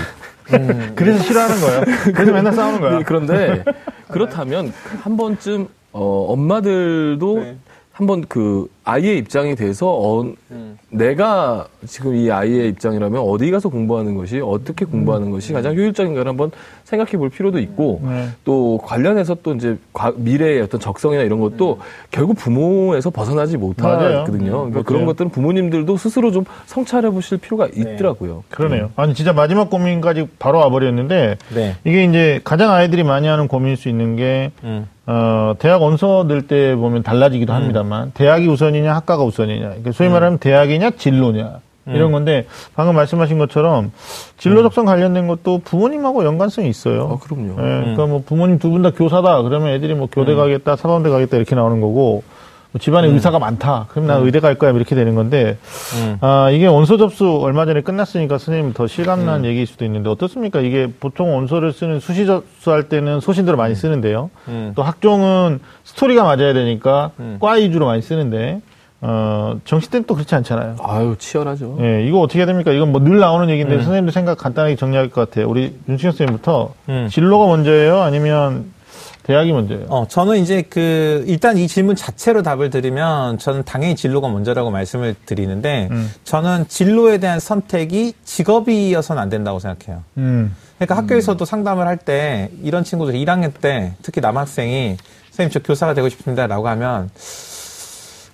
[0.95, 1.81] 그래서 싫어하는 거예요.
[2.15, 2.99] 그래서 맨날 싸우는 거야.
[2.99, 3.65] 네, 그런데
[4.09, 7.57] 그렇다면 한 번쯤 어, 엄마들도 네.
[7.95, 10.27] 한번 그 아이의 입장이 돼서 어,
[10.91, 16.51] 내가 지금 이 아이의 입장이라면 어디 가서 공부하는 것이 어떻게 공부하는 것이 가장 효율적인가를 한번
[16.83, 18.31] 생각해 볼 필요도 있고 네.
[18.45, 21.79] 또 관련해서 또 이제 과- 미래의 어떤 적성이나 이런 것도
[22.11, 23.57] 결국 부모에서 벗어나지.
[23.57, 24.25] 못하거든요.
[24.25, 24.85] 그러니까 그렇죠.
[24.85, 28.43] 그런 것들은 부모님들도 스스로 좀 성찰해 보실 필요가 있더라고요.
[28.51, 28.91] 그러네요.
[28.97, 31.77] 아니 진짜 마지막 고민까지 바로 와버렸는데 네.
[31.85, 34.89] 이게 이제 가장 아이들이 많이 하는 고민일 수 있는 게 음.
[35.07, 39.67] 어, 대학 원서 낼 때 보면 달라지기도 합니다만 대학이 우선이냐 학과가 우선이냐.
[39.69, 41.61] 그러니까 소위 말하면 대학이냐 진로냐.
[41.87, 43.93] 이런 건데 방금 말씀하신 것처럼
[44.39, 47.03] 진로 적성 관련된 것도 부모님하고 연관성이 있어요.
[47.03, 47.51] 어, 그럼요.
[47.51, 49.43] 예, 그러니까 뭐 부모님 두 분 다 교사다.
[49.43, 52.23] 그러면 애들이 뭐 교대 가겠다 사범대 가겠다 이렇게 나오는 거고
[52.75, 55.59] 뭐 집안에 의사가 많다 그럼 나 의대 갈 거야 이렇게 되는 건데
[55.95, 56.19] 음.
[56.21, 60.91] 아 이게 원서 접수 얼마 전에 끝났으니까 선생님 더 실감난 얘기일 수도 있는데 어떻습니까 이게
[60.99, 64.73] 보통 원서를 쓰는 수시 접수할 때는 소신대로 많이 쓰는데요 음.
[64.75, 67.39] 또 학종은 스토리가 맞아야 되니까 음.
[67.41, 68.61] 과 위주로 많이 쓰는데
[69.01, 71.77] 어 정시 때는 또 그렇지 않잖아요 아유 치열하죠.
[71.83, 72.73] 예, 이거 어떻게 해야 됩니까?
[72.73, 73.83] 이건 뭐 늘 나오는 얘기인데 음.
[73.83, 75.49] 선생님도 생각 간단하게 정리할 것 같아요.
[75.49, 77.09] 우리 윤승현 선생님부터 음.
[77.11, 78.01] 진로가 먼저예요?
[78.01, 78.73] 아니면
[79.25, 79.87] 대학이 먼저예요?
[79.89, 85.15] 어, 저는 이제 그, 일단 이 질문 자체로 답을 드리면 저는 당연히 진로가 먼저라고 말씀을
[85.27, 86.11] 드리는데 음.
[86.25, 90.03] 저는 진로에 대한 선택이 직업이어서는 안 된다고 생각해요.
[90.19, 90.55] 음.
[90.79, 94.97] 그러니까 학교에서도 상담을 할 때 이런 친구들이 1학년 때 특히 남학생이
[95.31, 97.09] 선생님 저 교사가 되고 싶습니다 라고 하면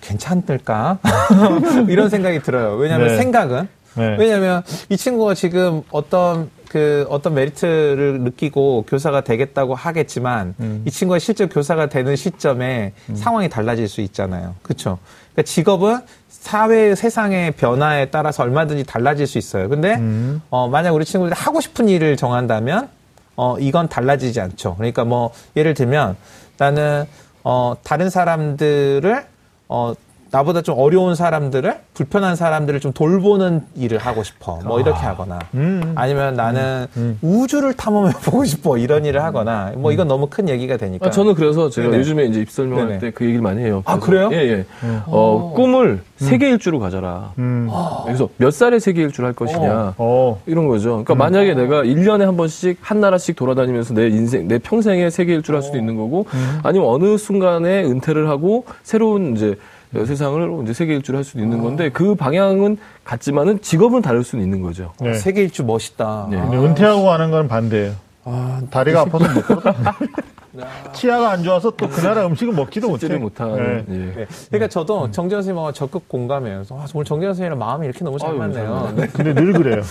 [0.01, 0.99] 괜찮을까?
[1.87, 2.75] 이런 생각이 들어요.
[2.75, 3.17] 왜냐하면 네.
[3.17, 4.15] 생각은 네.
[4.19, 10.83] 왜냐하면 이 친구가 지금 어떤 그 어떤 메리트를 느끼고 교사가 되겠다고 하겠지만 음.
[10.85, 14.55] 이 친구가 실제 교사가 되는 시점에 상황이 달라질 수 있잖아요.
[14.61, 14.97] 그렇죠?
[15.33, 15.99] 그러니까 직업은
[16.29, 19.67] 사회 세상의 변화에 따라서 얼마든지 달라질 수 있어요.
[19.67, 20.41] 근데 음.
[20.49, 22.87] 어, 만약 우리 친구들이 하고 싶은 일을 정한다면
[23.35, 24.75] 어, 이건 달라지지 않죠.
[24.75, 26.15] 그러니까 뭐 예를 들면
[26.57, 27.03] 나는
[27.43, 29.25] 어, 다른 사람들을
[29.67, 29.93] 어,
[30.31, 34.59] 나보다 좀 어려운 사람들을 불편한 사람들을 좀 돌보는 일을 하고 싶어.
[34.63, 35.91] 뭐 이렇게 하거나 음.
[35.95, 36.87] 아니면 나는
[37.21, 38.77] 우주를 탐험해 보고 싶어.
[38.77, 41.07] 이런 일을 하거나 뭐 이건 너무 큰 얘기가 되니까.
[41.07, 41.99] 아, 저는 그래서 제가 네네.
[41.99, 42.99] 요즘에 이제 입설명할.
[42.99, 43.83] 때 그 얘기를 많이 해요.
[43.85, 44.29] 아, 그래요?
[44.31, 44.65] 예, 예.
[45.07, 47.33] 어, 꿈을 세계 일주로 가져라.
[47.37, 47.69] 음.
[48.05, 49.95] 그래서 몇 살에 세계 일주를 할 것이냐.
[49.97, 50.41] 어.
[50.45, 51.03] 이런 거죠.
[51.03, 55.57] 그러니까 만약에 내가 1년에 한 번씩 한 나라씩 돌아다니면서 내 인생, 내 평생에 세계 일주를
[55.57, 56.25] 할 수도 있는 거고,
[56.63, 59.55] 아니면 어느 순간에 은퇴를 하고 새로운 이제
[59.93, 64.61] 세상을 이제 세계 일주를 할 수도 있는 건데, 그 방향은 같지만은 직업은 다를 수는 있는
[64.61, 64.93] 거죠.
[65.01, 65.13] 네.
[65.13, 66.27] 세계 일주 멋있다.
[66.31, 66.37] 네.
[66.37, 67.93] 근데 은퇴하고 하는 건 반대예요.
[68.23, 69.61] 아, 다리가 아파서 못 걸어.
[70.93, 73.07] 치아가 안 좋아서 또 그 나라 음식을 먹지도 못해.
[73.17, 73.85] 못하는.
[73.87, 73.95] 네.
[73.95, 74.15] 예.
[74.15, 74.27] 네.
[74.49, 76.55] 그러니까 저도 정재현 선생님하고 적극 공감해요.
[76.57, 78.93] 그래서 아, 오늘 정재현 선생님이랑 마음이 이렇게 너무 잘 아유, 맞네요.
[78.95, 79.07] 네.
[79.07, 79.81] 근데 늘 그래요.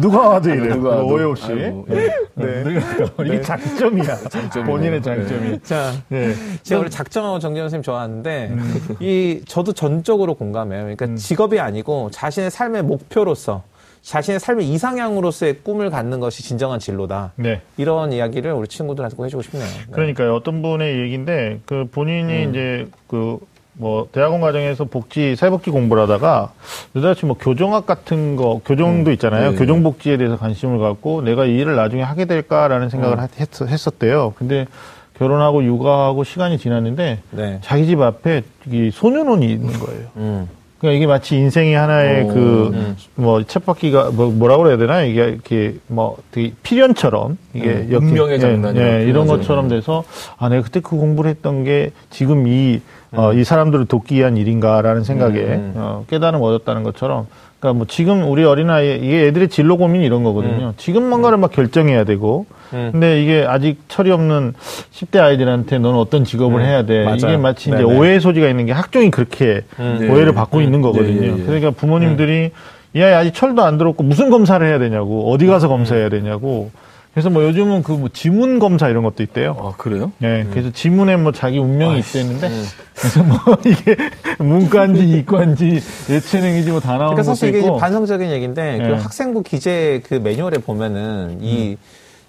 [0.00, 0.74] 누가 와도 이래요.
[0.74, 1.06] 누가 와도.
[1.06, 1.46] 오해 없이.
[1.52, 1.96] 아이고, 네.
[2.38, 2.42] 예.
[2.62, 3.08] 늘 그래요.
[3.26, 4.16] 이게 장점이야.
[4.28, 4.64] 장점이네요.
[4.76, 5.60] 본인의 장점이.
[5.62, 6.34] 자, 네.
[6.62, 8.56] 제가 원래 작정하고 정재현 선생님 좋아하는데
[9.00, 10.82] 이 저도 전적으로 공감해요.
[10.82, 13.62] 그러니까 직업이 아니고 자신의 삶의 목표로서
[14.02, 17.32] 자신의 삶의 이상향으로서의 꿈을 갖는 것이 진정한 진로다.
[17.36, 17.60] 네.
[17.76, 19.64] 이런 이야기를 우리 친구들한테 꼭 해주고 싶네요.
[19.64, 19.92] 네.
[19.92, 20.34] 그러니까요.
[20.34, 23.38] 어떤 분의 얘기인데 그 본인이 이제 그
[23.80, 26.52] 뭐 대학원 과정에서 복지 사회복지 공부를 하다가
[26.94, 29.52] 느닷없이 뭐 교정학 같은 거 교정도 있잖아요.
[29.52, 29.56] 네.
[29.56, 34.34] 교정복지에 대해서 관심을 갖고 내가 이 일을 나중에 하게 될까라는 생각을 했, 했었대요.
[34.36, 34.66] 근데
[35.14, 37.58] 결혼하고 육아하고 시간이 지났는데 네.
[37.62, 40.08] 자기 집 앞에 이 소년원이 있는 거예요.
[40.16, 40.48] 음.
[40.80, 45.02] 그러니까 이게 마치 인생의 하나의 오, 그, 뭐, 쳇바퀴가, 뭐, 뭐라고 그래야 되나?
[45.02, 49.26] 이게 이렇게, 뭐, 되게 필연처럼, 이게, 음, 엮인- 운명의 예, 장난이라고 예, 이런.
[49.26, 50.04] 것처럼 돼서,
[50.38, 52.80] 아, 내가 그때 그 공부를 했던 게 지금 이,
[53.12, 55.72] 어, 이 사람들을 돕기 위한 일인가라는 생각에, 음.
[55.76, 57.26] 어, 깨달음을 얻었다는 것처럼,
[57.60, 60.72] 그러니까 뭐 지금 우리 어린아이, 이게 애들의 진로 고민이 이런 거거든요.
[60.78, 62.88] 지금 뭔가를 막 결정해야 되고, 음.
[62.92, 64.54] 근데 이게 아직 철이 없는
[64.92, 67.04] 10대 아이들한테 너는 어떤 직업을 음, 해야 돼.
[67.04, 67.16] 맞아요.
[67.16, 67.98] 이게 마치 이제 네네.
[67.98, 70.08] 오해의 소지가 있는 게 학종이 그렇게 음.
[70.10, 70.34] 오해를 네.
[70.34, 71.22] 받고 있는 거거든요.
[71.22, 71.42] 예, 예, 예.
[71.44, 72.50] 그러니까 부모님들이
[72.94, 76.70] 이 아이 아직 철도 안 들었고 무슨 검사를 해야 되냐고 어디 가서 검사해야 되냐고
[77.12, 79.56] 그래서 뭐 요즘은 그 뭐 지문 검사 이런 것도 있대요.
[79.58, 80.12] 아, 그래요?
[80.22, 82.64] 예, 그래서 지문에 뭐 자기 운명이 있대는데 음.
[82.94, 83.36] 그래서 뭐
[83.66, 83.96] 이게
[84.38, 88.94] 문과인지 이과인지 예체능인지 뭐 다 나오는 그러니까 것도 사실 이게 있고 반성적인 얘기인데 그 네.
[88.94, 91.76] 학생부 기재 그 매뉴얼에 보면은 이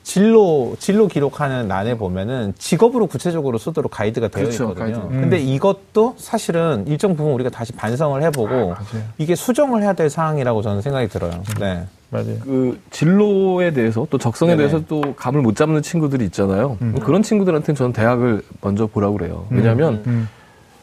[0.04, 5.02] 진로 진로 기록하는 난에 보면은 직업으로 구체적으로 쓰도록 가이드가 되어 그렇죠, 있거든요.
[5.02, 5.22] 가이드.
[5.22, 8.76] 근데 이것도 사실은 일정 부분 우리가 다시 반성을 해보고
[9.18, 11.32] 이게 수정을 해야 될 사항이라고 저는 생각이 들어요.
[11.60, 11.86] 네.
[12.10, 12.36] 맞아요.
[12.44, 14.68] 그 진로에 대해서 또 적성에 네네.
[14.68, 16.78] 대해서 또 감을 못 잡는 친구들이 있잖아요.
[16.82, 17.00] 음.
[17.02, 19.46] 그런 친구들한테는 저는 대학을 먼저 보라고 그래요.
[19.50, 20.28] 왜냐하면 음.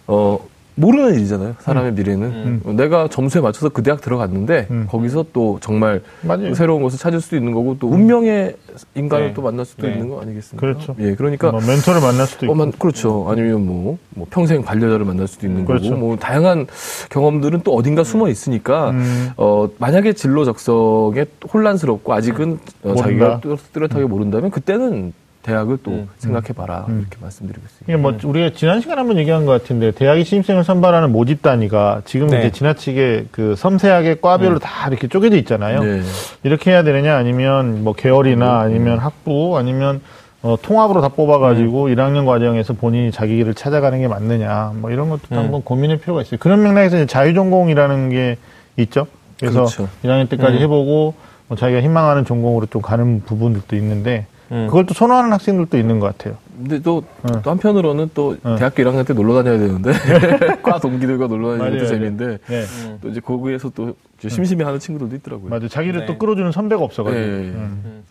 [0.06, 0.38] 어
[0.78, 1.56] 모르는 일이잖아요.
[1.60, 4.86] 사람의 미래는 내가 점수에 맞춰서 그 대학 들어갔는데 음.
[4.88, 6.54] 거기서 또 정말 맞아요.
[6.54, 8.54] 새로운 것을 찾을 수도 있는 거고 또 운명의
[8.94, 9.34] 인간을 네.
[9.34, 9.94] 또 만날 수도 네.
[9.94, 10.60] 있는 거 아니겠습니까?
[10.60, 10.94] 그렇죠.
[11.00, 12.52] 예, 그러니까 뭐 멘토를 만날 수도 있고.
[12.52, 13.26] 어, 만, 그렇죠.
[13.28, 15.90] 아니면 뭐, 뭐 평생 반려자를 만날 수도 있는 그렇죠.
[15.90, 16.66] 거고, 뭐 다양한
[17.10, 19.30] 경험들은 또 어딘가 숨어 있으니까, 음.
[19.36, 22.94] 어, 만약에 진로 적성에 혼란스럽고 아직은 어.
[22.94, 25.12] 자기가 뚜- 뚜렷하게 모른다면 그때는
[25.48, 26.08] 대학을 또 음.
[26.18, 27.00] 생각해봐라 음.
[27.00, 27.98] 이렇게 말씀드리고 있습니다.
[27.98, 32.40] 뭐 우리가 지난 시간에 한번 얘기한 것 같은데 대학이 신입생을 선발하는 모집 단위가 지금 네.
[32.40, 35.82] 이제 지나치게 그 섬세하게 과별로 다 이렇게 쪼개져 있잖아요.
[35.82, 36.02] 네.
[36.42, 40.02] 이렇게 해야 되느냐 아니면 뭐 계열이나 아니면 학부 아니면
[40.42, 45.22] 어, 통합으로 다 뽑아가지고 1학년 과정에서 본인이 자기 길을 찾아가는 게 맞느냐 뭐 이런 것도
[45.32, 45.38] 음.
[45.38, 46.38] 한번 고민할 필요가 있어요.
[46.38, 48.36] 그런 맥락에서 이제 자유전공이라는 게
[48.76, 49.06] 있죠.
[49.40, 49.88] 그래서 그렇죠.
[50.04, 50.62] 1학년 때까지 음.
[50.62, 51.14] 해보고
[51.48, 54.66] 뭐 자기가 희망하는 전공으로 좀 가는 부분들도 있는데 음.
[54.66, 56.36] 그걸 또 선호하는 학생들도 있는 것 같아요.
[56.56, 57.42] 근데 또, 어.
[57.42, 58.56] 또 한편으로는 또 어.
[58.56, 59.92] 대학교 1학년 때 놀러 다녀야 되는데,
[60.62, 61.86] 과 동기들과 놀러 다니는 것도.
[61.88, 62.64] 재미인데, 네.
[63.00, 65.50] 또 이제 거기에서 또 이제 심심해 하는 친구들도 있더라고요.
[65.50, 65.68] 맞아.
[65.68, 66.06] 자기를 네.
[66.06, 67.22] 또 끌어주는 선배가 없어가지고.
[67.22, 67.50] 예, 예, 예.
[67.50, 68.04] 음.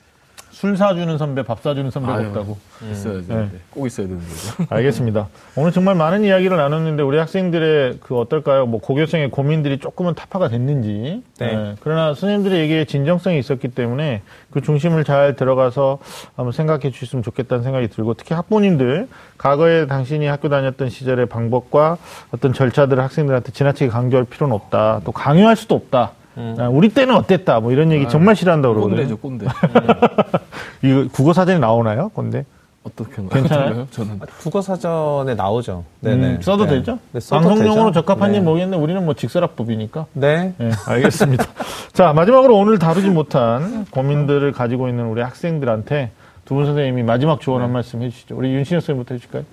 [0.58, 2.28] 술 사주는 선배, 밥 사주는 선배가 아유.
[2.30, 2.58] 없다고.
[2.92, 3.26] 있어야죠.
[3.28, 3.36] 네.
[3.36, 3.50] 네.
[3.70, 4.66] 꼭 있어야 되는 거죠.
[4.74, 5.28] 알겠습니다.
[5.56, 8.66] 오늘 정말 많은 이야기를 나눴는데 우리 학생들의 그 어떨까요?
[8.66, 11.22] 뭐 고교생의 고민들이 조금은 타파가 됐는지.
[11.38, 11.46] 네.
[11.46, 11.76] 예.
[11.82, 16.00] 그러나 선생님들의 얘기에 진정성이 있었기 때문에 그 중심을 잘 들어가서
[16.36, 21.98] 한번 생각해 주셨으면 좋겠다는 생각이 들고 특히 학부모님들 과거에 당신이 학교 다녔던 시절의 방법과
[22.32, 25.02] 어떤 절차들을 학생들한테 지나치게 강조할 필요는 없다.
[25.06, 26.14] 또 강요할 수도 없다.
[26.60, 27.60] 아, 우리 때는 어땠다.
[27.60, 29.18] 뭐 이런 얘기 정말 싫어한다고 그러거든요.
[29.18, 29.48] 꼰대죠, 꼰대.
[30.84, 32.10] 이거 국어 사전에 나오나요?
[32.10, 32.46] 근데
[32.84, 33.88] 어떻게 괜찮아요?
[33.92, 35.84] 저는 국어 사전에 나오죠.
[36.02, 36.28] 네네.
[36.28, 36.76] 음, 써도 네.
[36.76, 37.00] 되죠?
[37.12, 38.02] 네, 써도 방송용으로 되죠.
[38.02, 38.46] 적합한지 네.
[38.46, 40.06] 모르겠는데 우리는 뭐 직설학법이니까.
[40.14, 40.54] 네.
[40.58, 41.46] 네, 알겠습니다.
[41.94, 46.12] 자, 마지막으로 오늘 다루지 못한 고민들을 가지고 있는 우리 학생들한테
[46.48, 48.36] 두 분 선생님이 마지막 조언 한 말씀 해주시죠.
[48.38, 49.44] 우리 윤신혁 선생님부터 해주실까요?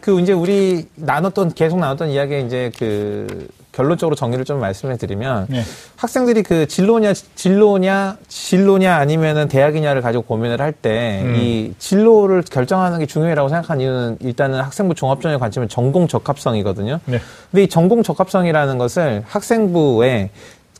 [0.00, 5.62] 그 이제 우리 나눴던 계속 나눴던 이야기 이제 그 결론적으로 정리를 좀 말씀해 드리면 네.
[5.96, 11.74] 학생들이 그 진로냐 진로냐 진로냐 아니면은 대학이냐를 가지고 고민을 할 때이 음.
[11.78, 17.00] 진로를 결정하는 게 중요하다고 생각하는 이유는 일단은 학생부 종합전의 관점은 전공 적합성이거든요.
[17.06, 17.18] 네.
[17.50, 20.30] 근데 이 전공 적합성이라는 것을 학생부에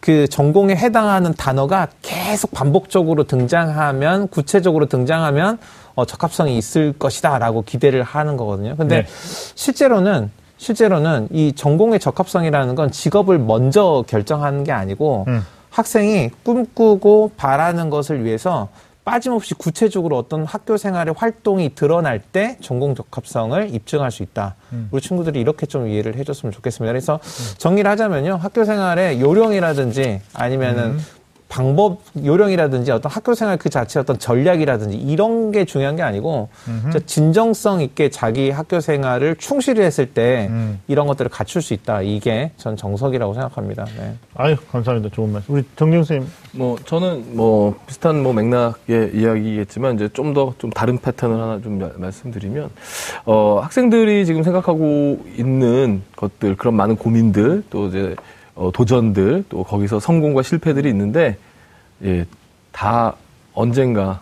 [0.05, 5.57] 그 전공에 해당하는 단어가 계속 반복적으로 등장하면 구체적으로 등장하면
[5.95, 8.77] 어, 적합성이 있을 것이다라고 기대를 하는 거거든요.
[8.77, 9.07] 근데 네.
[9.55, 15.47] 실제로는 실제로는 이 전공의 적합성이라는 건 직업을 먼저 결정하는 게 아니고 음.
[15.71, 18.69] 학생이 꿈꾸고 바라는 것을 위해서
[19.05, 24.57] 빠짐없이 구체적으로 어떤 학교 생활의 활동이 드러날 때 전공 적합성을 입증할 수 있다.
[24.73, 24.89] 음.
[24.91, 26.91] 우리 친구들이 이렇게 좀 이해를 해줬으면 좋겠습니다.
[26.91, 27.21] 그래서
[27.59, 28.37] 정리를 하자면요.
[28.37, 31.01] 학교 생활의 요령이라든지 아니면은 음.
[31.59, 36.49] 방법 요령이라든지 어떤 학교 생활 그 자체 어떤 전략이라든지 이런 게 중요한 게 아니고
[37.07, 40.81] 진정성 있게 자기 학교 생활을 충실히 했을 때 음.
[40.89, 42.03] 이런 것들을 갖출 수 있다.
[42.03, 43.85] 이게 전 정석이라고 생각합니다.
[43.97, 44.15] 네.
[44.35, 45.15] 아유, 감사합니다.
[45.15, 45.55] 좋은 말씀.
[45.55, 46.29] 우리 정경 선생님.
[46.55, 51.91] 뭐 저는 뭐 비슷한 뭐 맥락의 이야기겠지만 이제 좀 더좀 다른 패턴을 하나 좀 마-
[51.97, 52.69] 말씀드리면
[53.27, 58.17] 어 학생들이 지금 생각하고 있는 것들 그런 많은 고민들 또 이제
[58.55, 61.37] 어 도전들 또 거기서 성공과 실패들이 있는데
[62.03, 62.27] 예
[62.75, 63.15] 다
[63.55, 64.19] 언젠가는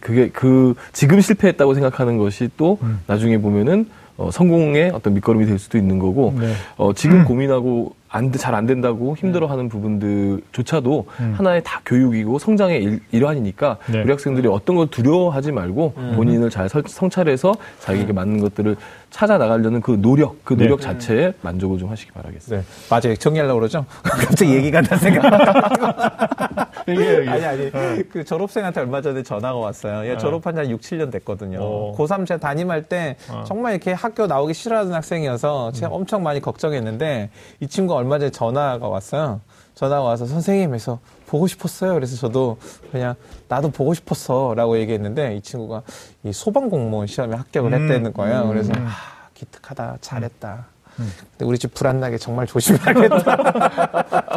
[0.00, 3.86] 그게 그 지금 실패했다고 생각하는 것이 또 나중에 보면은
[4.20, 6.52] 어 성공의 어떤 밑거름이 될 수도 있는 거고 네.
[6.76, 11.06] 어, 지금 고민하고 안, 잘안 된다고 힘들어하는 부분들조차도
[11.36, 14.02] 하나의 다 교육이고 성장의 일, 일환이니까 네.
[14.02, 18.76] 우리 학생들이 어떤 걸 두려워하지 말고 본인을 잘 설- 성찰해서 자기에게 맞는 것들을
[19.10, 20.64] 찾아 나가려는 그 노력, 그 네.
[20.64, 22.62] 노력 자체에 만족을 좀 하시기 바라겠습니다.
[22.62, 22.68] 네.
[22.90, 23.16] 맞아요.
[23.16, 23.86] 정리하려고 그러죠?
[24.02, 25.22] 갑자기 얘기가 나 생각.
[27.28, 27.70] 아니, 아니.
[28.08, 30.10] 그 졸업생한테 얼마 전에 전화가 왔어요.
[30.10, 31.58] 얘 졸업한 지 한 6, 7년 됐거든요.
[31.60, 31.94] 어.
[31.96, 33.44] 고3 제가 담임할 때 어.
[33.46, 38.88] 정말 이렇게 학교 나오기 싫어하는 학생이어서 제가 엄청 많이 걱정했는데 이 친구가 얼마 전에 전화가
[38.88, 39.40] 왔어요.
[39.74, 41.94] 전화가 와서 선생님 해서 보고 싶었어요.
[41.94, 42.58] 그래서 저도
[42.90, 43.14] 그냥
[43.48, 45.82] 나도 보고 싶었어 라고 얘기했는데 이 친구가
[46.24, 47.82] 이 소방공무원 시험에 합격을 음.
[47.88, 48.46] 했다는 거예요.
[48.48, 48.90] 그래서 아,
[49.34, 49.98] 기특하다.
[50.02, 50.66] 잘했다.
[50.96, 53.36] 근데 우리 집 불안나게 정말 조심해야겠다.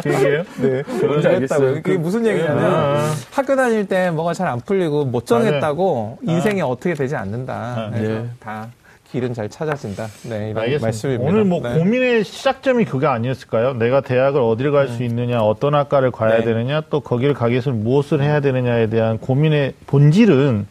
[0.02, 0.42] 그 얘기예요?
[0.60, 0.82] 네.
[1.06, 1.74] 뭔지 알겠어요.
[1.82, 3.10] 그게 무슨 얘기냐면 아.
[3.32, 7.54] 학교 다닐 때 뭐가 잘 안 풀리고 못 정했다고 인생이 어떻게 되지 않는다.
[7.54, 7.90] 아.
[7.90, 8.26] 네.
[8.40, 8.68] 다
[9.10, 10.06] 길은 잘 찾아진다.
[10.24, 10.86] 네, 이런 알겠습니다.
[10.86, 11.30] 말씀입니다.
[11.30, 11.78] 오늘 뭐 네.
[11.78, 13.74] 고민의 시작점이 그거 아니었을까요?
[13.74, 16.44] 내가 대학을 어디를 갈수 있느냐, 어떤 학과를 가야 네.
[16.44, 20.66] 되느냐, 또 거기를 가기 위해서 무엇을 해야 되느냐에 대한 고민의 본질은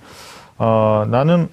[0.57, 1.47] 어, 나는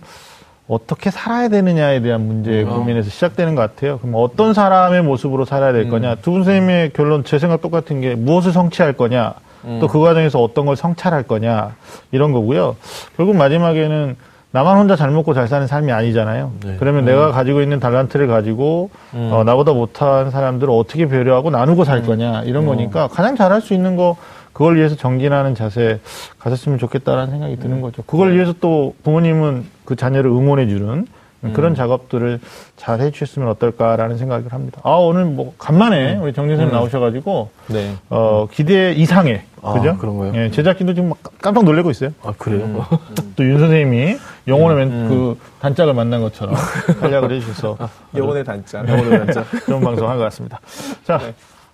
[0.75, 3.99] 어떻게 살아야 되느냐에 대한 문제 고민에서 시작되는 것 같아요.
[3.99, 6.15] 그럼 어떤 사람의 모습으로 살아야 될 거냐?
[6.23, 9.35] 두분 선생님의 결론 제 생각 똑같은 게 무엇을 성취할 거냐?
[9.81, 11.75] 또그 과정에서 어떤 걸 성찰할 거냐?
[12.13, 12.77] 이런 거고요.
[13.17, 14.15] 결국 마지막에는
[14.53, 16.53] 나만 혼자 잘 먹고 잘 사는 삶이 아니잖아요.
[16.79, 22.43] 그러면 내가 가지고 있는 달란트를 가지고 어, 나보다 못한 사람들을 어떻게 배려하고 나누고 살 거냐
[22.45, 24.17] 이런 거니까 가장 잘할 수 있는 거
[24.61, 26.01] 그걸 위해서 정진하는 자세
[26.39, 28.03] 가졌으면 좋겠다라는 생각이 드는 거죠.
[28.07, 31.07] 그걸 위해서 또 부모님은 그 자녀를 응원해 주는
[31.55, 32.41] 그런 작업들을
[32.77, 34.83] 잘 해주셨으면 어떨까라는 생각을 합니다.
[34.85, 37.95] 아 오늘 뭐 간만에 우리 정진 선생님 나오셔가지고 네.
[38.11, 39.97] 어, 기대 이상의 아, 그죠?
[39.97, 40.33] 그런가요?
[40.35, 42.11] 예, 제작진도 지금 막 깜짝 놀래고 있어요.
[42.23, 42.85] 아, 그래요?
[43.37, 46.55] 또윤 선생님이 영혼의 멘- 그 단짝을 만난 것처럼
[47.01, 47.79] 활약을 해주셔서
[48.15, 48.87] 영혼의 단짝.
[48.87, 50.61] 영혼의 단짝 좋은 방송 한 것 같습니다.
[51.05, 51.19] 자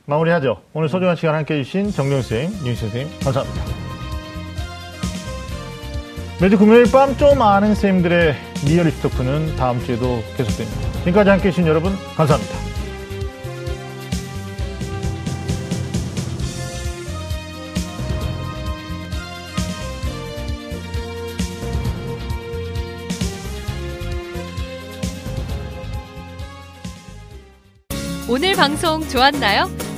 [0.06, 0.62] 마무리하죠.
[0.72, 3.62] 오늘 소중한 시간 함께해 주신 정경 선생님, 윤 선생님 감사합니다.
[6.40, 8.34] 매주 금요일 밤 좀 아는 선생님들의
[8.66, 10.92] 리얼리스트 토크는 다음 주에도 계속됩니다.
[11.00, 12.54] 지금까지 함께해 주신 여러분 감사합니다.
[28.28, 29.85] 오늘 방송 좋았나요?